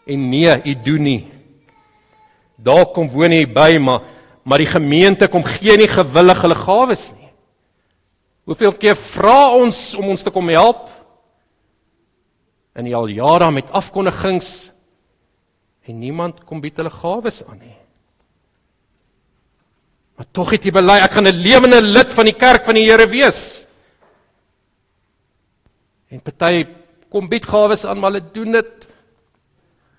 En 0.06 0.28
nee, 0.28 0.61
u 0.65 0.74
doen 0.85 1.02
nie. 1.02 1.23
Daar 2.56 2.86
kom 2.93 3.09
woon 3.11 3.32
hy 3.32 3.47
by, 3.47 3.78
maar 3.81 4.11
maar 4.44 4.61
die 4.61 4.69
gemeente 4.69 5.24
kom 5.32 5.40
gee 5.44 5.73
nie 5.81 5.89
gewillig 5.89 6.43
hulle 6.44 6.56
gawes 6.59 7.06
nie. 7.16 7.31
Hoeveel 8.44 8.74
keer 8.77 8.97
vra 9.01 9.55
ons 9.56 9.78
om 9.97 10.11
ons 10.12 10.23
te 10.23 10.28
kom 10.31 10.51
help? 10.52 10.90
En 12.77 12.90
al 12.93 13.09
jare 13.09 13.48
met 13.56 13.73
afkondigings 13.73 14.51
en 15.89 15.97
niemand 15.98 16.44
kom 16.44 16.61
bied 16.61 16.77
hulle 16.77 16.93
gawes 16.93 17.40
aan 17.48 17.62
nie. 17.62 17.78
Maar 20.14 20.26
tog 20.30 20.52
het 20.54 20.64
jy 20.64 20.72
bely 20.74 21.00
ek 21.02 21.16
gaan 21.16 21.26
'n 21.26 21.42
lewende 21.42 21.82
lid 21.82 22.12
van 22.12 22.24
die 22.24 22.38
kerk 22.38 22.64
van 22.64 22.74
die 22.74 22.86
Here 22.86 23.06
wees. 23.06 23.66
En 26.10 26.20
party 26.20 26.66
kom 27.10 27.28
bied 27.28 27.46
gawes 27.46 27.84
aan, 27.84 27.98
maar 27.98 28.12
hulle 28.12 28.32
doen 28.32 28.52
dit 28.52 28.86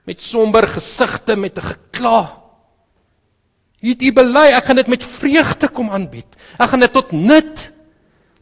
met 0.06 0.22
somber 0.22 0.68
gesigte 0.68 1.36
met 1.36 1.58
'n 1.58 1.62
gekla. 1.62 2.42
Hiet 3.80 4.02
u 4.02 4.14
bely, 4.14 4.54
ek 4.54 4.66
gaan 4.66 4.76
dit 4.76 4.88
met 4.88 5.04
vreugde 5.04 5.68
kom 5.68 5.90
aanbied. 5.90 6.36
Ek 6.58 6.70
gaan 6.70 6.80
dit 6.80 6.94
tot 6.94 7.12
nut 7.12 7.72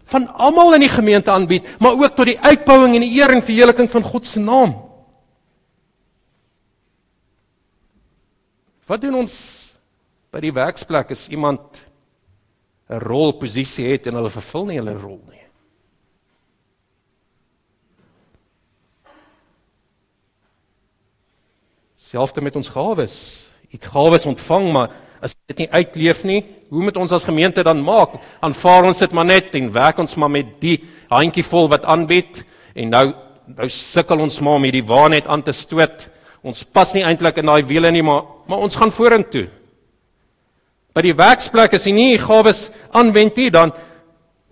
van 0.06 0.28
almal 0.36 0.74
in 0.74 0.80
die 0.80 0.90
gemeente 0.90 1.32
aanbied, 1.32 1.80
maar 1.80 1.92
ook 1.92 2.16
tot 2.16 2.26
die 2.26 2.40
uitbouing 2.40 2.96
en 2.96 3.02
die 3.02 3.20
eer 3.20 3.30
en 3.30 3.42
verheerliking 3.42 3.90
van 3.92 4.04
God 4.04 4.26
se 4.26 4.40
naam. 4.40 4.76
Wat 8.86 9.02
doen 9.02 9.16
ons 9.16 9.63
by 10.34 10.42
die 10.42 10.54
werksplek 10.54 11.14
as 11.14 11.28
iemand 11.30 11.86
'n 12.90 13.00
rol 13.00 13.34
posisie 13.34 13.86
het 13.92 14.08
en 14.08 14.16
hulle 14.16 14.30
vervul 14.30 14.66
nie 14.66 14.80
hulle 14.82 14.98
rol 14.98 15.22
nie? 15.30 15.46
Selfs 21.96 22.34
met 22.42 22.56
ons 22.56 22.70
gawes. 22.70 23.50
Het 23.72 23.86
gawes 23.86 24.26
ontvang, 24.26 24.72
maar 24.74 24.90
as 25.22 25.36
dit 25.48 25.58
nie 25.58 25.72
uitleef 25.72 26.24
nie, 26.24 26.44
hoe 26.70 26.84
moet 26.84 26.98
ons 26.98 27.12
as 27.12 27.24
gemeente 27.24 27.64
dan 27.64 27.82
maak? 27.82 28.20
Aanvaar 28.42 28.86
ons 28.86 29.00
dit 29.00 29.12
maar 29.12 29.26
net 29.26 29.56
en 29.56 29.72
werk 29.72 29.98
ons 29.98 30.16
maar 30.16 30.30
met 30.30 30.60
die 30.60 30.84
handjievol 31.10 31.70
wat 31.70 31.86
aanbied 31.86 32.44
en 32.76 32.90
nou 32.90 33.14
nou 33.48 33.68
sukkel 33.68 34.20
ons 34.20 34.40
maar 34.40 34.56
om 34.56 34.64
hierdie 34.64 34.86
waarheid 34.86 35.28
aan 35.28 35.44
te 35.44 35.52
stoot. 35.52 36.10
Ons 36.44 36.64
pas 36.64 36.94
nie 36.94 37.04
eintlik 37.04 37.38
in 37.38 37.46
daai 37.46 37.64
wiele 37.64 37.92
nie, 37.92 38.02
maar 38.02 38.24
maar 38.48 38.60
ons 38.60 38.76
gaan 38.76 38.92
vorentoe. 38.92 39.63
By 40.94 41.02
die 41.02 41.16
werksplek 41.18 41.74
as 41.74 41.88
jy 41.88 41.94
nie 41.96 42.22
gawes 42.22 42.68
aanwend 42.94 43.40
nie, 43.42 43.50
dan 43.50 43.74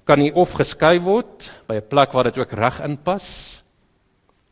kan 0.09 0.21
jy 0.23 0.31
of 0.33 0.55
geskei 0.57 0.97
word 0.97 1.45
by 1.67 1.75
'n 1.77 1.89
plek 1.89 2.13
waar 2.13 2.23
dit 2.31 2.37
ook 2.37 2.53
reg 2.53 2.81
inpas. 2.81 3.61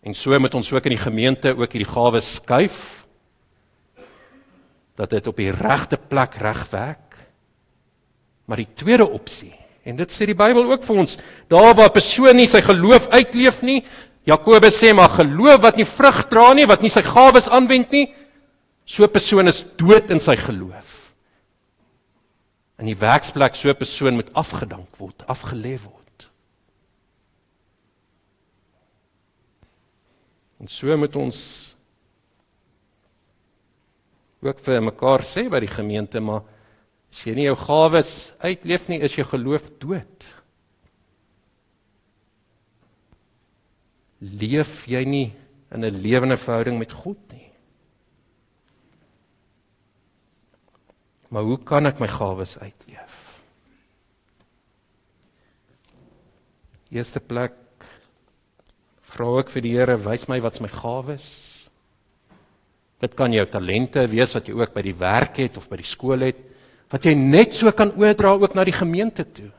En 0.04 0.14
so 0.14 0.38
moet 0.40 0.56
ons 0.56 0.72
ook 0.72 0.86
in 0.86 0.96
die 0.96 1.06
gemeente 1.06 1.50
ook 1.58 1.72
hierdie 1.74 1.94
gawes 1.94 2.36
skuif 2.36 3.06
dat 4.96 5.10
dit 5.10 5.28
op 5.28 5.38
die 5.38 5.52
regte 5.52 5.98
plek 5.98 6.36
reg 6.36 6.70
werk. 6.70 7.16
Maar 8.46 8.58
die 8.58 8.74
tweede 8.76 9.08
opsie, 9.08 9.56
en 9.86 9.96
dit 9.96 10.12
sê 10.12 10.26
die 10.26 10.36
Bybel 10.36 10.72
ook 10.72 10.84
vir 10.84 10.96
ons, 10.96 11.18
daar 11.48 11.74
waar 11.74 11.90
'n 11.90 11.94
persoon 11.94 12.36
nie 12.36 12.48
sy 12.48 12.62
geloof 12.62 13.08
uitleef 13.08 13.62
nie, 13.62 13.84
Jakobus 14.26 14.78
sê 14.78 14.94
maar 14.94 15.10
geloof 15.10 15.62
wat 15.62 15.78
nie 15.78 15.86
vrug 15.86 16.28
dra 16.30 16.54
nie, 16.54 16.68
wat 16.68 16.82
nie 16.82 16.90
sy 16.90 17.02
gawes 17.02 17.48
aanwend 17.50 17.92
nie, 17.92 18.14
so 18.86 19.04
'n 19.04 19.10
persoon 19.10 19.48
is 19.48 19.66
dood 19.78 20.12
in 20.12 20.20
sy 20.20 20.36
geloof. 20.36 20.99
In 22.80 22.88
die 22.88 22.98
werksplek 22.98 23.56
so 23.56 23.70
'n 23.70 23.76
persoon 23.76 24.16
moet 24.16 24.34
afgedank 24.34 24.96
word, 24.98 25.24
afgelê 25.28 25.76
word. 25.84 26.30
En 30.60 30.68
so 30.68 30.98
moet 30.98 31.16
ons 31.16 31.40
ook 34.44 34.60
vir 34.60 34.82
mekaar 34.84 35.24
sê 35.28 35.48
by 35.52 35.62
die 35.64 35.72
gemeente 35.72 36.20
maar 36.24 36.44
as 37.10 37.24
jy 37.26 37.34
nie 37.36 37.48
jou 37.48 37.56
gawes 37.60 38.12
uitleef 38.44 38.88
nie 38.92 39.00
is 39.04 39.16
jou 39.16 39.26
geloof 39.28 39.70
dood. 39.82 40.28
Leef 44.20 44.84
jy 44.88 45.04
nie 45.08 45.28
in 45.72 45.86
'n 45.86 46.02
lewende 46.04 46.38
verhouding 46.38 46.78
met 46.78 46.92
God 46.92 47.18
nie. 47.32 47.39
Maar 51.30 51.46
hoe 51.46 51.60
kan 51.62 51.86
ek 51.86 52.02
my 52.02 52.10
gawes 52.10 52.58
uitleef? 52.58 53.18
Eerste 56.90 57.22
plek 57.22 57.54
vra 59.10 59.30
ek 59.42 59.52
vir 59.54 59.66
die 59.66 59.74
Here, 59.78 59.98
wys 60.02 60.26
my 60.30 60.40
wat's 60.42 60.62
my 60.62 60.70
gawes? 60.74 61.28
Dit 63.00 63.14
kan 63.18 63.32
jou 63.34 63.46
talente 63.48 64.04
wees 64.12 64.34
wat 64.36 64.50
jy 64.50 64.58
ook 64.58 64.74
by 64.76 64.84
die 64.86 64.98
werk 64.98 65.38
het 65.40 65.58
of 65.62 65.70
by 65.70 65.80
die 65.80 65.88
skool 65.88 66.26
het 66.26 66.46
wat 66.90 67.06
jy 67.06 67.14
net 67.14 67.54
so 67.54 67.70
kan 67.78 67.94
oordra 68.02 68.34
ook 68.34 68.56
na 68.58 68.64
die 68.66 68.74
gemeente 68.74 69.22
toe. 69.22 69.52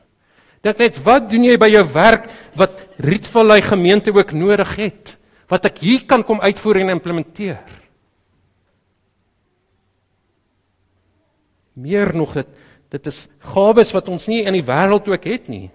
Dink 0.61 0.81
net 0.83 0.97
wat 1.05 1.29
doen 1.31 1.45
jy 1.47 1.55
by 1.57 1.69
jou 1.71 1.85
werk 1.93 2.27
wat 2.59 2.83
Rietvallei 3.01 3.61
gemeente 3.63 4.11
ook 4.13 4.33
nodig 4.35 4.75
het 4.77 5.15
wat 5.51 5.65
ek 5.67 5.79
hier 5.83 6.03
kan 6.07 6.23
kom 6.23 6.39
uitvoer 6.43 6.83
en 6.83 6.93
implementeer. 6.93 7.63
Meer 11.73 12.15
nog 12.15 12.33
dit 12.33 12.47
dit 12.91 13.05
is 13.07 13.29
gawes 13.53 13.93
wat 13.95 14.09
ons 14.11 14.25
nie 14.27 14.41
in 14.43 14.51
die 14.57 14.65
wêreld 14.67 15.05
ook 15.07 15.23
het 15.23 15.45
nie. 15.47 15.69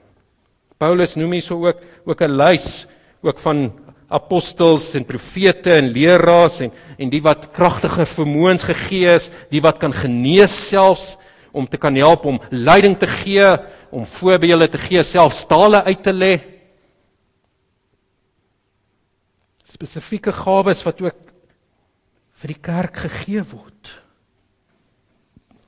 Paulus 0.76 1.14
noem 1.16 1.32
hier 1.32 1.42
so 1.42 1.56
ook 1.64 1.80
ook 2.04 2.20
'n 2.20 2.36
lys 2.36 2.86
ook 3.22 3.38
van 3.38 3.72
apostels 4.08 4.94
en 4.94 5.04
profete 5.04 5.72
en 5.72 5.88
leraars 5.88 6.60
en 6.60 6.72
en 6.98 7.10
die 7.10 7.22
wat 7.22 7.50
kragtige 7.52 8.06
vermoëns 8.06 8.62
gegee 8.62 9.14
is, 9.14 9.30
die 9.50 9.60
wat 9.60 9.78
kan 9.78 9.92
genees 9.92 10.68
selfs 10.68 11.16
om 11.52 11.66
te 11.66 11.78
kan 11.78 11.94
help 11.94 12.24
om 12.24 12.40
leiding 12.50 12.98
te 12.98 13.06
gee, 13.06 13.56
om 13.90 14.06
voorbeelde 14.06 14.68
te 14.68 14.78
gee, 14.78 15.02
selfs 15.02 15.46
tale 15.46 15.82
uit 15.84 16.02
te 16.02 16.12
lê. 16.12 16.34
Spesifieke 19.64 20.32
gawes 20.32 20.84
wat 20.84 21.00
ook 21.02 21.32
vir 22.36 22.52
die 22.52 22.60
kerk 22.60 22.96
gegee 23.06 23.42
word. 23.42 24.05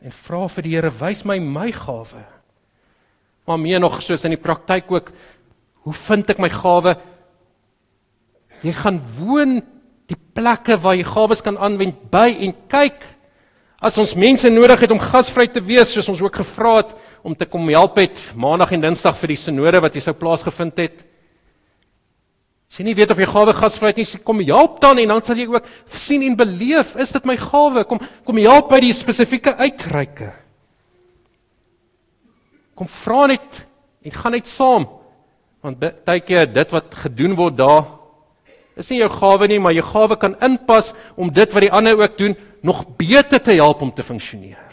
En 0.04 0.14
vra 0.14 0.44
vir 0.54 0.66
die 0.66 0.74
Here, 0.76 0.92
wys 1.00 1.24
my 1.26 1.38
my 1.42 1.70
gawe. 1.74 2.22
Maar 3.48 3.58
meer 3.58 3.80
nog 3.80 4.00
soos 4.04 4.24
in 4.28 4.36
die 4.36 4.40
praktyk 4.40 4.90
ook, 4.92 5.12
hoe 5.86 5.94
vind 5.96 6.30
ek 6.30 6.40
my 6.42 6.50
gawe? 6.52 6.94
Jy 8.62 8.74
gaan 8.76 9.00
woon 9.18 9.60
die 10.08 10.18
plekke 10.34 10.78
waar 10.80 10.96
jy 10.96 11.06
gawes 11.06 11.42
kan 11.44 11.58
aanwend 11.60 12.08
by 12.12 12.30
en 12.46 12.54
kyk 12.70 13.04
as 13.78 13.98
ons 14.00 14.16
mense 14.18 14.48
nodig 14.50 14.80
het 14.82 14.90
om 14.90 15.00
gasvry 15.02 15.46
te 15.52 15.60
wees 15.62 15.92
soos 15.92 16.08
ons 16.10 16.22
ook 16.24 16.40
gevra 16.40 16.78
het 16.80 16.94
om 17.22 17.36
te 17.36 17.46
kom 17.46 17.68
help 17.70 18.00
het 18.00 18.22
maandag 18.34 18.72
en 18.74 18.86
dinsdag 18.88 19.18
vir 19.20 19.34
die 19.34 19.38
sinode 19.38 19.82
wat 19.84 19.94
hier 19.94 20.06
sou 20.06 20.14
plaasgevind 20.18 20.80
het 20.80 21.04
As 22.68 22.76
jy 22.76 22.84
nie 22.84 22.96
weet 22.98 23.10
of 23.10 23.20
jy 23.20 23.26
gawe 23.30 23.54
gasvry 23.56 23.92
het 23.94 24.00
nie, 24.02 24.20
kom 24.24 24.42
help 24.44 24.76
dan 24.84 25.00
en 25.00 25.14
dan 25.14 25.24
sal 25.24 25.40
jy 25.40 25.46
ook 25.48 25.68
sien 25.96 26.22
en 26.26 26.36
beleef, 26.36 26.94
is 27.00 27.14
dit 27.16 27.28
my 27.28 27.36
gawe? 27.40 27.84
Kom 27.88 28.02
kom 28.28 28.40
help 28.44 28.68
by 28.68 28.82
die 28.84 28.92
spesifieke 28.92 29.56
uitreike. 29.56 30.32
Kom 32.76 32.90
vra 32.92 33.26
net 33.32 33.64
en 34.04 34.14
gaan 34.14 34.36
net 34.36 34.46
saam. 34.46 34.84
Want 35.64 35.80
baie 35.80 36.20
keer 36.22 36.46
dit 36.46 36.74
wat 36.76 37.00
gedoen 37.06 37.34
word 37.38 37.56
daar 37.58 37.86
is 38.78 38.92
nie 38.92 39.00
jou 39.00 39.10
gawe 39.10 39.48
nie, 39.50 39.58
maar 39.58 39.74
jou 39.74 39.82
gawe 39.82 40.16
kan 40.20 40.36
inpas 40.44 40.92
om 41.18 41.32
dit 41.34 41.54
wat 41.54 41.64
die 41.64 41.72
ander 41.74 41.98
ook 41.98 42.14
doen 42.18 42.36
nog 42.62 42.84
beter 42.98 43.40
te 43.42 43.56
help 43.58 43.82
om 43.82 43.90
te 43.94 44.06
funksioneer. 44.06 44.68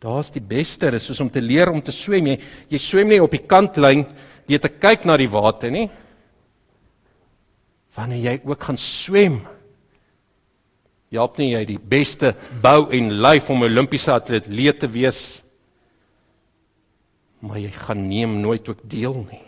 Daar's 0.00 0.30
die 0.32 0.44
beste, 0.44 0.90
dis 0.92 1.06
soos 1.08 1.20
om 1.24 1.30
te 1.32 1.40
leer 1.40 1.70
om 1.72 1.82
te 1.82 1.92
swem. 1.92 2.28
Jy 2.32 2.38
jy 2.72 2.80
swem 2.80 3.08
nie 3.10 3.20
op 3.22 3.32
die 3.32 3.44
kantlyn 3.48 4.04
jy 4.46 4.58
te 4.58 4.68
kyk 4.68 5.04
na 5.04 5.16
die 5.16 5.30
water 5.30 5.70
nie. 5.70 5.88
Wanneer 7.96 8.18
jy 8.18 8.40
ook 8.44 8.62
gaan 8.62 8.78
swem. 8.78 9.40
Help 11.10 11.38
nie 11.38 11.52
jy 11.52 11.64
die 11.64 11.78
beste 11.80 12.34
bou 12.62 12.90
en 12.92 13.10
lyf 13.10 13.50
om 13.50 13.62
'n 13.62 13.70
Olimpiese 13.70 14.12
atleet 14.12 14.80
te 14.80 14.88
wees. 14.88 15.42
Maar 17.40 17.58
jy 17.58 17.70
gaan 17.70 18.08
neem 18.08 18.40
nooit 18.40 18.68
ook 18.68 18.80
deel 18.82 19.26
nie. 19.30 19.44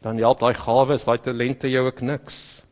Dan 0.00 0.18
help 0.18 0.40
daai 0.40 0.54
gawes, 0.54 1.04
daai 1.04 1.18
talente 1.18 1.70
jou 1.70 1.86
ook 1.86 2.00
niks. 2.00 2.62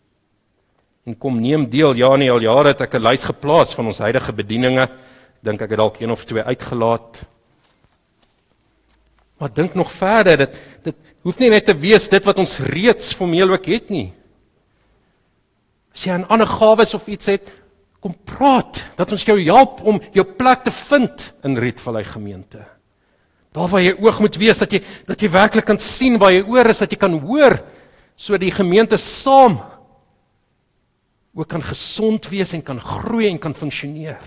En 1.06 1.18
kom 1.18 1.40
neem 1.40 1.68
deel. 1.70 1.94
Ja 1.94 2.16
nee, 2.16 2.30
al 2.30 2.40
jare 2.40 2.68
het 2.68 2.80
ek 2.80 2.94
'n 2.94 3.02
lys 3.02 3.24
geplaas 3.24 3.74
van 3.74 3.86
ons 3.86 3.98
huidige 3.98 4.32
bedieninge. 4.32 4.88
Dink 5.42 5.62
ek 5.62 5.70
het 5.70 5.78
dalk 5.78 6.00
een 6.00 6.10
of 6.10 6.24
twee 6.24 6.42
uitgelaat. 6.42 7.26
Maar 9.36 9.52
dink 9.52 9.74
nog 9.74 9.92
verder, 9.92 10.36
dit 10.36 10.56
dit 10.82 10.96
hoef 11.26 11.38
nie 11.42 11.50
net 11.50 11.66
te 11.66 11.74
wees 11.74 12.08
dit 12.08 12.24
wat 12.24 12.38
ons 12.38 12.58
reeds 12.70 13.14
formeel 13.18 13.50
ook 13.50 13.66
het 13.66 13.90
nie. 13.90 14.12
As 15.94 16.04
jy 16.04 16.12
'n 16.12 16.28
ander 16.28 16.46
gawes 16.46 16.94
of 16.94 17.06
iets 17.08 17.26
het, 17.26 17.42
kom 18.00 18.14
praat 18.24 18.84
dat 18.96 19.12
ons 19.12 19.24
jou 19.24 19.38
help 19.44 19.82
om 19.82 20.00
jou 20.12 20.24
plek 20.24 20.62
te 20.64 20.70
vind 20.70 21.32
in 21.42 21.58
Rietvallei 21.58 22.04
gemeente. 22.04 22.64
Daar 23.52 23.68
waar 23.68 23.82
jy 23.82 23.96
oog 23.98 24.20
moet 24.20 24.36
wees 24.36 24.58
dat 24.58 24.72
jy 24.72 24.82
dat 25.06 25.20
jy 25.20 25.30
werklik 25.30 25.64
kan 25.64 25.78
sien 25.78 26.18
waar 26.18 26.32
jy 26.32 26.44
oor 26.44 26.66
is 26.66 26.78
dat 26.78 26.90
jy 26.90 26.98
kan 27.00 27.18
hoor 27.20 27.56
so 28.16 28.36
die 28.36 28.52
gemeente 28.52 28.96
saam 28.96 29.58
ook 31.34 31.48
kan 31.48 31.62
gesond 31.62 32.28
wees 32.28 32.52
en 32.52 32.62
kan 32.62 32.80
groei 32.80 33.28
en 33.28 33.38
kan 33.38 33.54
funksioneer. 33.54 34.20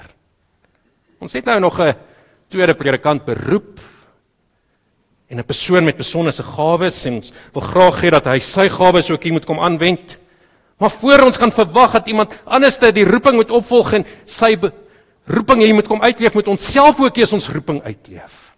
Ons 1.19 1.33
het 1.33 1.45
nou 1.45 1.59
nog 1.59 1.79
'n 1.79 1.95
tweede 2.49 2.73
predikant 2.73 3.25
beroep 3.25 3.79
en 5.29 5.37
'n 5.37 5.45
persoon 5.45 5.83
met 5.83 5.97
besondere 5.97 6.43
gawes 6.43 7.05
en 7.05 7.13
ons 7.13 7.31
wil 7.53 7.61
graag 7.61 8.01
hê 8.01 8.09
dat 8.09 8.25
hy 8.25 8.39
sy 8.39 8.67
gawes 8.69 9.11
ook 9.11 9.23
hier 9.23 9.33
moet 9.33 9.45
kom 9.45 9.59
aanwend. 9.59 10.17
Maar 10.77 10.91
voor 10.91 11.19
ons 11.25 11.37
kan 11.37 11.51
verwag 11.51 11.91
dat 11.91 12.07
iemand 12.07 12.41
anderste 12.45 12.91
die 12.91 13.05
roeping 13.05 13.35
moet 13.35 13.51
opvolg 13.51 13.93
en 13.93 14.05
sy 14.25 14.57
roeping 15.25 15.61
hier 15.61 15.73
moet 15.73 15.87
kom 15.87 16.01
uitleef, 16.01 16.33
moet 16.33 16.47
ons 16.47 16.71
self 16.71 16.99
ook 16.99 17.17
eers 17.17 17.33
ons 17.33 17.49
roeping 17.49 17.83
uitleef. 17.83 18.55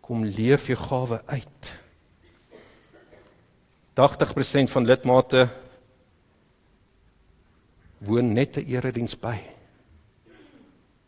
Kom 0.00 0.24
leef 0.24 0.66
jou 0.66 0.78
gawe 0.78 1.22
uit. 1.26 1.80
80% 3.94 4.70
van 4.70 4.86
lidmate 4.86 5.48
woon 7.98 8.32
net 8.32 8.56
'n 8.56 8.66
erediens 8.66 9.14
by. 9.14 9.55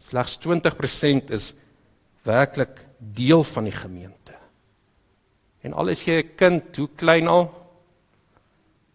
Slegs 0.09 0.39
20% 0.41 1.33
is 1.37 1.53
werklik 2.25 2.81
deel 2.99 3.45
van 3.45 3.69
die 3.69 3.77
gemeente. 3.77 4.37
En 5.65 5.75
al 5.77 5.93
is 5.93 6.05
jy 6.05 6.23
'n 6.23 6.35
kind, 6.37 6.77
hoe 6.77 6.89
klein 6.97 7.29
al 7.29 7.53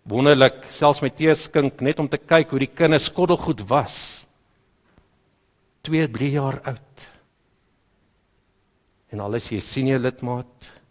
wonderlik, 0.03 0.65
selfs 0.69 1.01
met 1.01 1.15
teeskink 1.15 1.81
net 1.81 1.99
om 1.99 2.09
te 2.09 2.17
kyk 2.17 2.49
hoe 2.49 2.59
die 2.59 2.75
kinders 2.75 3.05
skottelgoed 3.05 3.67
was. 3.69 4.25
2, 5.81 6.07
3 6.07 6.31
jaar 6.31 6.61
oud. 6.63 7.11
En 9.11 9.19
al 9.19 9.35
is 9.35 9.49
jy 9.49 9.59
senior 9.59 9.99
lidmaat, 9.99 10.81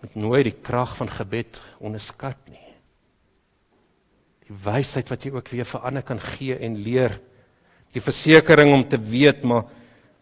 moet 0.00 0.14
nooit 0.14 0.44
die 0.44 0.62
krag 0.62 0.96
van 0.96 1.08
gebed 1.08 1.62
onderskat 1.78 2.38
nie. 2.48 2.74
Die 4.46 4.56
wysheid 4.64 5.08
wat 5.10 5.24
jy 5.24 5.32
ook 5.34 5.48
weer 5.48 5.64
vir 5.64 5.80
ander 5.80 6.02
kan 6.02 6.20
gee 6.20 6.56
en 6.58 6.76
leer 6.76 7.20
die 7.96 8.04
versekering 8.04 8.74
om 8.74 8.84
te 8.84 8.98
weet 9.00 9.44
maar 9.48 9.64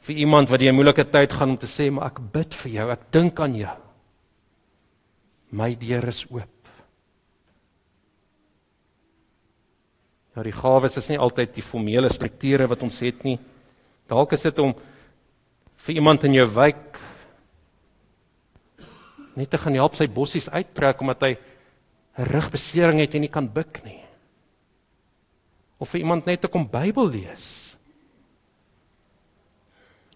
vir 0.04 0.20
iemand 0.22 0.50
wat 0.52 0.60
jy 0.60 0.70
'n 0.70 0.76
moeilike 0.76 1.04
tyd 1.10 1.32
gaan 1.32 1.50
om 1.50 1.58
te 1.58 1.66
sê 1.66 1.90
maar 1.90 2.06
ek 2.06 2.20
bid 2.32 2.54
vir 2.54 2.72
jou, 2.72 2.90
ek 2.90 3.10
dink 3.10 3.40
aan 3.40 3.54
jou. 3.54 3.76
My 5.50 5.74
deur 5.74 6.08
is 6.08 6.26
oop. 6.30 6.68
Ja, 10.36 10.42
die 10.42 10.52
gawes 10.52 10.96
is 10.96 11.08
nie 11.08 11.18
altyd 11.18 11.54
die 11.54 11.62
formele 11.62 12.08
strukture 12.08 12.66
wat 12.66 12.82
ons 12.82 13.00
het 13.00 13.24
nie. 13.24 13.38
Dalk 14.08 14.32
is 14.32 14.42
dit 14.42 14.58
om 14.58 14.74
vir 15.76 15.94
iemand 15.94 16.24
in 16.24 16.34
jou 16.34 16.46
wijk 16.46 16.98
net 19.36 19.50
te 19.50 19.58
gaan 19.58 19.74
help 19.74 19.94
sy 19.94 20.06
bossies 20.06 20.48
uittrek 20.48 21.00
omdat 21.00 21.22
hy 21.22 21.36
'n 22.18 22.24
rugbesering 22.24 23.00
het 23.00 23.14
en 23.14 23.20
nie 23.20 23.30
kan 23.30 23.52
buig 23.52 23.84
nie. 23.84 24.04
Of 25.78 25.88
vir 25.88 26.00
iemand 26.00 26.26
net 26.26 26.40
te 26.40 26.48
kom 26.48 26.68
Bybel 26.68 27.08
lees 27.08 27.63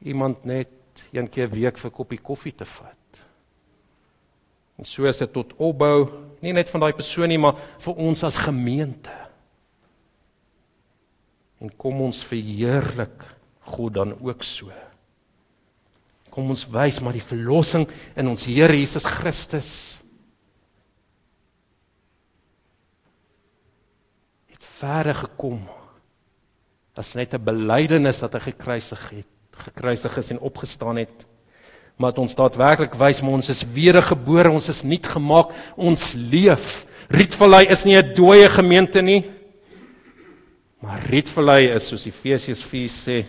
iemand 0.03 0.45
net 0.45 0.69
een 1.13 1.29
keer 1.29 1.49
'n 1.49 1.55
week 1.55 1.79
vir 1.79 1.91
'n 1.91 1.95
koppie 1.95 2.21
koffie 2.21 2.55
te 2.55 2.65
vat. 2.65 2.97
En 4.79 4.85
so 4.85 5.05
is 5.05 5.19
dit 5.19 5.33
tot 5.33 5.55
opbou, 5.57 6.11
nie 6.41 6.53
net 6.53 6.71
van 6.71 6.81
daai 6.81 6.93
persoon 6.93 7.29
nie, 7.29 7.39
maar 7.39 7.57
vir 7.79 7.95
ons 7.95 8.23
as 8.23 8.37
gemeente. 8.37 9.15
En 11.59 11.73
kom 11.77 12.01
ons 12.01 12.25
verheerlik 12.25 13.25
God 13.61 13.95
dan 13.95 14.15
ook 14.23 14.43
so. 14.43 14.71
Kom 16.31 16.53
ons 16.55 16.69
wys 16.71 17.01
maar 17.01 17.17
die 17.17 17.25
verlossing 17.25 17.89
in 18.15 18.29
ons 18.29 18.47
Here 18.47 18.77
Jesus 18.77 19.05
Christus. 19.05 19.73
Het 24.47 24.63
verder 24.79 25.15
gekom 25.15 25.67
as 26.95 27.15
net 27.15 27.35
'n 27.35 27.45
belydenis 27.45 28.21
dat 28.21 28.33
hy 28.35 28.41
gekruisig 28.41 29.11
het 29.11 29.38
gekruisig 29.59 30.17
is 30.17 30.31
en 30.31 30.41
opgestaan 30.41 30.97
het. 30.97 31.27
Maar 31.97 32.13
dat 32.15 32.23
ons 32.23 32.35
daadwerklik 32.35 32.95
wys 32.95 33.21
ons 33.23 33.49
is 33.49 33.65
wedergebore, 33.75 34.51
ons 34.51 34.69
is 34.69 34.85
nuut 34.87 35.07
gemaak, 35.07 35.51
ons 35.77 36.13
leef. 36.15 36.87
Rietvallei 37.09 37.67
is 37.67 37.85
nie 37.85 37.97
'n 37.97 38.15
dooie 38.15 38.49
gemeente 38.49 39.03
nie. 39.03 39.25
Maar 40.81 41.03
Rietvallei 41.11 41.75
is 41.75 41.89
soos 41.89 42.07
Efesiërs 42.07 42.63
4 42.63 42.89
sê 42.89 43.27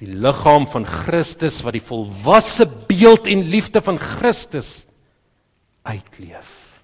die 0.00 0.10
liggaam 0.10 0.66
van 0.66 0.86
Christus 0.86 1.62
wat 1.62 1.76
die 1.76 1.84
volwasse 1.84 2.66
beeld 2.88 3.26
en 3.30 3.48
liefde 3.48 3.80
van 3.80 3.98
Christus 3.98 4.86
uitleef. 5.82 6.80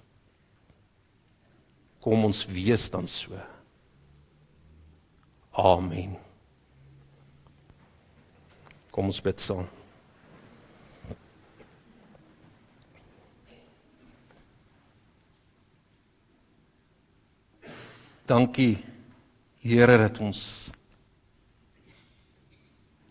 Kom 2.01 2.25
ons 2.25 2.45
wees 2.49 2.89
dan 2.89 3.07
so. 3.07 3.37
Amen. 5.51 6.17
Kom 8.91 9.07
ons 9.07 9.21
bid 9.23 9.39
saam. 9.39 9.67
Dankie 18.27 18.83
Here 19.61 19.97
dat 20.01 20.17
ons 20.23 20.41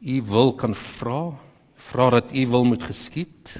U 0.00 0.14
wil 0.26 0.54
kan 0.58 0.72
vra, 0.74 1.20
vra 1.76 2.08
dat 2.16 2.32
U 2.32 2.44
wil 2.50 2.64
moet 2.64 2.82
geskied. 2.88 3.52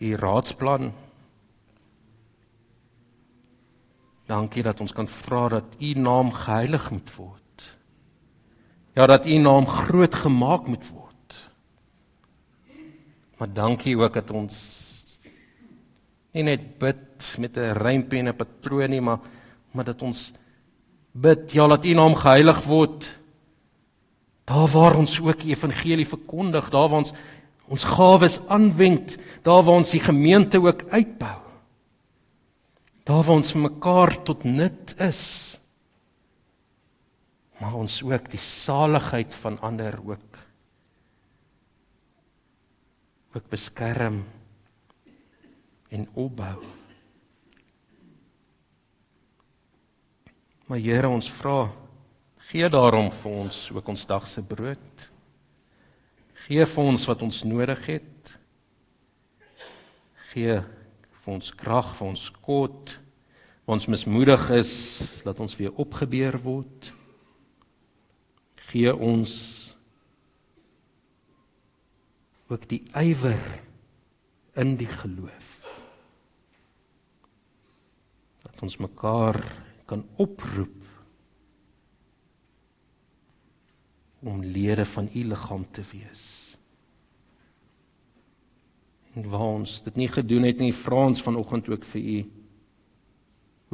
U 0.00 0.12
raadsplan. 0.16 0.90
Dankie 4.26 4.64
dat 4.66 4.80
ons 4.80 4.92
kan 4.92 5.08
vra 5.08 5.46
dat 5.60 5.76
U 5.78 5.94
naam 5.94 6.32
geheilig 6.34 6.90
moet 6.90 7.16
word 7.16 7.45
Ja, 8.96 9.04
dat 9.06 9.26
U 9.26 9.36
naam 9.38 9.66
groot 9.68 10.14
gemaak 10.14 10.66
moet 10.66 10.88
word. 10.88 11.50
Maar 13.36 13.52
dankie 13.52 13.96
ook 13.98 14.14
dat 14.14 14.30
ons 14.32 14.56
nie 16.32 16.44
net 16.44 16.78
bid 16.80 17.36
met 17.38 17.56
'n 17.56 17.76
rympie 17.76 18.18
en 18.18 18.28
'n 18.28 18.36
patroon 18.36 18.90
nie, 18.90 19.00
maar 19.00 19.20
maar 19.72 19.84
dat 19.84 20.02
ons 20.02 20.32
bid 21.12 21.52
ja 21.52 21.66
dat 21.66 21.84
U 21.84 21.92
naam 21.92 22.14
geheilig 22.14 22.64
word. 22.64 23.18
Daar 24.44 24.68
waar 24.68 24.96
ons 24.96 25.20
ook 25.20 25.40
die 25.40 25.52
evangelie 25.52 26.06
verkondig, 26.06 26.70
daar 26.70 26.88
waar 26.88 26.98
ons 26.98 27.12
ons 27.68 27.84
gawes 27.84 28.40
aanwend, 28.48 29.18
daar 29.42 29.62
waar 29.62 29.76
ons 29.76 29.90
die 29.90 30.00
gemeente 30.00 30.60
ook 30.60 30.84
uitbou. 30.88 31.40
Daar 33.04 33.24
waar 33.24 33.36
ons 33.36 33.52
mekaar 33.52 34.22
tot 34.22 34.44
nut 34.44 34.94
is. 34.98 35.60
Maar 37.60 37.74
ons 37.74 38.02
ook 38.04 38.30
die 38.30 38.40
saligheid 38.40 39.34
van 39.34 39.60
ander 39.60 39.98
ook 40.04 40.42
ook 43.36 43.48
beskerm 43.52 44.22
en 45.92 46.08
opbou. 46.14 46.64
Maar 50.66 50.78
Here, 50.78 51.08
ons 51.08 51.28
vra 51.30 51.68
gee 52.46 52.68
daarom 52.70 53.10
vir 53.10 53.32
ons 53.42 53.58
ook 53.74 53.88
ons 53.90 54.06
dag 54.06 54.26
se 54.30 54.42
brood. 54.42 55.06
Gee 56.46 56.66
vir 56.70 56.90
ons 56.92 57.06
wat 57.10 57.22
ons 57.26 57.42
nodig 57.44 57.86
het. 57.90 58.36
Gee 60.30 60.60
vir 60.62 61.32
ons 61.32 61.50
krag, 61.58 61.90
vir 61.98 62.08
ons 62.12 62.26
kort. 62.44 62.96
Ons 63.66 63.88
mismoedig 63.90 64.44
is, 64.54 64.74
laat 65.26 65.40
ons 65.42 65.56
weer 65.58 65.74
opgebeur 65.74 66.38
word. 66.44 66.92
Gee 68.66 68.92
ons 68.94 69.32
ook 72.50 72.66
die 72.70 72.82
ywer 72.94 73.42
in 74.56 74.76
die 74.78 74.90
geloof. 74.90 75.52
Dat 78.46 78.62
ons 78.62 78.78
mekaar 78.82 79.40
kan 79.86 80.04
oproep 80.16 80.74
om 84.26 84.42
lede 84.42 84.86
van 84.86 85.08
u 85.14 85.24
liggaam 85.24 85.66
te 85.70 85.82
wees. 85.92 86.56
En 89.14 89.28
waar 89.30 89.40
ons 89.60 89.78
dit 89.82 89.96
nie 89.96 90.08
gedoen 90.08 90.44
het 90.48 90.58
nie, 90.60 90.74
vra 90.74 91.06
ons 91.06 91.22
vanoggend 91.22 91.68
ook 91.68 91.84
vir 91.94 92.02
u 92.02 92.18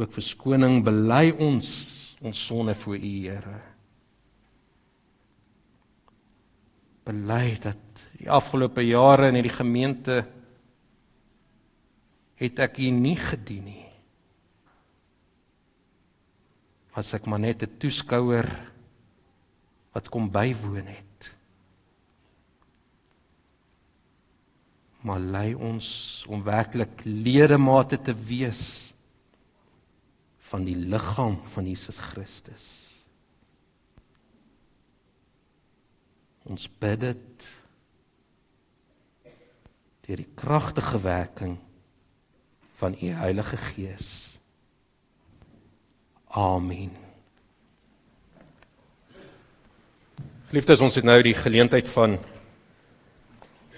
ook 0.02 0.12
verskoning 0.12 0.80
bely 0.84 1.34
ons 1.36 1.68
ons 2.22 2.38
sonde 2.46 2.74
voor 2.74 2.96
u 2.96 3.12
Here. 3.26 3.71
Bely 7.04 7.58
dat 7.62 8.04
die 8.18 8.30
afgelope 8.30 8.84
jare 8.86 9.28
in 9.28 9.34
hierdie 9.34 9.56
gemeente 9.56 10.22
het 12.38 12.58
ek 12.58 12.78
u 12.78 12.90
nie 12.90 13.16
gedien 13.16 13.64
nie 13.64 13.82
was 16.92 17.14
ek 17.16 17.26
maar 17.26 17.40
net 17.40 17.62
'n 17.64 17.78
toeskouer 17.78 18.48
wat 19.92 20.08
kom 20.08 20.30
bywoon 20.30 20.86
het. 20.86 21.36
Maar 25.02 25.20
lei 25.20 25.54
ons 25.54 26.24
om 26.28 26.42
werklik 26.42 27.04
ledemate 27.04 28.00
te 28.00 28.14
wees 28.14 28.94
van 30.38 30.64
die 30.64 30.76
liggaam 30.76 31.40
van 31.44 31.66
Jesus 31.66 31.98
Christus. 31.98 32.91
Ons 36.42 36.66
bid 36.82 36.98
dit 37.04 37.48
deur 40.02 40.18
die 40.18 40.32
kragtige 40.34 40.98
werking 41.04 41.54
van 42.80 42.96
u 42.98 43.12
Heilige 43.14 43.56
Gees. 43.56 44.08
Amen. 46.34 46.90
Liefdes, 50.50 50.82
ons 50.82 50.98
het 50.98 51.06
nou 51.06 51.20
die 51.24 51.36
geleentheid 51.38 51.86
van 51.94 52.18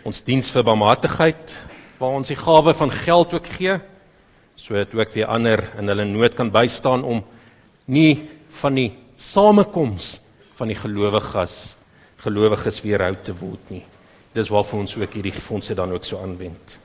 ons 0.08 0.24
diens 0.24 0.48
vir 0.50 0.64
barmhartigheid 0.64 1.58
waar 2.00 2.16
ons 2.16 2.32
die 2.32 2.40
gawe 2.40 2.72
van 2.74 2.90
geld 3.04 3.36
ook 3.36 3.52
gee 3.58 3.76
sodat 4.56 4.94
ook 4.94 5.12
weer 5.14 5.28
ander 5.28 5.60
in 5.78 5.90
hulle 5.90 6.04
nood 6.08 6.34
kan 6.38 6.50
bystaan 6.54 7.04
om 7.04 7.22
nie 7.90 8.28
van 8.62 8.76
die 8.78 8.90
samekoms 9.20 10.18
van 10.56 10.70
die 10.70 10.78
gelowiges 10.78 11.74
gelowiges 12.24 12.80
weerhou 12.84 13.14
te 13.22 13.34
word 13.36 13.74
nie. 13.74 13.84
Dis 14.34 14.50
waarvoor 14.50 14.86
ons 14.86 14.96
ook 14.98 15.12
hierdie 15.14 15.32
fondse 15.32 15.76
dan 15.78 15.92
ook 15.94 16.04
so 16.04 16.18
aanwend. 16.22 16.78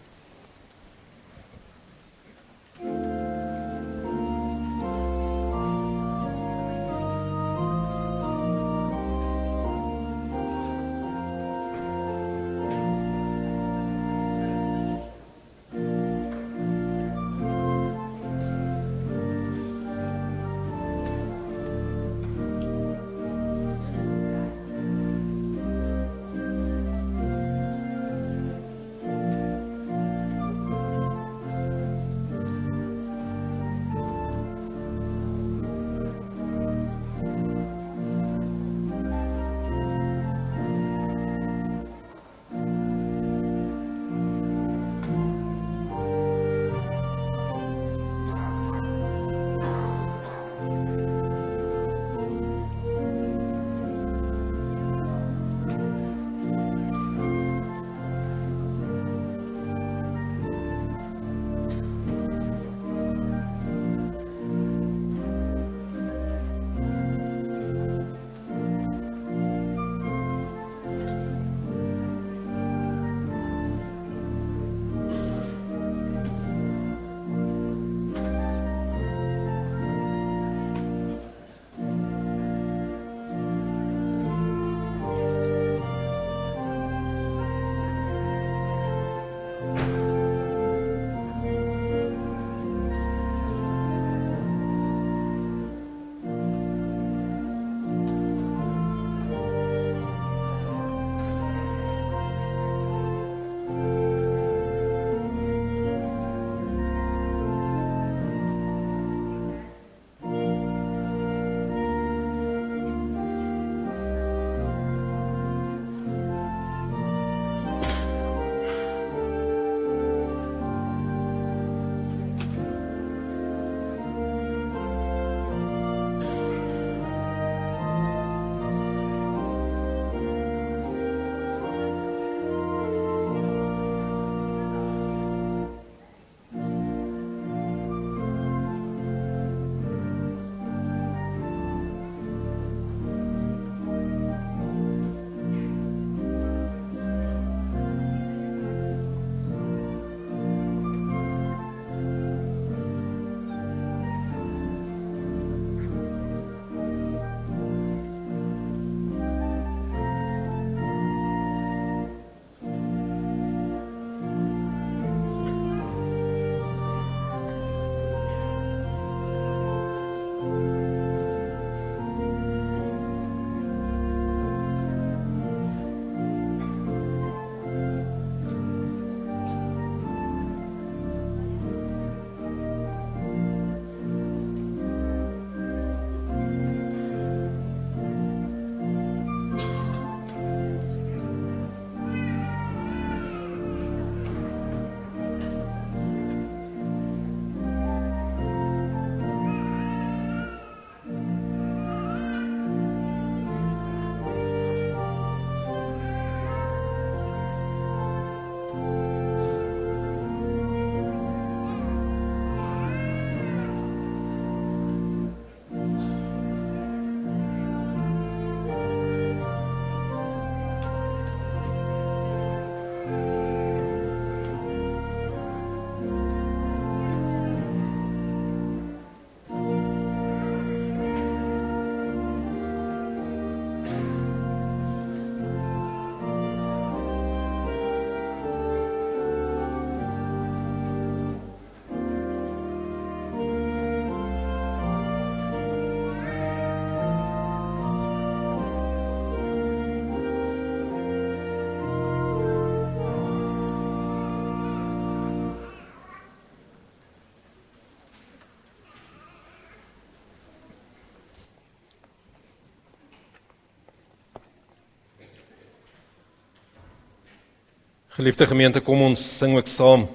Geliefde 268.09 268.47
gemeente, 268.49 268.81
kom 268.81 269.03
ons 269.05 269.21
sing 269.21 269.51
ook 269.53 269.67
saam 269.69 270.07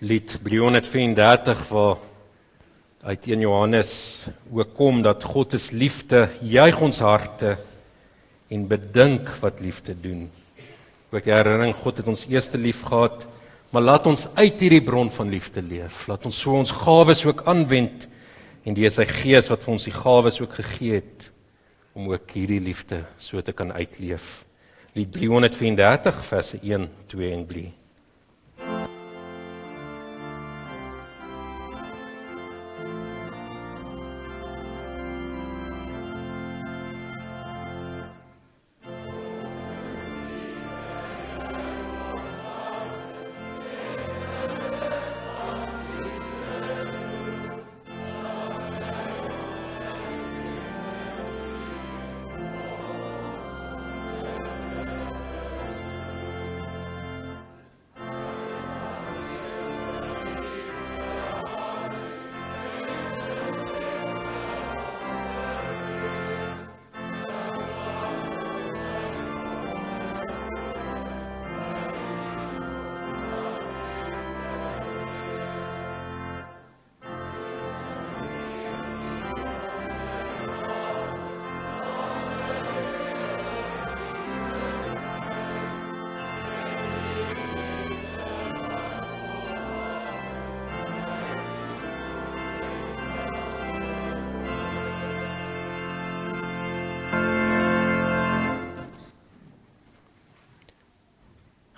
lied 0.00 0.30
334 0.46 1.58
waar 1.68 1.98
uit 3.04 3.26
1 3.28 3.42
Johannes 3.44 3.90
ook 4.48 4.72
kom 4.78 5.02
dat 5.04 5.26
God 5.28 5.52
is 5.58 5.66
liefde, 5.76 6.22
juig 6.40 6.80
ons 6.80 7.02
harte 7.04 7.58
en 8.48 8.64
bedink 8.70 9.28
wat 9.42 9.60
liefde 9.60 9.92
doen. 9.92 10.24
Ook 11.12 11.28
herinnering 11.28 11.76
God 11.76 12.00
het 12.00 12.08
ons 12.08 12.24
eerste 12.32 12.56
lief 12.56 12.80
gehad, 12.88 13.28
maar 13.68 13.84
laat 13.84 14.08
ons 14.08 14.24
uit 14.32 14.56
hierdie 14.64 14.80
bron 14.80 15.12
van 15.12 15.28
liefde 15.28 15.60
leef. 15.60 16.06
Laat 16.08 16.24
ons 16.24 16.40
so 16.40 16.56
ons 16.56 16.72
gawes 16.80 17.26
ook 17.28 17.44
aanwend 17.44 18.08
en 18.64 18.72
die 18.72 18.88
sy 18.88 19.04
gees 19.04 19.52
wat 19.52 19.68
vir 19.68 19.76
ons 19.76 19.84
die 19.92 19.96
gawes 20.00 20.40
ook 20.40 20.62
gegee 20.64 21.02
het 21.02 21.28
om 21.92 22.08
ook 22.08 22.36
hierdie 22.40 22.64
liefde 22.72 23.04
so 23.20 23.44
te 23.44 23.52
kan 23.52 23.76
uitleef. 23.76 24.45
Lied 24.96 25.10
334 25.10 26.22
verse 26.22 26.58
1, 26.62 26.88
2 27.06 27.30
en 27.30 27.46
3. 27.46 27.85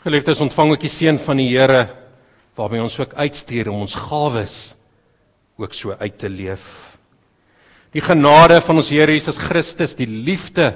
Geliefdes, 0.09 0.39
ontvang 0.41 0.71
ook 0.73 0.81
die 0.81 0.89
seën 0.89 1.19
van 1.21 1.37
die 1.37 1.51
Here 1.51 1.83
waarmee 2.57 2.81
ons 2.81 2.95
ook 2.97 3.11
uitstuur 3.13 3.69
om 3.69 3.83
ons 3.85 3.93
gawes 4.09 4.55
ook 5.61 5.75
so 5.77 5.93
uit 6.01 6.15
te 6.17 6.31
leef. 6.33 6.97
Die 7.93 8.01
genade 8.01 8.57
van 8.65 8.81
ons 8.81 8.89
Here 8.89 9.13
Jesus 9.13 9.37
Christus, 9.37 9.93
die 9.99 10.09
liefde 10.09 10.71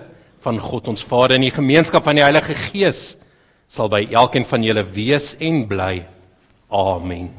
van 0.44 0.60
God 0.60 0.90
ons 0.92 1.04
Vader 1.08 1.38
en 1.38 1.46
die 1.46 1.54
gemeenskap 1.54 2.04
van 2.04 2.20
die 2.20 2.26
Heilige 2.26 2.58
Gees 2.68 3.00
sal 3.72 3.88
by 3.88 4.02
elkeen 4.12 4.44
van 4.44 4.68
julle 4.68 4.84
wees 4.92 5.30
en 5.40 5.64
bly. 5.70 6.02
Amen. 6.68 7.30